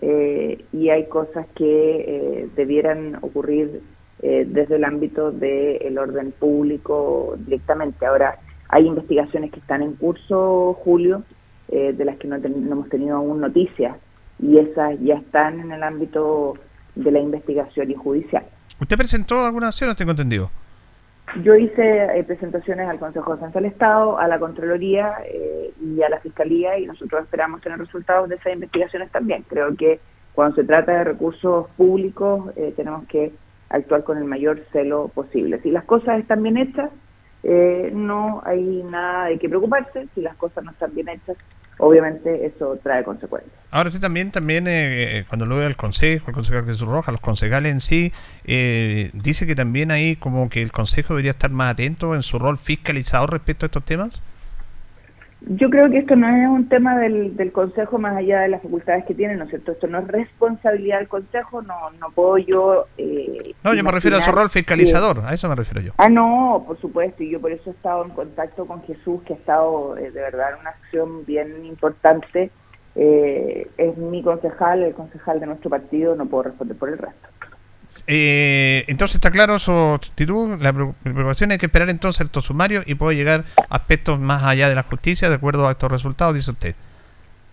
eh, 0.01 0.65
y 0.73 0.89
hay 0.89 1.07
cosas 1.09 1.47
que 1.55 1.65
eh, 2.45 2.49
debieran 2.57 3.19
ocurrir 3.21 3.83
eh, 4.23 4.45
desde 4.49 4.77
el 4.77 4.85
ámbito 4.85 5.31
del 5.31 5.97
orden 5.99 6.33
público 6.33 7.37
directamente. 7.39 8.07
Ahora, 8.07 8.39
hay 8.69 8.87
investigaciones 8.87 9.53
que 9.53 9.61
están 9.61 9.83
en 9.83 9.93
curso, 9.95 10.75
Julio, 10.83 11.23
eh, 11.69 11.93
de 11.97 12.05
las 12.05 12.17
que 12.17 12.27
no, 12.27 12.41
ten- 12.41 12.65
no 12.67 12.73
hemos 12.73 12.89
tenido 12.89 13.17
aún 13.17 13.41
noticias 13.41 13.97
y 14.43 14.59
esas 14.59 14.99
ya 15.01 15.15
están 15.17 15.61
en 15.61 15.73
el 15.73 15.83
ámbito 15.83 16.55
de 16.95 17.11
la 17.11 17.21
investigación 17.21 17.91
y 17.91 17.95
judicial. 17.95 18.45
¿Usted 18.81 18.97
presentó 18.97 19.45
alguna 19.45 19.69
acción? 19.69 19.89
No 19.91 19.97
tengo 19.97 20.11
entendido. 20.13 20.51
Yo 21.43 21.55
hice 21.55 22.19
eh, 22.19 22.25
presentaciones 22.25 22.89
al 22.89 22.99
Consejo 22.99 23.33
de 23.33 23.37
Defensa 23.37 23.61
del 23.61 23.71
Estado, 23.71 24.19
a 24.19 24.29
la 24.29 24.39
Contraloría 24.39 25.17
eh, 25.25 25.73
y 25.83 26.01
a 26.03 26.09
la 26.09 26.21
Fiscalía 26.21 26.79
y 26.79 26.87
nosotros 26.87 27.25
esperamos 27.25 27.61
tener 27.61 27.79
resultados 27.79 28.29
de 28.29 28.37
esas 28.37 28.53
investigaciones 28.53 29.11
también. 29.11 29.45
Creo 29.49 29.75
que 29.77 30.01
cuando 30.35 30.55
se 30.57 30.65
trata 30.65 30.93
de 30.93 31.05
recursos 31.05 31.69
públicos 31.77 32.53
eh, 32.57 32.73
tenemos 32.77 33.07
que 33.09 33.33
actuar 33.69 34.05
con 34.05 34.19
el 34.19 34.25
mayor 34.25 34.61
celo 34.73 35.09
posible. 35.09 35.61
Si 35.63 35.71
las 35.71 35.85
cosas 35.85 36.21
están 36.21 36.43
bien 36.43 36.57
hechas, 36.57 36.91
eh, 37.43 37.91
no 37.95 38.43
hay 38.45 38.83
nada 38.85 39.27
de 39.27 39.39
qué 39.39 39.49
preocuparse. 39.49 40.09
Si 40.15 40.21
las 40.21 40.37
cosas 40.37 40.65
no 40.65 40.71
están 40.71 40.95
bien 40.95 41.09
hechas, 41.09 41.37
obviamente 41.79 42.47
eso 42.47 42.79
trae 42.83 43.05
consecuencias. 43.05 43.53
Ahora 43.71 43.89
usted 43.89 44.01
también, 44.01 44.31
también 44.31 44.65
eh, 44.69 45.25
cuando 45.29 45.47
lo 45.47 45.57
ve 45.57 45.67
al 45.67 45.77
consejo, 45.77 46.29
el 46.29 46.35
concejal 46.35 46.65
Jesús 46.65 46.89
Rojas, 46.89 47.13
los 47.13 47.21
concejales 47.21 47.73
en 47.73 47.81
sí, 47.81 48.13
eh, 48.45 49.11
dice 49.13 49.47
que 49.47 49.55
también 49.55 49.91
ahí 49.91 50.17
como 50.17 50.49
que 50.49 50.63
el 50.63 50.73
consejo 50.73 51.15
debería 51.15 51.33
estar 51.33 51.51
más 51.51 51.73
atento 51.73 52.15
en 52.15 52.23
su 52.23 52.39
rol 52.39 52.59
fiscalizador 52.59 53.31
respecto 53.33 53.67
a 53.67 53.69
estos 53.69 53.85
temas. 53.85 54.23
Yo 55.49 55.69
creo 55.69 55.91
que 55.91 55.99
esto 55.99 56.17
no 56.17 56.29
es 56.29 56.49
un 56.49 56.69
tema 56.69 56.99
del, 56.99 57.37
del 57.37 57.53
Consejo 57.53 57.99
más 57.99 58.17
allá 58.17 58.41
de 58.41 58.49
las 58.49 58.63
facultades 58.63 59.05
que 59.05 59.15
tiene, 59.15 59.37
¿no 59.37 59.45
es 59.45 59.51
cierto? 59.51 59.73
Esto 59.73 59.87
no 59.87 59.99
es 59.99 60.09
responsabilidad 60.09 60.99
del 60.99 61.09
Consejo, 61.09 61.63
no, 61.63 61.91
no 62.01 62.11
puedo 62.11 62.39
yo... 62.39 62.87
eh, 62.99 63.46
No, 63.67 63.75
yo 63.75 63.83
me 63.85 63.91
refiero 63.91 64.17
a 64.17 64.23
su 64.23 64.31
rol 64.33 64.49
fiscalizador, 64.49 65.23
a 65.25 65.35
eso 65.35 65.49
me 65.49 65.55
refiero 65.57 65.81
yo. 65.81 65.93
Ah, 65.99 66.09
no, 66.09 66.65
por 66.67 66.81
supuesto, 66.81 67.23
y 67.23 67.31
yo 67.31 67.41
por 67.41 67.51
eso 67.51 67.71
he 67.71 67.73
estado 67.73 68.05
en 68.05 68.11
contacto 68.11 68.65
con 68.67 68.83
Jesús, 68.85 69.21
que 69.27 69.33
ha 69.33 69.37
estado 69.37 69.97
eh, 69.99 70.11
de 70.11 70.21
verdad 70.21 70.51
en 70.55 70.61
una 70.61 70.71
acción 70.71 71.27
bien 71.27 71.65
importante. 71.67 72.51
Eh, 72.95 73.69
es 73.77 73.97
mi 73.97 74.23
concejal, 74.23 74.83
el 74.83 74.95
concejal 74.95 75.41
de 75.41 75.47
nuestro 75.47 75.69
partido, 75.69 76.15
no 76.15 76.27
puedo 76.27 76.45
responder 76.45 76.77
por 76.79 76.89
el 76.89 76.99
resto. 76.99 77.29
Eh, 78.07 78.85
entonces 78.87 79.17
está 79.17 79.31
claro 79.31 79.59
su 79.59 79.73
actitud, 79.73 80.61
la 80.63 80.73
pre- 80.73 80.93
preocupación 81.03 81.51
hay 81.51 81.59
que 81.59 81.67
esperar 81.67 81.91
entonces 81.91 82.27
el 82.33 82.43
sumario 82.43 82.83
y 82.87 82.95
puede 82.95 83.17
llegar 83.17 83.45
a 83.69 83.75
aspectos 83.75 84.21
más 84.21 84.45
allá 84.45 84.69
de 84.69 84.77
la 84.77 84.85
justicia 84.85 85.29
de 85.29 85.35
acuerdo 85.35 85.67
a 85.67 85.73
estos 85.73 85.91
resultados, 85.91 86.35
dice 86.35 86.53
usted. 86.53 86.75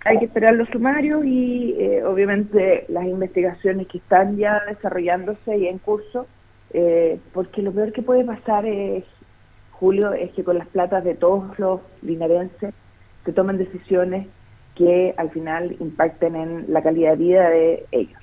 Hay 0.06 0.20
que 0.20 0.26
esperar 0.26 0.56
los 0.56 0.68
sumarios 0.70 1.24
y 1.26 1.76
eh, 1.80 2.04
obviamente 2.04 2.86
las 2.89 3.06
investigaciones 3.06 3.88
que 3.88 3.99
están 3.99 4.36
ya 4.38 4.62
desarrollándose 4.68 5.58
y 5.58 5.68
en 5.68 5.78
curso, 5.78 6.28
eh, 6.74 7.20
porque 7.34 7.62
lo 7.62 7.72
peor 7.72 7.93
que 7.93 8.01
puede 8.01 8.26
pasar 8.26 8.66
es 8.66 9.06
Julio, 9.72 10.12
es 10.14 10.32
que 10.32 10.43
con 10.43 10.58
las 10.58 10.68
platas 10.68 11.06
de 11.06 11.16
todos 11.16 11.58
los 11.58 11.80
linarenses 12.01 12.74
se 13.24 13.32
tomen 13.32 13.58
decisiones 13.58 14.28
que 14.76 15.14
al 15.18 15.30
final 15.30 15.76
impacten 15.80 16.36
en 16.36 16.66
la 16.74 16.82
calidad 16.82 17.12
de 17.12 17.18
vida 17.18 17.49
de 17.49 17.86
ellos. 17.91 18.23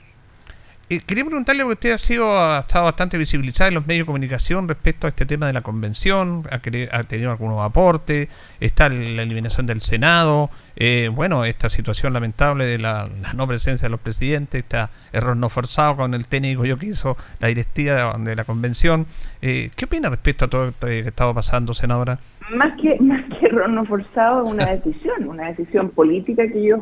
Quería 1.07 1.25
preguntarle, 1.25 1.63
porque 1.63 1.75
usted 1.75 1.93
ha, 1.93 1.99
sido, 1.99 2.37
ha 2.37 2.59
estado 2.59 2.87
bastante 2.87 3.17
visibilizada 3.17 3.69
en 3.69 3.75
los 3.75 3.87
medios 3.87 4.03
de 4.03 4.07
comunicación 4.07 4.67
respecto 4.67 5.07
a 5.07 5.11
este 5.11 5.25
tema 5.25 5.47
de 5.47 5.53
la 5.53 5.61
convención, 5.61 6.43
ha, 6.51 6.57
ha 6.57 7.05
tenido 7.05 7.31
algunos 7.31 7.61
aportes, 7.61 8.29
está 8.59 8.89
la 8.89 9.23
eliminación 9.23 9.67
del 9.67 9.83
Senado, 9.83 10.51
eh, 10.75 11.09
bueno, 11.15 11.45
esta 11.45 11.69
situación 11.69 12.13
lamentable 12.13 12.65
de 12.65 12.79
la, 12.79 13.09
no 13.37 13.47
presencia 13.47 13.87
de 13.87 13.91
los 13.91 14.01
presidentes, 14.01 14.65
este 14.65 14.79
error 15.13 15.37
no 15.37 15.49
forzado 15.49 15.95
con 15.95 16.13
el 16.13 16.27
técnico 16.27 16.65
yo 16.65 16.77
que 16.77 16.91
la 17.39 17.47
directiva 17.47 18.19
de, 18.19 18.35
la 18.35 18.43
convención. 18.43 19.07
Eh, 19.43 19.71
¿Qué 19.77 19.85
opina 19.85 20.09
respecto 20.09 20.47
a 20.47 20.49
todo 20.49 20.69
esto 20.71 20.89
que 20.89 20.99
estaba 21.01 21.33
pasando, 21.33 21.73
senadora? 21.73 22.19
Más 22.53 22.73
que, 22.83 22.97
más 23.01 23.23
que 23.39 23.47
error 23.47 23.71
no 23.71 23.85
forzado, 23.85 24.43
una 24.43 24.67
decisión, 24.67 25.29
una 25.29 25.53
decisión 25.53 25.91
política 25.91 26.49
que 26.49 26.59
ellos 26.59 26.81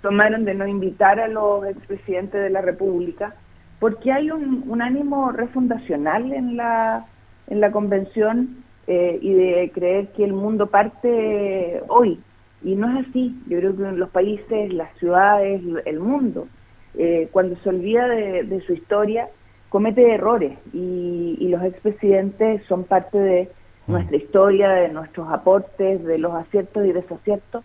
tomaron 0.00 0.46
de 0.46 0.54
no 0.54 0.66
invitar 0.66 1.20
a 1.20 1.28
los 1.28 1.66
expresidentes 1.66 2.40
de 2.40 2.48
la 2.48 2.62
República 2.62 3.34
porque 3.80 4.12
hay 4.12 4.30
un, 4.30 4.80
ánimo 4.80 5.32
refundacional 5.32 6.32
en 6.32 6.56
la, 6.56 7.06
en 7.48 7.60
la 7.60 7.72
convención 7.72 8.62
eh, 8.86 9.18
y 9.20 9.32
de 9.32 9.72
creer 9.74 10.08
que 10.08 10.22
el 10.22 10.34
mundo 10.34 10.66
parte 10.66 11.82
hoy. 11.88 12.20
Y 12.62 12.76
no 12.76 12.90
es 12.90 13.08
así. 13.08 13.34
Yo 13.48 13.58
creo 13.58 13.76
que 13.76 13.82
en 13.84 13.98
los 13.98 14.10
países, 14.10 14.72
las 14.74 14.94
ciudades, 14.98 15.62
el 15.86 15.98
mundo, 15.98 16.46
eh, 16.94 17.28
cuando 17.32 17.56
se 17.56 17.70
olvida 17.70 18.06
de, 18.06 18.62
su 18.66 18.74
historia, 18.74 19.28
comete 19.70 20.12
errores. 20.12 20.58
Y, 20.74 21.38
y 21.40 21.48
los 21.48 21.64
expresidentes 21.64 22.62
son 22.66 22.84
parte 22.84 23.16
de 23.16 23.50
nuestra 23.86 24.16
historia, 24.18 24.68
de 24.68 24.90
nuestros 24.90 25.26
aportes, 25.32 26.04
de 26.04 26.18
los 26.18 26.34
aciertos 26.34 26.84
y 26.84 26.92
desaciertos. 26.92 27.64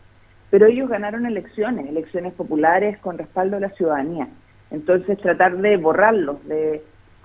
Pero 0.50 0.68
ellos 0.68 0.88
ganaron 0.88 1.26
elecciones, 1.26 1.88
elecciones 1.88 2.32
populares 2.34 2.98
con 3.00 3.18
respaldo 3.18 3.58
de 3.58 3.68
la 3.68 3.70
ciudadanía. 3.72 4.30
Entonces 4.72 5.18
tratar 5.20 5.58
de 5.58 5.78
borrarlos, 5.78 6.38
de, 6.48 6.82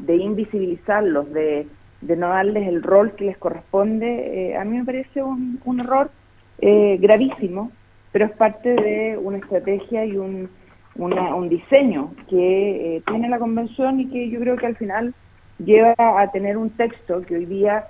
invisibilizarlos, 0.08 1.32
de, 1.32 1.66
no 2.02 2.28
darles 2.28 2.68
el 2.68 2.82
rol 2.82 3.12
que 3.12 3.26
les 3.26 3.38
corresponde, 3.38 4.50
eh, 4.50 4.56
a 4.56 4.64
mí 4.64 4.78
me 4.78 4.84
parece 4.84 5.22
un, 5.22 5.80
error 5.80 6.10
eh, 6.58 6.98
gravísimo, 7.00 7.72
pero 8.12 8.26
es 8.26 8.32
parte 8.32 8.70
de 8.70 9.18
una 9.18 9.38
estrategia 9.38 10.04
y 10.04 10.16
un, 10.16 10.50
un 10.96 11.48
diseño 11.48 12.12
que 12.28 12.96
eh, 12.96 13.02
tiene 13.06 13.28
la 13.28 13.38
convención 13.38 14.00
y 14.00 14.08
que 14.08 14.28
yo 14.28 14.40
creo 14.40 14.56
que 14.56 14.66
al 14.66 14.76
final 14.76 15.14
lleva 15.58 15.94
a 15.98 16.30
tener 16.32 16.56
un 16.56 16.70
texto 16.70 17.22
que 17.22 17.36
hoy 17.36 17.46
día 17.46 17.86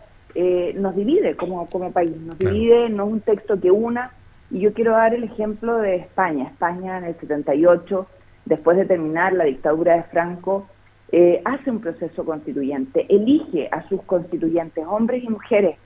nos 0.76 0.94
divide 0.94 1.34
como, 1.34 1.66
como 1.66 1.90
país, 1.90 2.16
nos 2.16 2.38
divide, 2.38 2.88
no 2.88 3.06
es 3.06 3.12
un 3.14 3.20
texto 3.20 3.60
que 3.60 3.72
una, 3.72 4.12
y 4.48 4.60
yo 4.60 4.72
quiero 4.72 4.92
dar 4.92 5.12
el 5.12 5.24
ejemplo 5.24 5.78
de 5.78 5.96
España, 5.96 6.46
España 6.46 6.98
en 6.98 7.04
el 7.04 7.16
78 7.18 8.06
después 8.50 8.76
de 8.76 8.84
terminar 8.84 9.32
la 9.32 9.44
dictadura 9.44 9.94
de 9.94 10.02
Franco, 10.02 10.66
eh, 11.12 11.40
hace 11.44 11.70
un 11.70 11.80
proceso 11.80 12.24
constituyente, 12.24 13.06
elige 13.08 13.68
a 13.70 13.88
sus 13.88 14.02
constituyentes, 14.02 14.84
hombres 14.86 15.22
y 15.22 15.28
mujeres, 15.28 15.76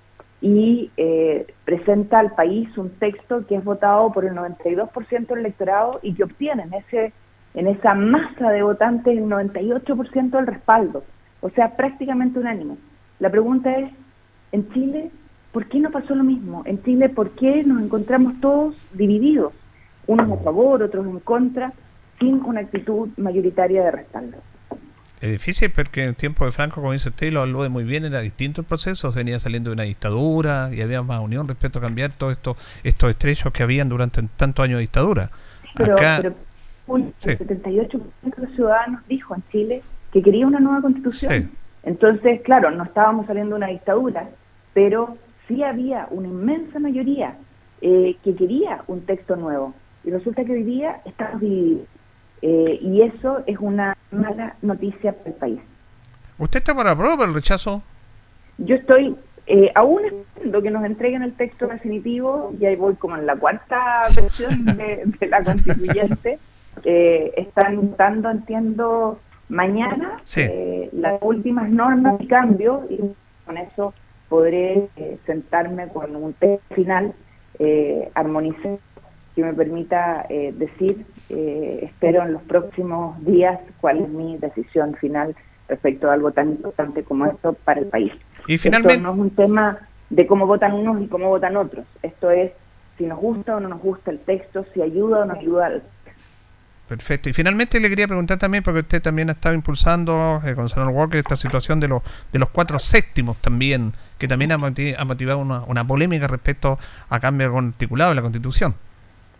y 0.40 0.90
eh, 0.96 1.46
presenta 1.64 2.18
al 2.18 2.34
país 2.34 2.66
un 2.76 2.90
texto 2.90 3.46
que 3.46 3.56
es 3.56 3.64
votado 3.64 4.12
por 4.12 4.24
el 4.24 4.34
92% 4.34 5.26
del 5.26 5.38
electorado 5.38 6.00
y 6.02 6.14
que 6.14 6.24
obtiene 6.24 6.64
en, 6.64 6.74
ese, 6.74 7.12
en 7.52 7.66
esa 7.66 7.94
masa 7.94 8.50
de 8.50 8.62
votantes 8.62 9.16
el 9.16 9.24
98% 9.24 10.30
del 10.30 10.46
respaldo, 10.46 11.04
o 11.42 11.50
sea, 11.50 11.76
prácticamente 11.76 12.38
unánime. 12.38 12.76
La 13.20 13.30
pregunta 13.30 13.76
es, 13.78 13.90
en 14.52 14.70
Chile, 14.72 15.10
¿por 15.52 15.66
qué 15.66 15.80
no 15.80 15.90
pasó 15.90 16.14
lo 16.14 16.24
mismo? 16.24 16.62
En 16.64 16.82
Chile, 16.82 17.10
¿por 17.10 17.30
qué 17.32 17.62
nos 17.62 17.82
encontramos 17.82 18.40
todos 18.40 18.74
divididos? 18.94 19.52
Unos 20.06 20.30
a 20.30 20.42
favor, 20.42 20.82
otros 20.82 21.06
en 21.06 21.20
contra 21.20 21.72
sin 22.18 22.42
una 22.44 22.60
actitud 22.60 23.08
mayoritaria 23.16 23.84
de 23.84 23.90
respaldo. 23.90 24.38
Es 25.20 25.30
difícil 25.30 25.70
porque 25.70 26.02
en 26.02 26.10
el 26.10 26.16
tiempo 26.16 26.44
de 26.44 26.52
Franco, 26.52 26.76
como 26.76 26.92
dice 26.92 27.08
usted, 27.08 27.32
lo 27.32 27.40
habló 27.40 27.68
muy 27.70 27.84
bien, 27.84 28.04
era 28.04 28.20
distinto 28.20 28.60
el 28.60 28.66
proceso, 28.66 29.10
se 29.10 29.18
venía 29.18 29.38
saliendo 29.38 29.70
de 29.70 29.74
una 29.74 29.84
dictadura 29.84 30.68
y 30.72 30.82
había 30.82 31.02
más 31.02 31.20
unión 31.20 31.48
respecto 31.48 31.78
a 31.78 31.82
cambiar 31.82 32.12
todos 32.12 32.34
estos 32.34 32.56
estos 32.82 33.10
estrechos 33.10 33.52
que 33.52 33.62
habían 33.62 33.88
durante 33.88 34.22
tantos 34.36 34.62
años 34.64 34.76
de 34.76 34.82
dictadura. 34.82 35.30
Pero, 35.76 35.96
pero 35.96 36.34
el 36.96 37.14
78% 37.22 38.00
de 38.22 38.42
los 38.42 38.54
ciudadanos 38.54 39.00
dijo 39.08 39.34
en 39.34 39.42
Chile 39.50 39.82
que 40.12 40.22
quería 40.22 40.46
una 40.46 40.60
nueva 40.60 40.82
constitución. 40.82 41.50
Entonces, 41.84 42.42
claro, 42.42 42.70
no 42.70 42.84
estábamos 42.84 43.26
saliendo 43.26 43.54
de 43.54 43.56
una 43.56 43.68
dictadura, 43.68 44.28
pero 44.74 45.16
sí 45.48 45.62
había 45.62 46.06
una 46.10 46.28
inmensa 46.28 46.78
mayoría 46.78 47.36
eh, 47.80 48.16
que 48.22 48.34
quería 48.34 48.82
un 48.86 49.02
texto 49.02 49.36
nuevo. 49.36 49.74
Y 50.04 50.10
resulta 50.10 50.44
que 50.44 50.52
hoy 50.52 50.62
día 50.64 51.00
estamos 51.04 51.40
divididos. 51.40 51.88
Eh, 52.46 52.78
y 52.82 53.00
eso 53.00 53.42
es 53.46 53.56
una 53.58 53.96
mala 54.10 54.54
noticia 54.60 55.14
para 55.14 55.30
el 55.30 55.36
país. 55.36 55.60
¿Usted 56.36 56.58
está 56.58 56.74
para 56.74 56.94
prueba 56.94 57.24
el 57.24 57.32
rechazo? 57.32 57.82
Yo 58.58 58.74
estoy 58.74 59.16
eh, 59.46 59.72
aún 59.74 60.04
esperando 60.04 60.60
que 60.60 60.70
nos 60.70 60.84
entreguen 60.84 61.22
el 61.22 61.32
texto 61.32 61.66
definitivo, 61.66 62.52
y 62.60 62.66
ahí 62.66 62.76
voy 62.76 62.96
como 62.96 63.16
en 63.16 63.24
la 63.24 63.34
cuarta 63.34 64.02
versión 64.14 64.66
de, 64.76 65.26
la 65.26 65.42
constituyente. 65.42 66.38
Eh, 66.84 67.32
están 67.34 67.96
dando, 67.96 68.30
entiendo, 68.30 69.18
mañana 69.48 70.20
las 70.92 71.22
últimas 71.22 71.70
normas 71.70 72.20
y 72.20 72.26
cambios, 72.26 72.90
y 72.90 72.98
con 73.46 73.56
eso 73.56 73.94
podré 74.28 74.90
sentarme 75.24 75.88
con 75.88 76.14
un 76.14 76.34
texto 76.34 76.74
final 76.74 77.14
armonizado 78.14 78.80
que 79.34 79.42
me 79.42 79.54
permita 79.54 80.26
decir 80.28 81.06
eh, 81.30 81.80
espero 81.82 82.22
en 82.22 82.32
los 82.32 82.42
próximos 82.42 83.22
días 83.24 83.58
cuál 83.80 84.00
es 84.00 84.08
mi 84.08 84.36
decisión 84.38 84.94
final 84.96 85.34
respecto 85.68 86.10
a 86.10 86.14
algo 86.14 86.32
tan 86.32 86.50
importante 86.50 87.02
como 87.02 87.26
esto 87.26 87.54
para 87.64 87.80
el 87.80 87.86
país. 87.86 88.12
Y 88.46 88.58
finalmente... 88.58 88.94
Esto 88.94 89.02
no 89.02 89.14
es 89.14 89.18
un 89.18 89.30
tema 89.30 89.78
de 90.10 90.26
cómo 90.26 90.46
votan 90.46 90.72
unos 90.74 91.02
y 91.02 91.08
cómo 91.08 91.28
votan 91.28 91.56
otros. 91.56 91.86
Esto 92.02 92.30
es 92.30 92.52
si 92.98 93.06
nos 93.06 93.18
gusta 93.18 93.56
o 93.56 93.60
no 93.60 93.68
nos 93.68 93.80
gusta 93.80 94.10
el 94.10 94.20
texto, 94.20 94.64
si 94.72 94.82
ayuda 94.82 95.20
o 95.20 95.24
no 95.24 95.34
ayuda 95.34 95.66
al 95.66 95.82
Perfecto. 96.88 97.30
Y 97.30 97.32
finalmente 97.32 97.80
le 97.80 97.88
quería 97.88 98.06
preguntar 98.06 98.38
también, 98.38 98.62
porque 98.62 98.80
usted 98.80 99.00
también 99.00 99.30
ha 99.30 99.32
estado 99.32 99.54
impulsando 99.54 100.42
eh, 100.44 100.54
con 100.54 100.68
señor 100.68 100.90
Walker 100.90 101.18
esta 101.18 101.34
situación 101.34 101.80
de 101.80 101.88
los 101.88 102.02
de 102.30 102.38
los 102.38 102.50
cuatro 102.50 102.78
séptimos 102.78 103.38
también, 103.38 103.94
que 104.18 104.28
también 104.28 104.52
ha, 104.52 104.58
motivado 104.58 105.38
una, 105.38 105.60
una 105.64 105.86
polémica 105.86 106.26
respecto 106.26 106.78
a 107.08 107.20
cambio 107.20 107.56
articulado 107.56 108.10
de 108.10 108.16
la 108.16 108.22
Constitución. 108.22 108.74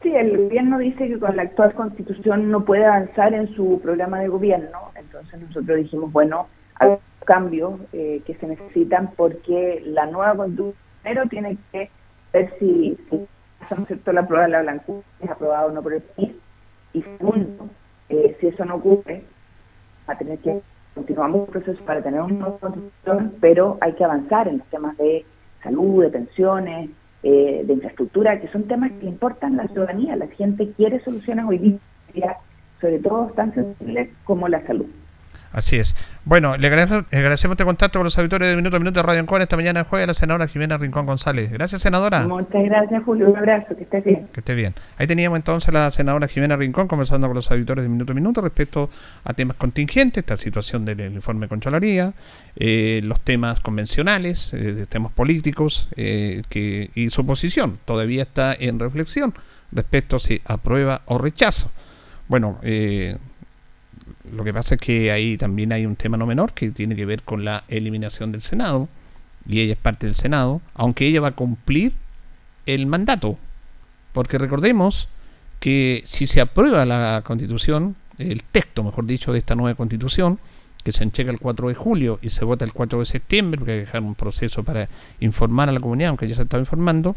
Sí, 0.05 0.15
el 0.15 0.37
gobierno 0.37 0.77
dice 0.77 1.09
que 1.09 1.19
con 1.19 1.35
la 1.35 1.45
actual 1.45 1.73
constitución 1.73 2.51
no 2.51 2.63
puede 2.63 2.85
avanzar 2.85 3.33
en 3.33 3.49
su 3.55 3.81
programa 3.83 4.21
de 4.21 4.29
gobierno, 4.29 4.93
entonces 4.97 5.41
nosotros 5.41 5.79
dijimos, 5.79 6.13
bueno, 6.13 6.47
hay 6.75 6.91
cambios 7.25 7.81
eh, 7.95 8.21
que 8.27 8.35
se 8.35 8.47
necesitan 8.47 9.13
porque 9.17 9.83
la 9.87 10.05
nueva 10.05 10.37
constitución 10.37 10.75
primero 11.03 11.27
tiene 11.31 11.57
que 11.73 11.91
ver 12.35 12.53
si, 12.59 12.99
si 13.09 13.27
la 14.13 14.27
prueba 14.27 14.45
de 14.45 14.51
la 14.51 14.61
blancura 14.61 15.01
es 15.21 15.31
aprobada 15.31 15.67
o 15.67 15.71
no 15.71 15.83
por 15.83 15.95
el 15.95 16.03
país, 16.03 16.33
y 16.93 17.01
segundo, 17.01 17.71
eh, 18.11 18.37
si 18.39 18.49
eso 18.49 18.63
no 18.67 18.75
ocurre, 18.75 19.25
va 20.07 20.13
a 20.13 20.19
tener 20.19 20.39
que 20.41 20.61
continuamos 20.95 21.41
un 21.41 21.47
proceso 21.47 21.83
para 21.87 22.03
tener 22.03 22.21
una 22.21 22.35
nueva 22.35 22.59
constitución, 22.59 23.33
pero 23.41 23.79
hay 23.81 23.95
que 23.95 24.05
avanzar 24.05 24.49
en 24.49 24.59
los 24.59 24.67
temas 24.67 24.99
de 24.99 25.25
salud, 25.63 26.03
de 26.03 26.11
pensiones, 26.11 26.91
eh, 27.27 27.63
de 27.65 27.73
infraestructura, 27.73 28.39
que 28.39 28.49
son 28.49 28.65
temas 28.65 28.93
que 29.01 29.07
importan 29.07 29.59
a 29.59 29.63
la 29.63 29.69
ciudadanía. 29.69 30.15
La 30.15 30.27
gente 30.29 30.71
quiere 30.73 31.03
soluciones 31.03 31.47
hoy 31.49 31.79
día, 32.13 32.37
sobre 32.83 32.99
todo 32.99 33.33
tan 33.35 33.55
sensibles 33.55 34.11
como 34.25 34.47
la 34.47 34.65
salud. 34.67 34.87
Así 35.55 35.77
es. 35.77 35.95
Bueno, 36.25 36.57
le 36.57 36.67
agradecemos, 36.67 37.55
este 37.55 37.65
contacto 37.65 38.01
con 38.01 38.05
los 38.05 38.19
auditores 38.19 38.51
de 38.51 38.57
Minuto 38.57 38.77
a 38.77 38.81
Minuto 38.81 38.99
de 38.99 39.07
Radio 39.07 39.21
Encore 39.21 39.41
esta 39.41 39.55
mañana 39.57 39.85
juega 39.85 40.05
la 40.05 40.15
senadora 40.15 40.49
Jimena 40.49 40.77
Rincón 40.79 41.07
González. 41.07 41.53
Gracias, 41.53 41.83
senadora. 41.83 42.27
Muchas 42.27 42.65
gracias, 42.65 43.05
Julio. 43.05 43.31
Un 43.31 43.37
abrazo, 43.37 43.77
que 43.77 43.85
esté 43.85 44.01
bien. 44.01 44.27
Que 44.33 44.41
esté 44.41 44.55
bien. 44.57 44.75
Ahí 44.99 45.07
teníamos 45.07 45.37
entonces 45.37 45.69
a 45.69 45.73
la 45.73 45.91
senadora 45.93 46.27
Jimena 46.27 46.57
Rincón 46.57 46.89
conversando 46.89 47.29
con 47.29 47.37
los 47.37 47.49
auditores 47.53 47.85
de 47.85 47.89
Minuto 47.89 48.11
a 48.11 48.15
Minuto 48.17 48.41
respecto 48.41 48.91
a 49.23 49.33
temas 49.33 49.57
contingentes, 49.57 50.23
esta 50.23 50.37
situación 50.37 50.85
del 50.85 51.01
informe 51.13 51.47
de 51.47 51.49
Contraloría, 51.49 52.15
eh, 52.57 53.01
los 53.05 53.21
temas 53.21 53.61
convencionales, 53.61 54.53
eh, 54.55 54.87
temas 54.89 55.13
políticos 55.13 55.89
eh, 55.97 56.43
que, 56.49 56.91
y 56.97 57.11
su 57.11 57.25
posición 57.25 57.79
todavía 57.85 58.23
está 58.23 58.57
en 58.59 58.81
reflexión 58.81 59.33
respecto 59.71 60.17
a 60.17 60.19
si 60.19 60.41
aprueba 60.47 61.03
o 61.07 61.19
rechazo. 61.19 61.71
Bueno, 62.27 62.59
eh, 62.63 63.19
lo 64.33 64.45
que 64.45 64.55
pasa 64.55 64.77
es 64.77 64.81
que 64.81 65.13
ahí 65.13 65.37
también 65.37 65.73
hay 65.73 65.87
un 65.87 65.97
tema 65.97 66.17
no 66.17 66.27
menor 66.27 66.53
que 66.53 66.71
tiene 66.71 66.97
que 66.97 67.05
ver 67.05 67.23
con 67.23 67.45
la 67.45 67.65
eliminación 67.69 68.33
del 68.33 68.41
Senado, 68.41 68.89
y 69.47 69.61
ella 69.61 69.75
es 69.75 69.79
parte 69.79 70.07
del 70.07 70.15
Senado, 70.15 70.63
aunque 70.75 71.07
ella 71.07 71.21
va 71.21 71.29
a 71.29 71.33
cumplir 71.33 71.93
el 72.67 72.87
mandato. 72.87 73.39
Porque 74.13 74.39
recordemos 74.39 75.09
que 75.61 76.03
si 76.07 76.27
se 76.27 76.41
aprueba 76.41 76.87
la 76.87 77.23
constitución, 77.25 77.97
el 78.19 78.43
texto, 78.43 78.83
mejor 78.83 79.07
dicho, 79.07 79.33
de 79.33 79.39
esta 79.39 79.55
nueva 79.55 79.77
constitución, 79.77 80.39
que 80.83 80.93
se 80.93 81.03
entrega 81.03 81.33
el 81.33 81.41
4 81.41 81.69
de 81.69 81.75
julio 81.75 82.19
y 82.23 82.31
se 82.31 82.45
vota 82.45 82.65
el 82.65 82.73
4 82.73 82.99
de 83.01 83.07
septiembre, 83.07 83.59
porque 83.59 83.73
hay 83.73 83.79
que 83.79 83.87
dejar 83.87 84.03
un 84.03 84.15
proceso 84.15 84.63
para 84.63 84.89
informar 85.21 85.69
a 85.69 85.73
la 85.73 85.81
comunidad, 85.81 86.11
aunque 86.11 86.29
ya 86.29 86.37
se 86.37 86.43
estaba 86.43 86.61
informando, 86.61 87.17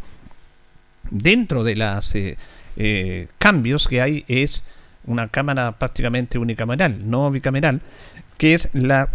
dentro 1.09 1.63
de 1.63 1.75
los 1.75 2.15
eh, 2.15 2.37
eh, 2.77 3.27
cambios 3.37 3.87
que 3.87 4.01
hay 4.01 4.25
es 4.27 4.63
una 5.07 5.29
cámara 5.29 5.79
prácticamente 5.79 6.37
unicameral, 6.37 7.09
no 7.09 7.31
bicameral, 7.31 7.81
que 8.37 8.53
es 8.53 8.69
la 8.73 9.09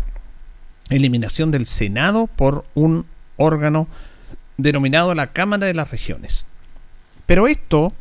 eliminación 0.91 1.51
del 1.51 1.67
Senado 1.67 2.27
por 2.27 2.65
un 2.75 3.07
órgano 3.37 3.87
denominado 4.57 5.15
la 5.15 5.29
Cámara 5.29 5.67
de 5.67 5.75
las 5.75 5.91
Regiones. 5.91 6.47
Pero 7.27 7.47
esto, 7.47 7.93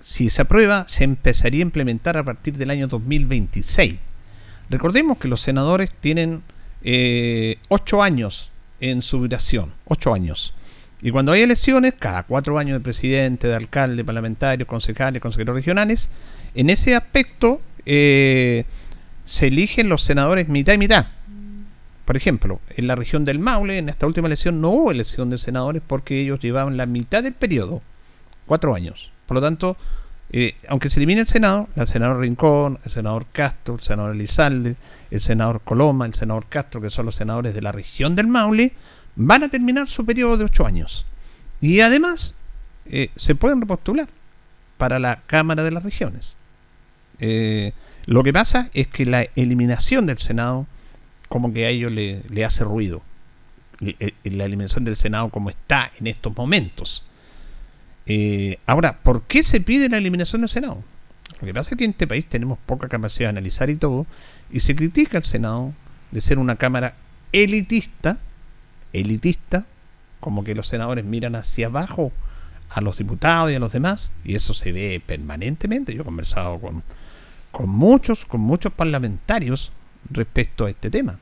si 0.00 0.30
se 0.30 0.42
aprueba, 0.42 0.86
se 0.88 1.04
empezaría 1.04 1.60
a 1.60 1.62
implementar 1.62 2.16
a 2.16 2.24
partir 2.24 2.56
del 2.56 2.70
año 2.70 2.86
2026. 2.86 3.96
Recordemos 4.70 5.18
que 5.18 5.28
los 5.28 5.40
senadores 5.40 5.90
tienen 6.00 6.42
eh, 6.82 7.58
ocho 7.68 8.02
años 8.02 8.50
en 8.80 9.02
su 9.02 9.18
duración, 9.18 9.72
ocho 9.86 10.14
años. 10.14 10.54
Y 11.02 11.10
cuando 11.10 11.32
hay 11.32 11.42
elecciones, 11.42 11.94
cada 11.98 12.22
cuatro 12.22 12.58
años 12.58 12.78
de 12.78 12.80
presidente, 12.80 13.46
de 13.48 13.54
alcalde, 13.54 14.04
parlamentario, 14.04 14.66
concejales, 14.66 15.20
consejeros 15.20 15.54
regionales, 15.54 16.08
en 16.54 16.70
ese 16.70 16.94
aspecto 16.94 17.60
eh, 17.84 18.64
se 19.24 19.48
eligen 19.48 19.88
los 19.88 20.02
senadores 20.02 20.48
mitad 20.48 20.72
y 20.72 20.78
mitad. 20.78 21.06
Por 22.04 22.16
ejemplo, 22.16 22.60
en 22.76 22.86
la 22.86 22.96
región 22.96 23.24
del 23.24 23.38
Maule, 23.38 23.78
en 23.78 23.88
esta 23.88 24.06
última 24.06 24.26
elección 24.26 24.60
no 24.60 24.70
hubo 24.70 24.90
elección 24.90 25.30
de 25.30 25.38
senadores 25.38 25.82
porque 25.86 26.20
ellos 26.20 26.40
llevaban 26.40 26.76
la 26.76 26.86
mitad 26.86 27.22
del 27.22 27.32
periodo, 27.32 27.82
cuatro 28.46 28.74
años. 28.74 29.10
Por 29.26 29.36
lo 29.36 29.40
tanto, 29.40 29.76
eh, 30.30 30.54
aunque 30.68 30.90
se 30.90 30.98
elimine 30.98 31.22
el 31.22 31.26
Senado, 31.26 31.68
el 31.76 31.86
senador 31.86 32.20
Rincón, 32.20 32.78
el 32.84 32.90
senador 32.90 33.26
Castro, 33.32 33.76
el 33.76 33.80
senador 33.80 34.14
Elizalde, 34.14 34.76
el 35.10 35.20
senador 35.20 35.62
Coloma, 35.62 36.06
el 36.06 36.14
senador 36.14 36.46
Castro, 36.48 36.80
que 36.80 36.90
son 36.90 37.06
los 37.06 37.14
senadores 37.14 37.54
de 37.54 37.62
la 37.62 37.72
región 37.72 38.16
del 38.16 38.26
Maule, 38.26 38.72
van 39.16 39.42
a 39.42 39.48
terminar 39.48 39.86
su 39.86 40.04
periodo 40.04 40.36
de 40.36 40.44
ocho 40.44 40.66
años. 40.66 41.06
Y 41.60 41.80
además, 41.80 42.34
eh, 42.86 43.10
se 43.16 43.34
pueden 43.34 43.60
repostular 43.60 44.08
para 44.78 44.98
la 44.98 45.22
Cámara 45.26 45.62
de 45.62 45.70
las 45.70 45.82
Regiones. 45.82 46.36
Eh, 47.20 47.72
lo 48.06 48.22
que 48.22 48.32
pasa 48.32 48.70
es 48.74 48.88
que 48.88 49.06
la 49.06 49.26
eliminación 49.36 50.06
del 50.06 50.18
Senado 50.18 50.66
como 51.28 51.52
que 51.52 51.66
a 51.66 51.70
ellos 51.70 51.90
le, 51.90 52.44
hace 52.44 52.62
ruido. 52.62 53.02
La 53.80 54.44
eliminación 54.44 54.84
del 54.84 54.94
Senado 54.94 55.30
como 55.30 55.50
está 55.50 55.90
en 55.98 56.06
estos 56.06 56.36
momentos. 56.36 57.04
Eh, 58.06 58.58
ahora, 58.66 59.00
¿por 59.02 59.22
qué 59.22 59.42
se 59.42 59.60
pide 59.60 59.88
la 59.88 59.98
eliminación 59.98 60.42
del 60.42 60.48
Senado? 60.48 60.84
Lo 61.40 61.46
que 61.46 61.52
pasa 61.52 61.70
es 61.70 61.78
que 61.78 61.84
en 61.84 61.90
este 61.90 62.06
país 62.06 62.26
tenemos 62.28 62.58
poca 62.64 62.88
capacidad 62.88 63.26
de 63.26 63.30
analizar 63.30 63.68
y 63.68 63.74
todo, 63.74 64.06
y 64.52 64.60
se 64.60 64.76
critica 64.76 65.18
al 65.18 65.24
Senado 65.24 65.72
de 66.12 66.20
ser 66.20 66.38
una 66.38 66.54
cámara 66.54 66.94
elitista, 67.32 68.18
elitista, 68.94 69.66
como 70.20 70.44
que 70.44 70.54
los 70.54 70.68
senadores 70.68 71.04
miran 71.04 71.34
hacia 71.34 71.66
abajo 71.66 72.12
a 72.70 72.80
los 72.80 72.96
diputados 72.98 73.52
y 73.52 73.54
a 73.54 73.58
los 73.58 73.72
demás, 73.72 74.12
y 74.24 74.34
eso 74.34 74.54
se 74.54 74.72
ve 74.72 75.02
permanentemente. 75.04 75.94
Yo 75.94 76.02
he 76.02 76.04
conversado 76.04 76.58
con, 76.58 76.82
con 77.50 77.68
muchos, 77.68 78.24
con 78.24 78.40
muchos 78.40 78.72
parlamentarios 78.72 79.70
respecto 80.10 80.64
a 80.64 80.70
este 80.70 80.90
tema. 80.90 81.18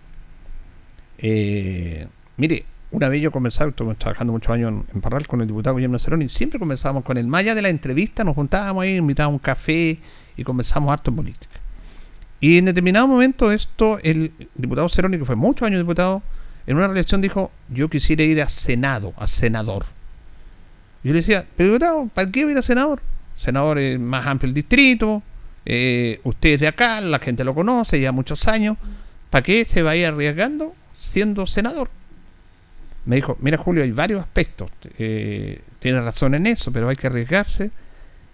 Eh, 1.18 2.06
mire, 2.36 2.64
una 2.90 3.08
vez 3.08 3.22
yo 3.22 3.30
conversaba, 3.30 3.70
estuve 3.70 3.94
trabajando 3.94 4.32
muchos 4.32 4.52
años 4.52 4.84
en, 4.92 5.00
Parral 5.00 5.26
con 5.26 5.40
el 5.40 5.46
diputado 5.46 5.76
Guillermo 5.76 5.98
Cerón 5.98 6.22
y 6.22 6.28
siempre 6.28 6.58
conversábamos 6.58 7.04
con 7.04 7.16
él. 7.16 7.26
Más 7.26 7.40
allá 7.40 7.54
de 7.54 7.62
la 7.62 7.70
entrevista, 7.70 8.22
nos 8.22 8.34
juntábamos 8.34 8.82
ahí, 8.82 8.96
invitábamos 8.96 9.38
un 9.38 9.42
café 9.42 9.98
y 10.36 10.44
conversamos 10.44 10.92
harto 10.92 11.10
en 11.10 11.16
política. 11.16 11.60
Y 12.40 12.58
en 12.58 12.66
determinado 12.66 13.06
momento 13.06 13.52
esto, 13.52 13.98
el 14.02 14.32
diputado 14.54 14.88
Ceroni, 14.88 15.16
que 15.16 15.24
fue 15.24 15.36
muchos 15.36 15.66
años 15.66 15.80
diputado, 15.80 16.22
en 16.66 16.76
una 16.76 16.86
elección 16.86 17.20
dijo, 17.20 17.50
yo 17.68 17.88
quisiera 17.88 18.22
ir 18.22 18.40
a 18.42 18.48
Senado, 18.48 19.14
a 19.16 19.26
senador. 19.26 19.84
Yo 21.02 21.12
le 21.12 21.18
decía, 21.18 21.44
pero 21.56 22.08
¿para 22.14 22.30
qué 22.30 22.40
ir 22.40 22.56
a 22.56 22.62
senador? 22.62 23.02
Senador 23.34 23.78
es 23.78 23.98
más 23.98 24.26
amplio 24.26 24.48
el 24.48 24.54
distrito, 24.54 25.22
eh, 25.64 26.20
usted 26.22 26.50
es 26.50 26.60
de 26.60 26.68
acá, 26.68 27.00
la 27.00 27.18
gente 27.18 27.44
lo 27.44 27.54
conoce, 27.54 28.00
ya 28.00 28.12
muchos 28.12 28.46
años, 28.46 28.76
¿para 29.30 29.42
qué 29.42 29.64
se 29.64 29.82
va 29.82 29.92
a 29.92 29.96
ir 29.96 30.06
arriesgando 30.06 30.74
siendo 30.96 31.46
senador? 31.46 31.90
Me 33.04 33.16
dijo, 33.16 33.36
mira 33.40 33.58
Julio, 33.58 33.82
hay 33.82 33.90
varios 33.90 34.20
aspectos, 34.20 34.70
eh, 34.98 35.60
tiene 35.80 36.00
razón 36.00 36.34
en 36.34 36.46
eso, 36.46 36.70
pero 36.70 36.88
hay 36.88 36.96
que 36.96 37.08
arriesgarse. 37.08 37.72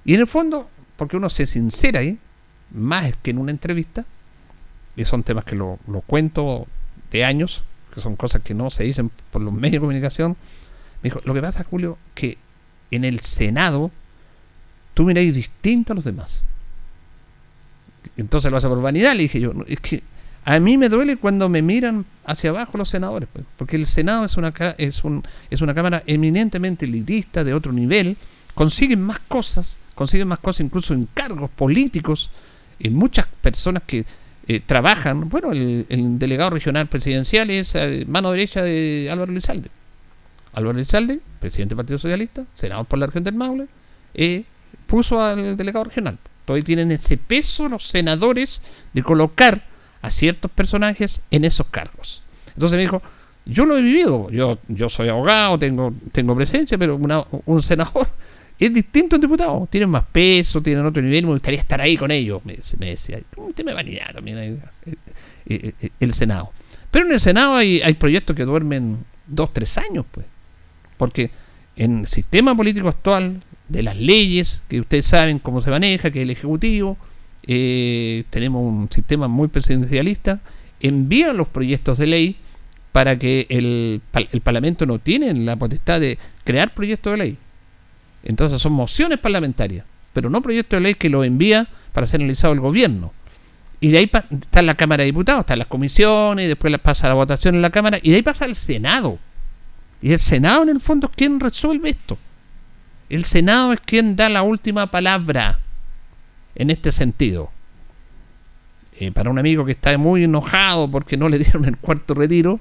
Y 0.05 0.15
en 0.15 0.21
el 0.21 0.27
fondo, 0.27 0.69
porque 0.97 1.17
uno 1.17 1.31
se 1.31 1.47
sincera 1.47 2.01
ahí, 2.01 2.19
más 2.71 3.15
que 3.23 3.31
en 3.31 3.39
una 3.39 3.51
entrevista, 3.51 4.05
y 4.95 5.05
son 5.07 5.23
temas 5.23 5.45
que 5.45 5.55
lo, 5.55 5.79
lo 5.87 6.03
cuento 6.03 6.67
de 7.11 7.25
años, 7.25 7.63
que 7.99 8.03
son 8.03 8.17
cosas 8.17 8.43
que 8.43 8.55
no 8.55 8.71
se 8.71 8.85
dicen 8.85 9.11
por 9.31 9.43
los 9.43 9.53
medios 9.53 9.73
de 9.73 9.81
comunicación, 9.81 10.37
me 11.03 11.11
dijo, 11.11 11.21
lo 11.25 11.35
que 11.35 11.43
pasa, 11.43 11.65
Julio, 11.65 11.99
que 12.15 12.39
en 12.91 13.05
el 13.05 13.21
Senado 13.21 13.91
tú 14.95 15.05
miráis 15.05 15.35
distinto 15.35 15.93
a 15.93 15.97
los 15.97 16.05
demás. 16.05 16.47
Entonces 18.17 18.51
lo 18.51 18.57
hace 18.57 18.69
por 18.69 18.81
vanidad, 18.81 19.15
le 19.15 19.23
dije 19.23 19.41
yo. 19.41 19.53
Es 19.67 19.81
que 19.81 20.03
a 20.45 20.59
mí 20.61 20.79
me 20.79 20.89
duele 20.89 21.17
cuando 21.17 21.49
me 21.49 21.61
miran 21.61 22.05
hacia 22.25 22.51
abajo 22.51 22.79
los 22.79 22.89
senadores, 22.89 23.29
pues, 23.33 23.45
porque 23.57 23.77
el 23.77 23.87
Senado 23.87 24.25
es 24.25 24.37
una, 24.37 24.53
es, 24.79 25.05
un, 25.05 25.23
es 25.51 25.61
una 25.61 25.75
Cámara 25.75 26.03
eminentemente 26.07 26.87
elitista, 26.87 27.45
de 27.45 27.53
otro 27.53 27.73
nivel, 27.73 28.17
consiguen 28.55 29.03
más 29.03 29.19
cosas, 29.21 29.79
consiguen 29.95 30.29
más 30.29 30.39
cosas 30.39 30.61
incluso 30.61 30.95
en 30.95 31.09
cargos 31.13 31.51
políticos, 31.51 32.31
en 32.81 32.95
muchas 32.95 33.27
personas 33.43 33.83
que 33.87 34.05
eh, 34.49 34.61
trabajan. 34.65 35.29
Bueno, 35.29 35.53
el, 35.53 36.19
delegado 36.19 36.49
regional 36.51 36.87
presidencial 36.87 37.51
es 37.51 37.75
eh, 37.75 38.05
mano 38.09 38.33
derecha 38.33 38.63
de 38.63 39.09
Álvaro 39.13 39.31
Lizalde. 39.31 39.71
Álvaro 40.55 40.79
Lizalde, 40.79 41.21
presidente 41.39 41.75
del 41.75 41.77
Partido 41.77 41.99
Socialista, 41.99 42.45
senador 42.55 42.87
por 42.87 42.99
la 42.99 43.07
región 43.07 43.25
del 43.25 43.35
Maule, 43.35 43.67
eh, 44.15 44.45
puso 44.87 45.21
al 45.23 45.57
delegado 45.59 45.85
regional. 45.85 46.17
Todavía 46.47 46.65
tienen 46.65 46.91
ese 46.93 47.19
peso 47.19 47.69
los 47.69 47.87
senadores 47.87 48.63
de 48.95 49.03
colocar 49.03 49.63
a 50.01 50.11
ciertos 50.11 50.51
personajes 50.51 51.21
en 51.31 51.45
esos 51.45 51.67
cargos. 51.67 52.23
Entonces 52.55 52.77
me 52.77 52.83
dijo, 52.83 53.03
yo 53.45 53.67
lo 53.67 53.77
he 53.77 53.83
vivido, 53.83 54.31
yo, 54.31 54.59
yo 54.69 54.89
soy 54.89 55.11
abogado, 55.11 55.59
tengo, 55.59 55.93
tengo 56.13 56.35
presencia, 56.35 56.79
pero 56.79 56.99
un 57.45 57.63
senador 57.63 58.09
es 58.67 58.73
distinto 58.73 59.15
a 59.15 59.19
un 59.19 59.21
diputado, 59.21 59.69
tienen 59.71 59.91
más 59.91 60.05
peso, 60.11 60.61
tienen 60.61 60.85
otro 60.85 61.03
nivel, 61.03 61.27
me 61.27 61.33
gustaría 61.33 61.61
estar 61.61 61.81
ahí 61.81 61.97
con 61.97 62.11
ellos, 62.11 62.43
me, 62.45 62.57
decía, 62.87 63.21
un 63.37 63.53
tema 63.53 63.71
de 63.71 63.75
vanidad 63.77 64.13
también 64.13 64.39
eh, 64.39 64.59
eh, 65.47 65.73
eh, 65.81 65.91
el, 66.01 66.13
Senado. 66.13 66.51
Pero 66.91 67.07
en 67.07 67.13
el 67.13 67.21
Senado 67.21 67.55
hay, 67.55 67.81
hay 67.81 67.95
proyectos 67.95 68.35
que 68.35 68.45
duermen 68.45 68.99
dos, 69.27 69.53
tres 69.53 69.79
años, 69.79 70.05
pues, 70.11 70.27
porque 70.97 71.31
en 71.77 72.01
el 72.01 72.07
sistema 72.09 72.57
político 72.57 72.89
actual 72.89 73.43
de 73.69 73.83
las 73.83 73.97
leyes, 73.97 74.63
que 74.69 74.81
ustedes 74.81 75.07
saben 75.07 75.39
cómo 75.39 75.61
se 75.61 75.71
maneja, 75.71 76.11
que 76.11 76.23
el 76.23 76.31
Ejecutivo, 76.31 76.97
eh, 77.47 78.25
tenemos 78.31 78.63
un 78.63 78.91
sistema 78.91 79.29
muy 79.29 79.49
presidencialista, 79.49 80.41
envía 80.81 81.33
los 81.33 81.49
proyectos 81.49 81.99
de 81.99 82.07
ley 82.07 82.37
para 82.93 83.19
que 83.19 83.47
el, 83.49 84.01
el 84.33 84.41
Parlamento 84.41 84.87
no 84.87 84.99
tiene 84.99 85.33
la 85.35 85.57
potestad 85.57 86.01
de 86.01 86.19
crear 86.45 86.75
proyectos 86.75 87.13
de 87.13 87.19
ley. 87.19 87.39
Entonces 88.23 88.61
son 88.61 88.73
mociones 88.73 89.19
parlamentarias, 89.19 89.85
pero 90.13 90.31
no 90.31 90.43
proyectos 90.43 90.79
de 90.79 90.81
ley 90.83 90.95
que 90.95 91.09
lo 91.09 91.25
envía 91.25 91.67
para 91.93 92.07
ser 92.07 92.21
analizado 92.21 92.53
el 92.53 92.61
gobierno. 92.61 93.13
Y 93.81 93.91
de 93.91 93.99
ahí 93.99 94.11
está 94.31 94.63
la 94.63 94.75
Cámara 94.75 95.03
de 95.03 95.07
Diputados, 95.07 95.41
están 95.41 95.59
las 95.59 95.69
comisiones, 95.69 96.47
y 96.47 96.49
después 96.49 96.77
pasa 96.79 97.09
la 97.09 97.15
votación 97.15 97.55
en 97.55 97.63
la 97.63 97.71
Cámara, 97.71 97.99
y 98.03 98.11
de 98.11 98.17
ahí 98.17 98.23
pasa 98.23 98.45
el 98.45 98.57
Senado. 98.57 99.19
Y 100.03 100.13
el 100.13 100.19
Senado 100.19 100.63
en 100.63 100.71
el 100.71 100.81
fondo 100.81 101.09
es 101.09 101.17
quien 101.17 101.39
resuelve 101.39 101.91
esto. 101.91 102.19
El 103.09 103.25
Senado 103.25 103.73
es 103.73 103.81
quien 103.81 104.17
da 104.17 104.29
la 104.29 104.43
última 104.43 104.89
palabra 104.89 105.61
en 106.55 106.71
este 106.71 106.93
sentido. 106.93 107.51
Eh, 109.01 109.13
para 109.13 109.31
un 109.31 109.39
amigo 109.39 109.65
que 109.65 109.73
está 109.73 109.97
muy 109.97 110.25
enojado 110.25 110.91
porque 110.91 111.17
no 111.17 111.29
le 111.29 111.39
dieron 111.39 111.65
el 111.65 111.77
cuarto 111.77 112.15
retiro, 112.15 112.61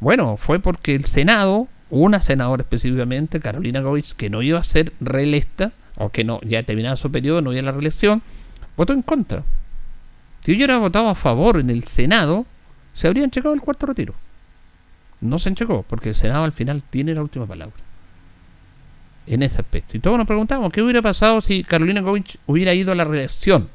bueno, 0.00 0.36
fue 0.36 0.60
porque 0.60 0.94
el 0.94 1.06
Senado, 1.06 1.66
una 1.94 2.20
senadora 2.20 2.62
específicamente, 2.62 3.38
Carolina 3.38 3.80
Goich, 3.80 4.14
que 4.14 4.28
no 4.28 4.42
iba 4.42 4.58
a 4.58 4.64
ser 4.64 4.92
reelecta, 5.00 5.72
o 5.96 6.08
que 6.08 6.24
no, 6.24 6.40
ya 6.42 6.62
terminado 6.64 6.96
su 6.96 7.10
periodo, 7.10 7.40
no 7.40 7.52
iba 7.52 7.60
a 7.60 7.64
la 7.64 7.72
reelección, 7.72 8.20
votó 8.76 8.92
en 8.92 9.02
contra. 9.02 9.44
Si 10.44 10.52
hubiera 10.52 10.76
votado 10.78 11.08
a 11.08 11.14
favor 11.14 11.58
en 11.58 11.70
el 11.70 11.84
Senado, 11.84 12.46
se 12.94 13.06
habrían 13.06 13.30
checado 13.30 13.54
el 13.54 13.60
cuarto 13.60 13.86
retiro. 13.86 14.12
No 15.20 15.38
se 15.38 15.50
enchecó, 15.50 15.84
porque 15.88 16.08
el 16.08 16.14
Senado 16.16 16.42
al 16.42 16.52
final 16.52 16.82
tiene 16.82 17.14
la 17.14 17.22
última 17.22 17.46
palabra 17.46 17.76
en 19.26 19.44
ese 19.44 19.60
aspecto. 19.60 19.96
Y 19.96 20.00
todos 20.00 20.18
nos 20.18 20.26
preguntamos, 20.26 20.72
¿qué 20.72 20.82
hubiera 20.82 21.00
pasado 21.00 21.40
si 21.40 21.62
Carolina 21.62 22.00
Govich 22.00 22.38
hubiera 22.46 22.74
ido 22.74 22.90
a 22.90 22.96
la 22.96 23.04
reelección? 23.04 23.68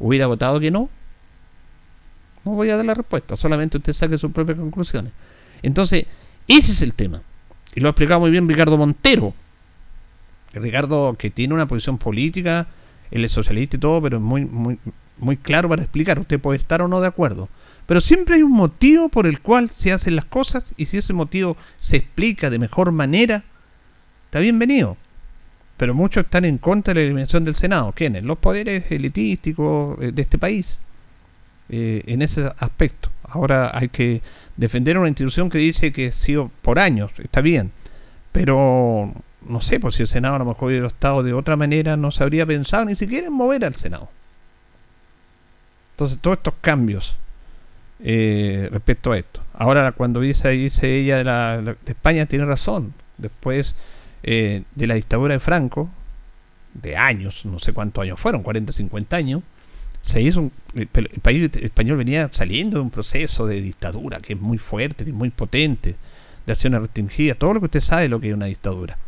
¿Hubiera 0.00 0.26
votado 0.26 0.58
que 0.58 0.72
no? 0.72 0.90
No 2.44 2.52
voy 2.52 2.70
a 2.70 2.76
dar 2.76 2.84
la 2.84 2.94
respuesta, 2.94 3.36
solamente 3.36 3.76
usted 3.76 3.92
saque 3.92 4.18
sus 4.18 4.32
propias 4.32 4.58
conclusiones. 4.58 5.12
Entonces, 5.62 6.06
ese 6.48 6.72
es 6.72 6.82
el 6.82 6.92
tema. 6.92 7.22
Y 7.76 7.80
lo 7.80 7.88
ha 7.88 7.90
explicado 7.90 8.20
muy 8.20 8.30
bien 8.30 8.48
Ricardo 8.48 8.76
Montero. 8.76 9.34
Ricardo, 10.54 11.14
que 11.18 11.30
tiene 11.30 11.52
una 11.54 11.68
posición 11.68 11.98
política, 11.98 12.66
él 13.10 13.24
es 13.24 13.32
socialista 13.32 13.76
y 13.76 13.80
todo, 13.80 14.00
pero 14.00 14.16
es 14.16 14.22
muy, 14.22 14.46
muy, 14.46 14.78
muy 15.18 15.36
claro 15.36 15.68
para 15.68 15.82
explicar. 15.82 16.18
Usted 16.18 16.40
puede 16.40 16.58
estar 16.58 16.80
o 16.80 16.88
no 16.88 17.02
de 17.02 17.06
acuerdo. 17.06 17.50
Pero 17.84 18.00
siempre 18.00 18.36
hay 18.36 18.42
un 18.42 18.52
motivo 18.52 19.10
por 19.10 19.26
el 19.26 19.40
cual 19.40 19.68
se 19.68 19.92
hacen 19.92 20.16
las 20.16 20.24
cosas 20.24 20.72
y 20.78 20.86
si 20.86 20.96
ese 20.96 21.12
motivo 21.12 21.56
se 21.78 21.98
explica 21.98 22.48
de 22.48 22.58
mejor 22.58 22.90
manera, 22.92 23.44
está 24.24 24.40
bienvenido. 24.40 24.96
Pero 25.76 25.94
muchos 25.94 26.24
están 26.24 26.46
en 26.46 26.56
contra 26.56 26.94
de 26.94 27.00
la 27.00 27.04
eliminación 27.04 27.44
del 27.44 27.54
Senado. 27.54 27.92
¿Quiénes? 27.94 28.24
Los 28.24 28.38
poderes 28.38 28.90
elitísticos 28.90 29.98
eh, 30.00 30.12
de 30.12 30.22
este 30.22 30.38
país. 30.38 30.80
eh, 31.68 32.02
en 32.06 32.22
ese 32.22 32.50
aspecto. 32.58 33.10
Ahora 33.28 33.70
hay 33.74 33.88
que 33.88 34.22
defender 34.56 34.98
una 34.98 35.08
institución 35.08 35.50
que 35.50 35.58
dice 35.58 35.92
que 35.92 36.08
ha 36.08 36.12
sido 36.12 36.50
por 36.62 36.78
años. 36.78 37.12
Está 37.18 37.40
bien. 37.40 37.72
Pero 38.32 39.12
no 39.48 39.60
sé, 39.60 39.80
pues 39.80 39.94
si 39.94 40.02
el 40.02 40.08
Senado 40.08 40.36
a 40.36 40.38
lo 40.38 40.44
mejor 40.44 40.68
hubiera 40.68 40.86
estado 40.86 41.22
de 41.22 41.32
otra 41.32 41.56
manera, 41.56 41.96
no 41.96 42.10
se 42.10 42.22
habría 42.22 42.46
pensado 42.46 42.84
ni 42.84 42.96
siquiera 42.96 43.26
en 43.26 43.32
mover 43.32 43.64
al 43.64 43.74
Senado. 43.74 44.08
Entonces, 45.92 46.18
todos 46.20 46.36
estos 46.38 46.54
cambios 46.60 47.16
eh, 48.00 48.68
respecto 48.70 49.12
a 49.12 49.18
esto. 49.18 49.40
Ahora, 49.54 49.92
cuando 49.92 50.20
dice, 50.20 50.52
ella 50.52 51.16
de, 51.16 51.24
la, 51.24 51.62
de 51.62 51.76
España, 51.86 52.26
tiene 52.26 52.44
razón. 52.44 52.92
Después 53.16 53.74
eh, 54.22 54.64
de 54.74 54.86
la 54.86 54.94
dictadura 54.94 55.34
de 55.34 55.40
Franco, 55.40 55.88
de 56.74 56.96
años, 56.96 57.46
no 57.46 57.58
sé 57.58 57.72
cuántos 57.72 58.02
años 58.02 58.20
fueron, 58.20 58.42
40, 58.42 58.72
50 58.72 59.16
años, 59.16 59.42
se 60.06 60.22
hizo 60.22 60.40
un- 60.40 60.52
el, 60.74 60.86
país 60.86 61.50
español 61.56 61.98
venía 61.98 62.28
saliendo 62.30 62.78
de 62.78 62.82
un 62.82 62.90
proceso 62.90 63.46
de 63.46 63.60
dictadura 63.60 64.20
que 64.20 64.34
es 64.34 64.40
muy 64.40 64.56
fuerte, 64.56 65.04
que 65.04 65.10
es 65.10 65.16
muy 65.16 65.30
potente, 65.30 65.96
de 66.46 66.52
acciones 66.52 66.80
restringidas, 66.80 67.36
todo 67.36 67.54
lo 67.54 67.60
que 67.60 67.66
usted 67.66 67.80
sabe 67.80 68.08
lo 68.08 68.20
que 68.20 68.28
es 68.28 68.34
una 68.34 68.46
dictadura. 68.46 68.98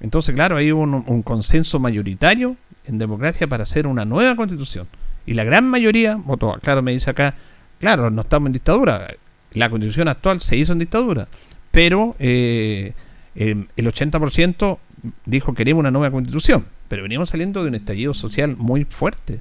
Entonces, 0.00 0.34
claro, 0.34 0.56
hay 0.56 0.70
un, 0.70 0.94
un 1.04 1.22
consenso 1.22 1.80
mayoritario 1.80 2.56
en 2.86 2.98
democracia 2.98 3.48
para 3.48 3.64
hacer 3.64 3.88
una 3.88 4.04
nueva 4.04 4.36
constitución. 4.36 4.86
Y 5.26 5.34
la 5.34 5.42
gran 5.42 5.68
mayoría 5.68 6.14
votó. 6.14 6.56
Claro, 6.62 6.80
me 6.80 6.92
dice 6.92 7.10
acá, 7.10 7.34
claro, 7.80 8.08
no 8.10 8.22
estamos 8.22 8.46
en 8.46 8.52
dictadura. 8.52 9.14
La 9.52 9.68
constitución 9.68 10.06
actual 10.06 10.40
se 10.40 10.56
hizo 10.56 10.72
en 10.72 10.78
dictadura. 10.78 11.26
Pero 11.72 12.14
eh, 12.20 12.92
eh, 13.34 13.66
el 13.76 13.86
80% 13.86 14.78
dijo 15.26 15.54
queremos 15.54 15.80
una 15.80 15.90
nueva 15.90 16.12
constitución. 16.12 16.66
Pero 16.88 17.02
veníamos 17.02 17.30
saliendo 17.30 17.62
de 17.62 17.68
un 17.68 17.74
estallido 17.74 18.14
social 18.14 18.56
muy 18.56 18.84
fuerte, 18.84 19.40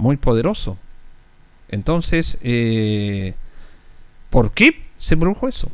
muy 0.00 0.16
poderoso. 0.16 0.76
Entonces, 1.68 2.38
eh, 2.42 3.34
¿por 4.30 4.52
qué 4.52 4.82
se 4.98 5.16
produjo 5.16 5.46
eso? 5.46 5.70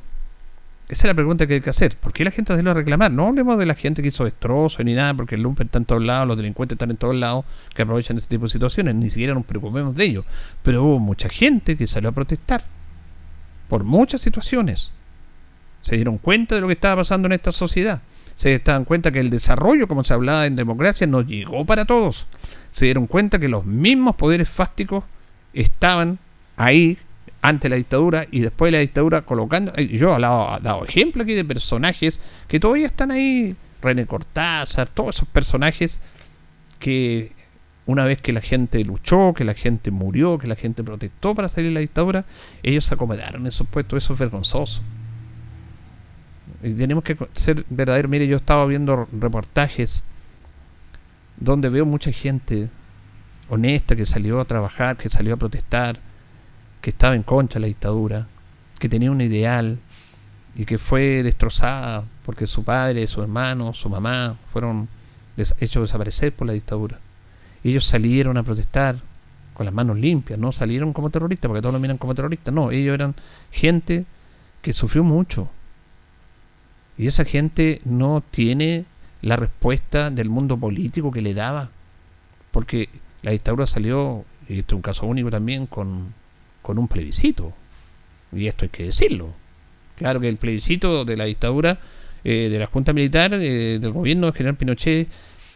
Esa 0.89 1.07
es 1.07 1.11
la 1.11 1.14
pregunta 1.14 1.47
que 1.47 1.55
hay 1.55 1.61
que 1.61 1.70
hacer. 1.70 1.97
¿Por 1.97 2.12
qué 2.12 2.24
la 2.24 2.31
gente 2.31 2.55
salió 2.55 2.70
a 2.70 2.74
reclamar? 2.74 3.11
No 3.11 3.27
hablemos 3.27 3.59
de 3.59 3.66
la 3.66 3.74
gente 3.74 4.03
que 4.03 4.09
hizo 4.09 4.24
destrozos 4.24 4.85
ni 4.85 4.95
nada, 4.95 5.14
porque 5.14 5.35
el 5.35 5.43
lumpen 5.43 5.66
está 5.66 5.79
en 5.79 5.85
todos 5.85 6.03
lados, 6.03 6.29
los 6.29 6.37
delincuentes 6.37 6.77
están 6.77 6.91
en 6.91 6.97
todos 6.97 7.14
lados, 7.14 7.45
que 7.74 7.83
aprovechan 7.83 8.16
este 8.18 8.29
tipo 8.29 8.45
de 8.45 8.51
situaciones. 8.51 8.95
Ni 8.95 9.11
siquiera 9.11 9.35
nos 9.35 9.45
preocupemos 9.45 9.97
de 9.97 10.05
ello. 10.05 10.24
Pero 10.62 10.85
hubo 10.85 10.99
mucha 11.01 11.29
gente 11.29 11.77
que 11.77 11.87
salió 11.87 12.11
a 12.11 12.12
protestar 12.12 12.62
por 13.68 13.83
muchas 13.83 14.20
situaciones. 14.20 14.93
Se 15.83 15.97
dieron 15.97 16.18
cuenta 16.18 16.55
de 16.55 16.61
lo 16.61 16.68
que 16.68 16.74
estaba 16.74 17.03
pasando 17.03 17.27
en 17.27 17.33
esta 17.33 17.51
sociedad. 17.53 18.03
Se 18.37 18.59
daban 18.59 18.85
cuenta 18.85 19.11
que 19.11 19.20
el 19.20 19.31
desarrollo, 19.31 19.89
como 19.89 20.05
se 20.05 20.12
hablaba 20.12 20.47
en 20.47 20.57
democracia, 20.57 21.07
no 21.07 21.22
llegó 21.22 21.64
para 21.64 21.85
todos. 21.85 22.27
Se 22.77 22.85
dieron 22.85 23.07
cuenta 23.07 23.39
que 23.39 23.49
los 23.49 23.64
mismos 23.64 24.16
poderes 24.16 24.51
fácticos 24.51 25.03
estaban 25.55 26.18
ahí 26.59 26.99
ante 27.41 27.70
la 27.70 27.77
dictadura 27.77 28.27
y 28.31 28.41
después 28.41 28.70
de 28.70 28.77
la 28.77 28.83
dictadura 28.83 29.22
colocando. 29.22 29.74
Yo 29.77 30.14
he 30.14 30.20
dado 30.20 30.85
ejemplo 30.85 31.22
aquí 31.22 31.33
de 31.33 31.43
personajes 31.43 32.20
que 32.47 32.61
todavía 32.61 32.89
están 32.89 33.12
ahí. 33.12 33.57
René 33.81 34.05
Cortázar, 34.05 34.89
todos 34.89 35.16
esos 35.16 35.29
personajes 35.29 36.03
que 36.79 37.33
una 37.87 38.05
vez 38.05 38.20
que 38.20 38.35
la 38.35 38.43
gente 38.43 38.85
luchó, 38.85 39.33
que 39.33 39.45
la 39.45 39.55
gente 39.55 39.91
murió, 39.91 40.37
que 40.37 40.47
la 40.47 40.55
gente 40.55 40.85
protestó 40.85 41.35
para 41.35 41.49
salir 41.49 41.70
de 41.70 41.74
la 41.77 41.81
dictadura, 41.81 42.27
ellos 42.62 42.85
se 42.85 42.93
acomodaron 42.93 43.47
esos 43.47 43.66
puestos, 43.66 44.05
eso 44.05 44.12
es 44.12 44.18
vergonzoso. 44.18 44.83
Y 46.62 46.74
tenemos 46.74 47.03
que 47.05 47.16
ser 47.33 47.64
verdaderos. 47.70 48.11
Mire, 48.11 48.27
yo 48.27 48.37
estaba 48.37 48.66
viendo 48.66 49.09
reportajes 49.18 50.05
donde 51.39 51.68
veo 51.68 51.84
mucha 51.87 52.12
gente 52.12 52.68
honesta 53.49 53.95
que 53.97 54.07
salió 54.07 54.41
a 54.41 54.45
trabajar, 54.45 54.97
que 54.97 55.09
salió 55.09 55.34
a 55.34 55.39
protestar, 55.39 55.99
que 56.80 56.91
estaba 56.91 57.14
en 57.14 57.22
contra 57.22 57.55
de 57.57 57.61
la 57.62 57.66
dictadura, 57.68 58.26
que 58.78 58.89
tenía 58.89 59.11
un 59.11 59.20
ideal 59.20 59.78
y 60.55 60.64
que 60.64 60.78
fue 60.78 61.22
destrozada 61.22 62.05
porque 62.24 62.47
su 62.47 62.64
padre, 62.64 63.07
su 63.07 63.22
hermano, 63.22 63.74
su 63.74 63.89
mamá 63.89 64.37
fueron 64.53 64.89
des- 65.37 65.55
hechos 65.61 65.82
desaparecer 65.89 66.32
por 66.34 66.47
la 66.47 66.53
dictadura. 66.55 66.99
Ellos 67.62 67.84
salieron 67.87 68.37
a 68.37 68.43
protestar 68.43 68.97
con 69.55 69.66
las 69.66 69.74
manos 69.74 69.97
limpias, 69.97 70.39
no 70.39 70.53
salieron 70.53 70.93
como 70.93 71.11
terroristas, 71.11 71.49
porque 71.49 71.62
todos 71.62 71.72
lo 71.72 71.80
miran 71.80 71.99
como 71.99 72.14
terroristas, 72.14 72.53
no, 72.53 72.70
ellos 72.70 72.95
eran 72.95 73.14
gente 73.51 74.05
que 74.62 74.72
sufrió 74.72 75.03
mucho. 75.03 75.49
Y 76.99 77.07
esa 77.07 77.24
gente 77.24 77.80
no 77.84 78.22
tiene 78.30 78.84
la 79.27 79.35
respuesta 79.35 80.11
del 80.11 80.31
mundo 80.31 80.57
político 80.57 81.11
que 81.11 81.20
le 81.20 81.35
daba. 81.35 81.70
Porque 82.53 82.89
la 83.22 83.33
dictadura 83.33 83.66
salió, 83.66 84.24
y 84.49 84.61
esto 84.61 84.74
es 84.74 84.77
un 84.77 84.83
caso 84.83 85.07
único 85.07 85.31
también, 85.31 85.66
con, 85.66 86.14
con 86.62 86.79
un 86.79 86.87
plebiscito. 86.87 87.53
Y 88.33 88.47
esto 88.47 88.64
hay 88.64 88.68
que 88.68 88.85
decirlo. 88.85 89.35
Claro 89.97 90.20
que 90.20 90.29
el 90.29 90.37
plebiscito 90.37 91.05
de 91.05 91.16
la 91.16 91.24
dictadura, 91.24 91.79
eh, 92.22 92.49
de 92.51 92.59
la 92.59 92.66
Junta 92.66 92.93
Militar, 92.93 93.35
eh, 93.35 93.79
del 93.81 93.91
gobierno 93.91 94.27
del 94.27 94.35
general 94.35 94.57
Pinochet, 94.57 95.09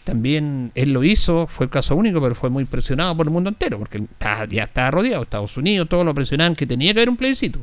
también 0.02 0.72
él 0.74 0.92
lo 0.92 1.04
hizo, 1.04 1.46
fue 1.46 1.66
el 1.66 1.70
caso 1.70 1.94
único, 1.94 2.20
pero 2.20 2.34
fue 2.34 2.50
muy 2.50 2.64
presionado 2.64 3.16
por 3.16 3.26
el 3.26 3.32
mundo 3.32 3.50
entero, 3.50 3.78
porque 3.78 4.02
ya 4.48 4.64
estaba 4.64 4.90
rodeado, 4.90 5.22
Estados 5.22 5.56
Unidos, 5.56 5.88
todos 5.88 6.04
lo 6.04 6.14
presionaban 6.14 6.56
que 6.56 6.66
tenía 6.66 6.92
que 6.92 7.00
haber 7.00 7.10
un 7.10 7.16
plebiscito. 7.16 7.60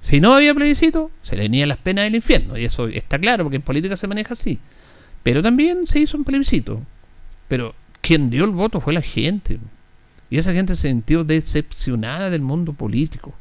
Si 0.00 0.20
no 0.20 0.34
había 0.34 0.54
plebiscito, 0.54 1.10
se 1.22 1.36
le 1.36 1.42
venían 1.42 1.68
las 1.68 1.78
penas 1.78 2.04
del 2.04 2.16
infierno, 2.16 2.58
y 2.58 2.64
eso 2.64 2.88
está 2.88 3.18
claro, 3.18 3.44
porque 3.44 3.56
en 3.56 3.62
política 3.62 3.96
se 3.96 4.08
maneja 4.08 4.32
así. 4.32 4.58
Pero 5.24 5.42
también 5.42 5.88
se 5.88 5.98
hizo 5.98 6.16
un 6.16 6.22
plebiscito. 6.22 6.80
Pero 7.48 7.74
quien 8.00 8.30
dio 8.30 8.44
el 8.44 8.52
voto 8.52 8.80
fue 8.80 8.92
la 8.92 9.02
gente. 9.02 9.58
Y 10.30 10.38
esa 10.38 10.52
gente 10.52 10.76
se 10.76 10.88
sintió 10.88 11.24
decepcionada 11.24 12.30
del 12.30 12.42
mundo 12.42 12.74
político. 12.74 13.34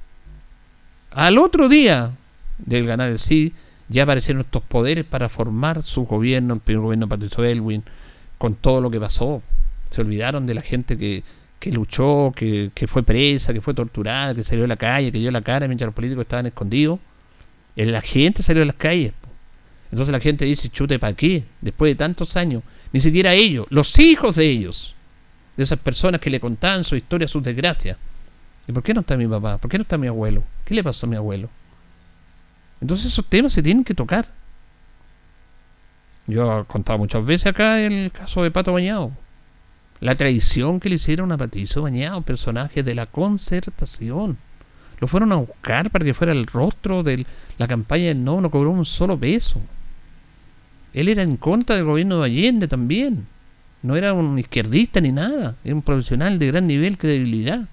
Al 1.11 1.37
otro 1.37 1.69
día 1.69 2.11
del 2.57 2.85
ganar 2.87 3.11
el 3.11 3.19
sí, 3.19 3.53
ya 3.89 4.03
aparecieron 4.03 4.41
estos 4.41 4.63
poderes 4.63 5.05
para 5.05 5.27
formar 5.29 5.83
su 5.83 6.05
gobierno, 6.05 6.55
el 6.55 6.59
primer 6.61 6.81
gobierno 6.81 7.05
de 7.05 7.09
Patricio 7.09 7.43
Elwin, 7.43 7.83
con 8.37 8.55
todo 8.55 8.79
lo 8.79 8.89
que 8.89 8.99
pasó. 8.99 9.43
Se 9.89 10.01
olvidaron 10.01 10.47
de 10.47 10.53
la 10.53 10.61
gente 10.61 10.97
que, 10.97 11.23
que 11.59 11.71
luchó, 11.71 12.31
que, 12.33 12.71
que 12.73 12.87
fue 12.87 13.03
presa, 13.03 13.53
que 13.53 13.61
fue 13.61 13.73
torturada, 13.73 14.33
que 14.33 14.43
salió 14.43 14.63
a 14.63 14.67
la 14.67 14.77
calle, 14.77 15.11
que 15.11 15.19
dio 15.19 15.31
la 15.31 15.41
cara 15.41 15.67
mientras 15.67 15.87
los 15.87 15.95
políticos 15.95 16.21
estaban 16.21 16.45
escondidos. 16.45 16.99
La 17.75 18.01
gente 18.01 18.41
salió 18.41 18.63
a 18.63 18.65
las 18.65 18.75
calles. 18.75 19.11
Entonces 19.93 20.11
la 20.11 20.19
gente 20.19 20.45
dice, 20.45 20.69
chute, 20.69 20.97
¿para 20.97 21.13
qué? 21.13 21.43
Después 21.61 21.91
de 21.91 21.95
tantos 21.95 22.35
años. 22.35 22.63
Ni 22.93 22.99
siquiera 22.99 23.33
ellos, 23.33 23.67
los 23.69 23.99
hijos 23.99 24.35
de 24.37 24.49
ellos, 24.49 24.95
de 25.55 25.61
esas 25.61 25.77
personas 25.77 26.19
que 26.19 26.31
le 26.31 26.39
contaban 26.39 26.83
su 26.83 26.95
historia, 26.95 27.27
sus 27.27 27.43
desgracias. 27.43 27.95
¿Y 28.67 28.71
por 28.71 28.81
qué 28.81 28.95
no 28.95 29.01
está 29.01 29.15
mi 29.15 29.27
papá? 29.27 29.59
¿Por 29.59 29.69
qué 29.69 29.77
no 29.77 29.83
está 29.83 29.99
mi 29.99 30.07
abuelo? 30.07 30.43
¿Qué 30.65 30.73
le 30.73 30.83
pasó 30.83 31.05
a 31.05 31.09
mi 31.11 31.15
abuelo? 31.15 31.47
Entonces 32.81 33.05
esos 33.05 33.29
temas 33.29 33.53
se 33.53 33.61
tienen 33.61 33.83
que 33.83 33.93
tocar. 33.93 34.25
Yo 36.25 36.61
he 36.61 36.65
contado 36.65 36.97
muchas 36.97 37.23
veces 37.23 37.45
acá 37.45 37.79
el 37.79 38.11
caso 38.11 38.41
de 38.41 38.49
Pato 38.49 38.73
Bañado. 38.73 39.11
La 39.99 40.15
traición 40.15 40.79
que 40.79 40.89
le 40.89 40.95
hicieron 40.95 41.31
a 41.31 41.37
Patricio 41.37 41.83
Bañado, 41.83 42.23
personaje 42.23 42.81
de 42.81 42.95
la 42.95 43.05
concertación. 43.05 44.39
Lo 44.99 45.07
fueron 45.07 45.33
a 45.33 45.35
buscar 45.35 45.91
para 45.91 46.03
que 46.03 46.15
fuera 46.15 46.33
el 46.33 46.47
rostro 46.47 47.03
de 47.03 47.27
la 47.59 47.67
campaña 47.67 48.05
del 48.05 48.23
no, 48.23 48.41
no 48.41 48.49
cobró 48.49 48.71
un 48.71 48.85
solo 48.85 49.19
peso. 49.19 49.61
Él 50.93 51.07
era 51.07 51.23
en 51.23 51.37
contra 51.37 51.75
del 51.75 51.85
gobierno 51.85 52.19
de 52.19 52.25
Allende 52.25 52.67
también. 52.67 53.27
No 53.81 53.95
era 53.95 54.13
un 54.13 54.37
izquierdista 54.37 55.01
ni 55.01 55.11
nada. 55.11 55.55
Era 55.63 55.75
un 55.75 55.81
profesional 55.81 56.39
de 56.39 56.47
gran 56.47 56.67
nivel, 56.67 56.97
credibilidad. 56.97 57.67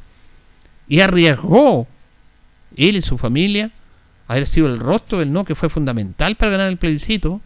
Y 0.89 1.01
arriesgó 1.01 1.87
él 2.77 2.97
y 2.97 3.03
su 3.03 3.18
familia 3.18 3.71
a 4.27 4.33
haber 4.33 4.47
sido 4.47 4.66
el 4.66 4.79
rostro 4.79 5.18
del 5.18 5.33
no 5.33 5.45
que 5.45 5.55
fue 5.55 5.68
fundamental 5.68 6.37
para 6.37 6.53
ganar 6.53 6.68
el 6.68 6.79
plebiscito. 6.79 7.41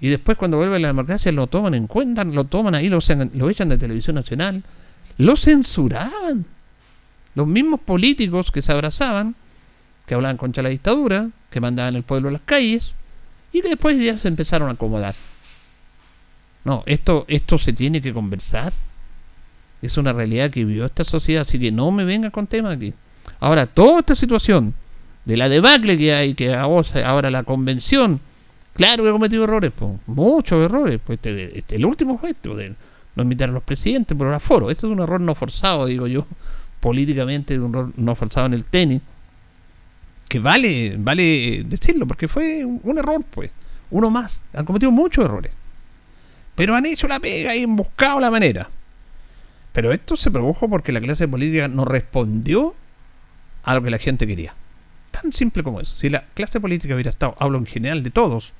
Y 0.00 0.08
después 0.08 0.36
cuando 0.36 0.56
vuelve 0.56 0.78
la 0.78 0.88
democracia 0.88 1.30
lo 1.32 1.46
toman 1.46 1.74
en 1.74 1.86
cuenta, 1.86 2.24
lo 2.24 2.44
toman 2.44 2.74
ahí, 2.74 2.88
lo, 2.88 2.98
lo 3.34 3.50
echan 3.50 3.68
de 3.68 3.78
televisión 3.78 4.16
nacional. 4.16 4.62
Lo 5.18 5.36
censuraban. 5.36 6.46
Los 7.34 7.46
mismos 7.46 7.80
políticos 7.80 8.50
que 8.50 8.62
se 8.62 8.72
abrazaban, 8.72 9.34
que 10.06 10.14
hablaban 10.14 10.36
contra 10.38 10.62
la 10.62 10.70
dictadura, 10.70 11.28
que 11.50 11.60
mandaban 11.60 11.96
el 11.96 12.02
pueblo 12.02 12.28
a 12.28 12.32
las 12.32 12.42
calles, 12.42 12.96
y 13.56 13.62
que 13.62 13.68
después 13.70 13.98
ya 13.98 14.18
se 14.18 14.28
empezaron 14.28 14.68
a 14.68 14.72
acomodar. 14.72 15.14
No, 16.64 16.82
esto, 16.84 17.24
esto 17.26 17.56
se 17.56 17.72
tiene 17.72 18.02
que 18.02 18.12
conversar. 18.12 18.72
Es 19.80 19.96
una 19.96 20.12
realidad 20.12 20.50
que 20.50 20.64
vivió 20.64 20.84
esta 20.84 21.04
sociedad, 21.04 21.42
así 21.42 21.58
que 21.58 21.72
no 21.72 21.90
me 21.90 22.04
venga 22.04 22.30
con 22.30 22.46
temas 22.46 22.74
aquí. 22.74 22.92
Ahora, 23.40 23.66
toda 23.66 24.00
esta 24.00 24.14
situación 24.14 24.74
de 25.24 25.36
la 25.38 25.48
debacle 25.48 25.96
que 25.96 26.12
hay, 26.12 26.34
que 26.34 26.54
ahora 26.54 27.30
la 27.30 27.44
convención, 27.44 28.20
claro 28.74 29.02
que 29.04 29.08
ha 29.08 29.12
cometido 29.12 29.44
errores, 29.44 29.70
po, 29.72 29.98
muchos 30.06 30.62
errores. 30.62 31.00
Pues 31.02 31.16
este, 31.16 31.58
este- 31.58 31.76
el 31.76 31.86
último 31.86 32.18
fue 32.18 32.30
esto, 32.30 32.54
de 32.54 32.74
no 33.14 33.22
invitar 33.22 33.48
a 33.48 33.52
los 33.52 33.62
presidentes 33.62 34.14
por 34.18 34.26
el 34.26 34.34
aforo. 34.34 34.70
Esto 34.70 34.86
es 34.86 34.92
un 34.92 35.00
error 35.00 35.20
no 35.20 35.34
forzado, 35.34 35.86
digo 35.86 36.06
yo, 36.06 36.26
políticamente, 36.80 37.58
un 37.58 37.70
error 37.70 37.92
no 37.96 38.14
forzado 38.14 38.46
en 38.46 38.52
el 38.54 38.64
tenis. 38.64 39.00
Que 40.28 40.38
vale, 40.38 40.96
vale 40.98 41.62
decirlo, 41.64 42.06
porque 42.06 42.28
fue 42.28 42.64
un, 42.64 42.98
error, 42.98 43.24
pues. 43.30 43.50
Uno 43.90 44.10
más. 44.10 44.42
Han 44.52 44.64
cometido 44.64 44.90
muchos 44.90 45.24
errores. 45.24 45.52
Pero 46.54 46.74
han 46.74 46.86
hecho 46.86 47.06
la 47.06 47.20
pega 47.20 47.54
y 47.54 47.62
han 47.62 47.76
buscado 47.76 48.18
la 48.18 48.30
manera. 48.30 48.68
Pero 49.72 49.92
esto 49.92 50.16
se 50.16 50.30
produjo 50.30 50.68
porque 50.68 50.90
la 50.90 51.00
clase 51.00 51.28
política 51.28 51.68
no 51.68 51.84
respondió 51.84 52.74
a 53.62 53.74
lo 53.74 53.82
que 53.82 53.90
la 53.90 53.98
gente 53.98 54.26
quería. 54.26 54.54
Tan 55.10 55.32
simple 55.32 55.62
como 55.62 55.80
eso. 55.80 55.96
Si 55.96 56.08
la 56.08 56.24
clase 56.34 56.60
política 56.60 56.94
hubiera 56.94 57.10
estado, 57.10 57.36
hablo 57.38 57.58
en 57.58 57.66
general 57.66 58.02
de 58.02 58.10
todos, 58.10 58.54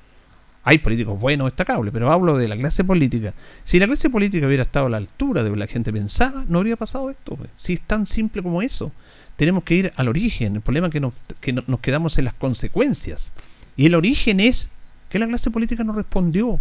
hay 0.63 0.79
políticos 0.79 1.17
buenos, 1.17 1.45
destacables, 1.45 1.93
pero 1.93 2.11
hablo 2.11 2.37
de 2.37 2.47
la 2.47 2.57
clase 2.57 2.83
política. 2.83 3.33
Si 3.63 3.79
la 3.79 3.87
clase 3.87 4.09
política 4.09 4.47
hubiera 4.47 4.63
estado 4.63 4.87
a 4.87 4.89
la 4.89 4.97
altura 4.97 5.41
de 5.41 5.49
lo 5.49 5.55
que 5.55 5.59
la 5.61 5.67
gente 5.67 5.93
pensaba, 5.93 6.43
no 6.47 6.57
habría 6.57 6.75
pasado 6.75 7.09
esto. 7.09 7.37
pues. 7.37 7.49
Si 7.55 7.73
es 7.73 7.81
tan 7.81 8.05
simple 8.05 8.43
como 8.43 8.61
eso. 8.61 8.91
Tenemos 9.37 9.63
que 9.63 9.75
ir 9.75 9.93
al 9.95 10.09
origen. 10.09 10.55
El 10.55 10.61
problema 10.61 10.87
es 10.87 10.93
que 10.93 10.99
nos, 10.99 11.13
que 11.39 11.53
no- 11.53 11.63
nos 11.67 11.79
quedamos 11.79 12.17
en 12.17 12.25
las 12.25 12.33
consecuencias. 12.33 13.31
Y 13.77 13.85
el 13.85 13.95
origen 13.95 14.39
es 14.41 14.69
que 15.09 15.19
la 15.19 15.27
clase 15.27 15.49
política 15.51 15.83
no 15.85 15.93
respondió 15.93 16.59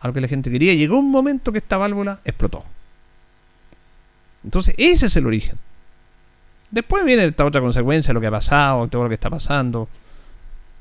a 0.00 0.06
lo 0.06 0.14
que 0.14 0.20
la 0.20 0.28
gente 0.28 0.50
quería. 0.50 0.74
Llegó 0.74 0.98
un 1.00 1.10
momento 1.10 1.50
que 1.52 1.58
esta 1.58 1.76
válvula 1.76 2.20
explotó. 2.24 2.64
Entonces, 4.44 4.74
ese 4.78 5.06
es 5.06 5.16
el 5.16 5.26
origen. 5.26 5.56
Después 6.70 7.04
viene 7.04 7.24
esta 7.24 7.44
otra 7.44 7.60
consecuencia, 7.60 8.12
lo 8.12 8.20
que 8.20 8.26
ha 8.26 8.30
pasado, 8.30 8.86
todo 8.88 9.04
lo 9.04 9.08
que 9.08 9.14
está 9.14 9.30
pasando. 9.30 9.88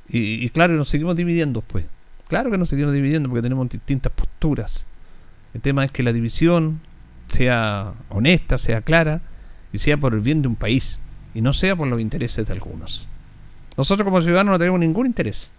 Y, 0.10 0.46
y 0.46 0.50
claro, 0.50 0.74
nos 0.74 0.90
seguimos 0.90 1.16
dividiendo, 1.16 1.62
pues. 1.62 1.86
Claro 2.28 2.52
que 2.52 2.58
nos 2.58 2.70
seguimos 2.70 2.92
dividiendo 2.94 3.30
porque 3.30 3.42
tenemos 3.44 3.70
distintas 3.70 4.12
posturas. 4.12 4.86
El 5.54 5.62
tema 5.62 5.86
es 5.86 5.92
que 5.92 6.04
la 6.04 6.12
división 6.12 6.82
sea 7.28 7.94
honesta, 8.10 8.58
sea 8.58 8.82
clara 8.82 9.22
y 9.72 9.78
sea 9.78 9.98
por 9.98 10.14
el 10.14 10.20
bien 10.22 10.42
de 10.42 10.48
un 10.48 10.56
país 10.56 11.02
y 11.36 11.42
no 11.42 11.54
sea 11.54 11.76
por 11.76 11.88
los 11.88 12.02
intereses 12.02 12.48
de 12.48 12.54
algunos. 12.54 13.08
Nosotros 13.78 14.06
como 14.06 14.22
ciudadanos 14.22 14.54
no 14.54 14.58
tenemos 14.58 14.80
ningún 14.80 15.06
interés. 15.06 15.52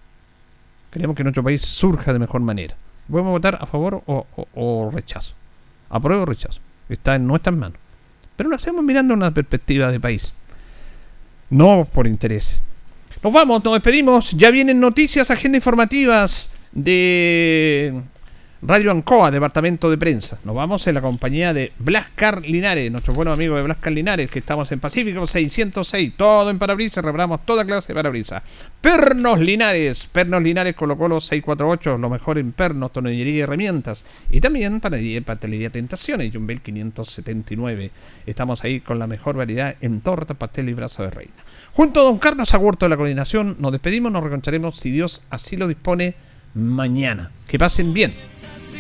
Queremos 0.91 1.15
que 1.15 1.23
nuestro 1.23 1.45
país 1.45 1.63
surja 1.63 2.13
de 2.13 2.19
mejor 2.19 2.41
manera. 2.41 2.75
Podemos 3.11 3.31
votar 3.33 3.59
a 3.61 3.67
favor 3.67 4.03
o, 4.07 4.27
o- 4.37 4.49
o 4.55 4.91
rechazo. 4.91 5.35
Apruebo 5.91 6.23
o 6.23 6.27
rechazo. 6.27 6.61
Está 6.89 7.15
en 7.17 7.27
nuestras 7.27 7.55
manos. 7.55 7.79
Pero 8.35 8.49
lo 8.49 8.57
hacemos 8.57 8.83
mirando 8.83 9.15
una 9.15 9.31
perspectiva 9.31 9.91
de 9.93 10.01
país. 10.01 10.35
No 11.51 11.85
por 11.85 12.07
interés. 12.07 12.63
Nos 13.23 13.33
vamos, 13.33 13.63
nos 13.65 13.75
despedimos. 13.75 14.31
Ya 14.33 14.51
vienen 14.51 14.81
noticias, 14.81 15.31
agenda 15.31 15.57
informativas 15.59 16.51
de 16.73 18.03
Radio 18.63 18.91
Ancoa, 18.91 19.31
Departamento 19.31 19.91
de 19.91 19.99
Prensa. 19.99 20.39
Nos 20.43 20.57
vamos 20.57 20.87
en 20.87 20.95
la 20.95 21.03
compañía 21.03 21.53
de 21.53 21.75
Blascar 21.79 22.41
Linares, 22.41 22.91
nuestro 22.91 23.13
buen 23.13 23.29
amigo 23.29 23.55
de 23.55 23.63
Blascar 23.63 23.93
Linares, 23.93 24.31
que 24.31 24.39
estamos 24.39 24.73
en 24.73 24.81
Pacífico 24.81 25.27
606, 25.27 26.15
todo 26.17 26.49
en 26.49 26.59
parabrisas, 26.59 27.05
reparamos 27.05 27.45
toda 27.45 27.67
clase 27.67 27.89
de 27.89 27.95
parabrisas. 27.95 28.43
Pernos 28.81 29.41
Linares, 29.41 30.09
Pernos 30.11 30.43
Linares 30.43 30.75
Colo 30.75 30.97
Colo 30.97 31.21
648, 31.21 31.99
lo 31.99 32.09
mejor 32.09 32.39
en 32.39 32.53
pernos, 32.53 32.95
tonellería 32.95 33.35
y 33.35 33.41
herramientas. 33.41 34.05
Y 34.31 34.41
también 34.41 34.81
panadería 34.81 35.19
y 35.19 35.21
pastelería 35.21 35.69
Tentaciones, 35.69 36.33
Jumbel 36.33 36.63
579. 36.63 37.91
Estamos 38.25 38.65
ahí 38.65 38.81
con 38.81 38.99
la 38.99 39.07
mejor 39.07 39.37
variedad 39.37 39.77
en 39.83 40.01
torta, 40.01 40.33
pastel 40.33 40.71
y 40.71 40.73
brazo 40.73 41.03
de 41.03 41.11
reina. 41.11 41.35
Junto 41.75 42.01
a 42.01 42.05
don 42.05 42.19
Carlos 42.19 42.55
Agurto 42.55 42.87
de 42.87 42.91
la 42.91 42.97
coordinación, 42.97 43.57
nos 43.59 43.73
despedimos, 43.73 44.11
nos 44.11 44.23
reencontraremos, 44.23 44.81
si 44.81 44.91
Dios 44.91 45.23
así 45.29 45.59
lo 45.59 45.69
dispone, 45.69 46.15
mañana. 46.55 47.31
Que 47.47 47.59
pasen 47.59 47.93
bien. 47.93 48.15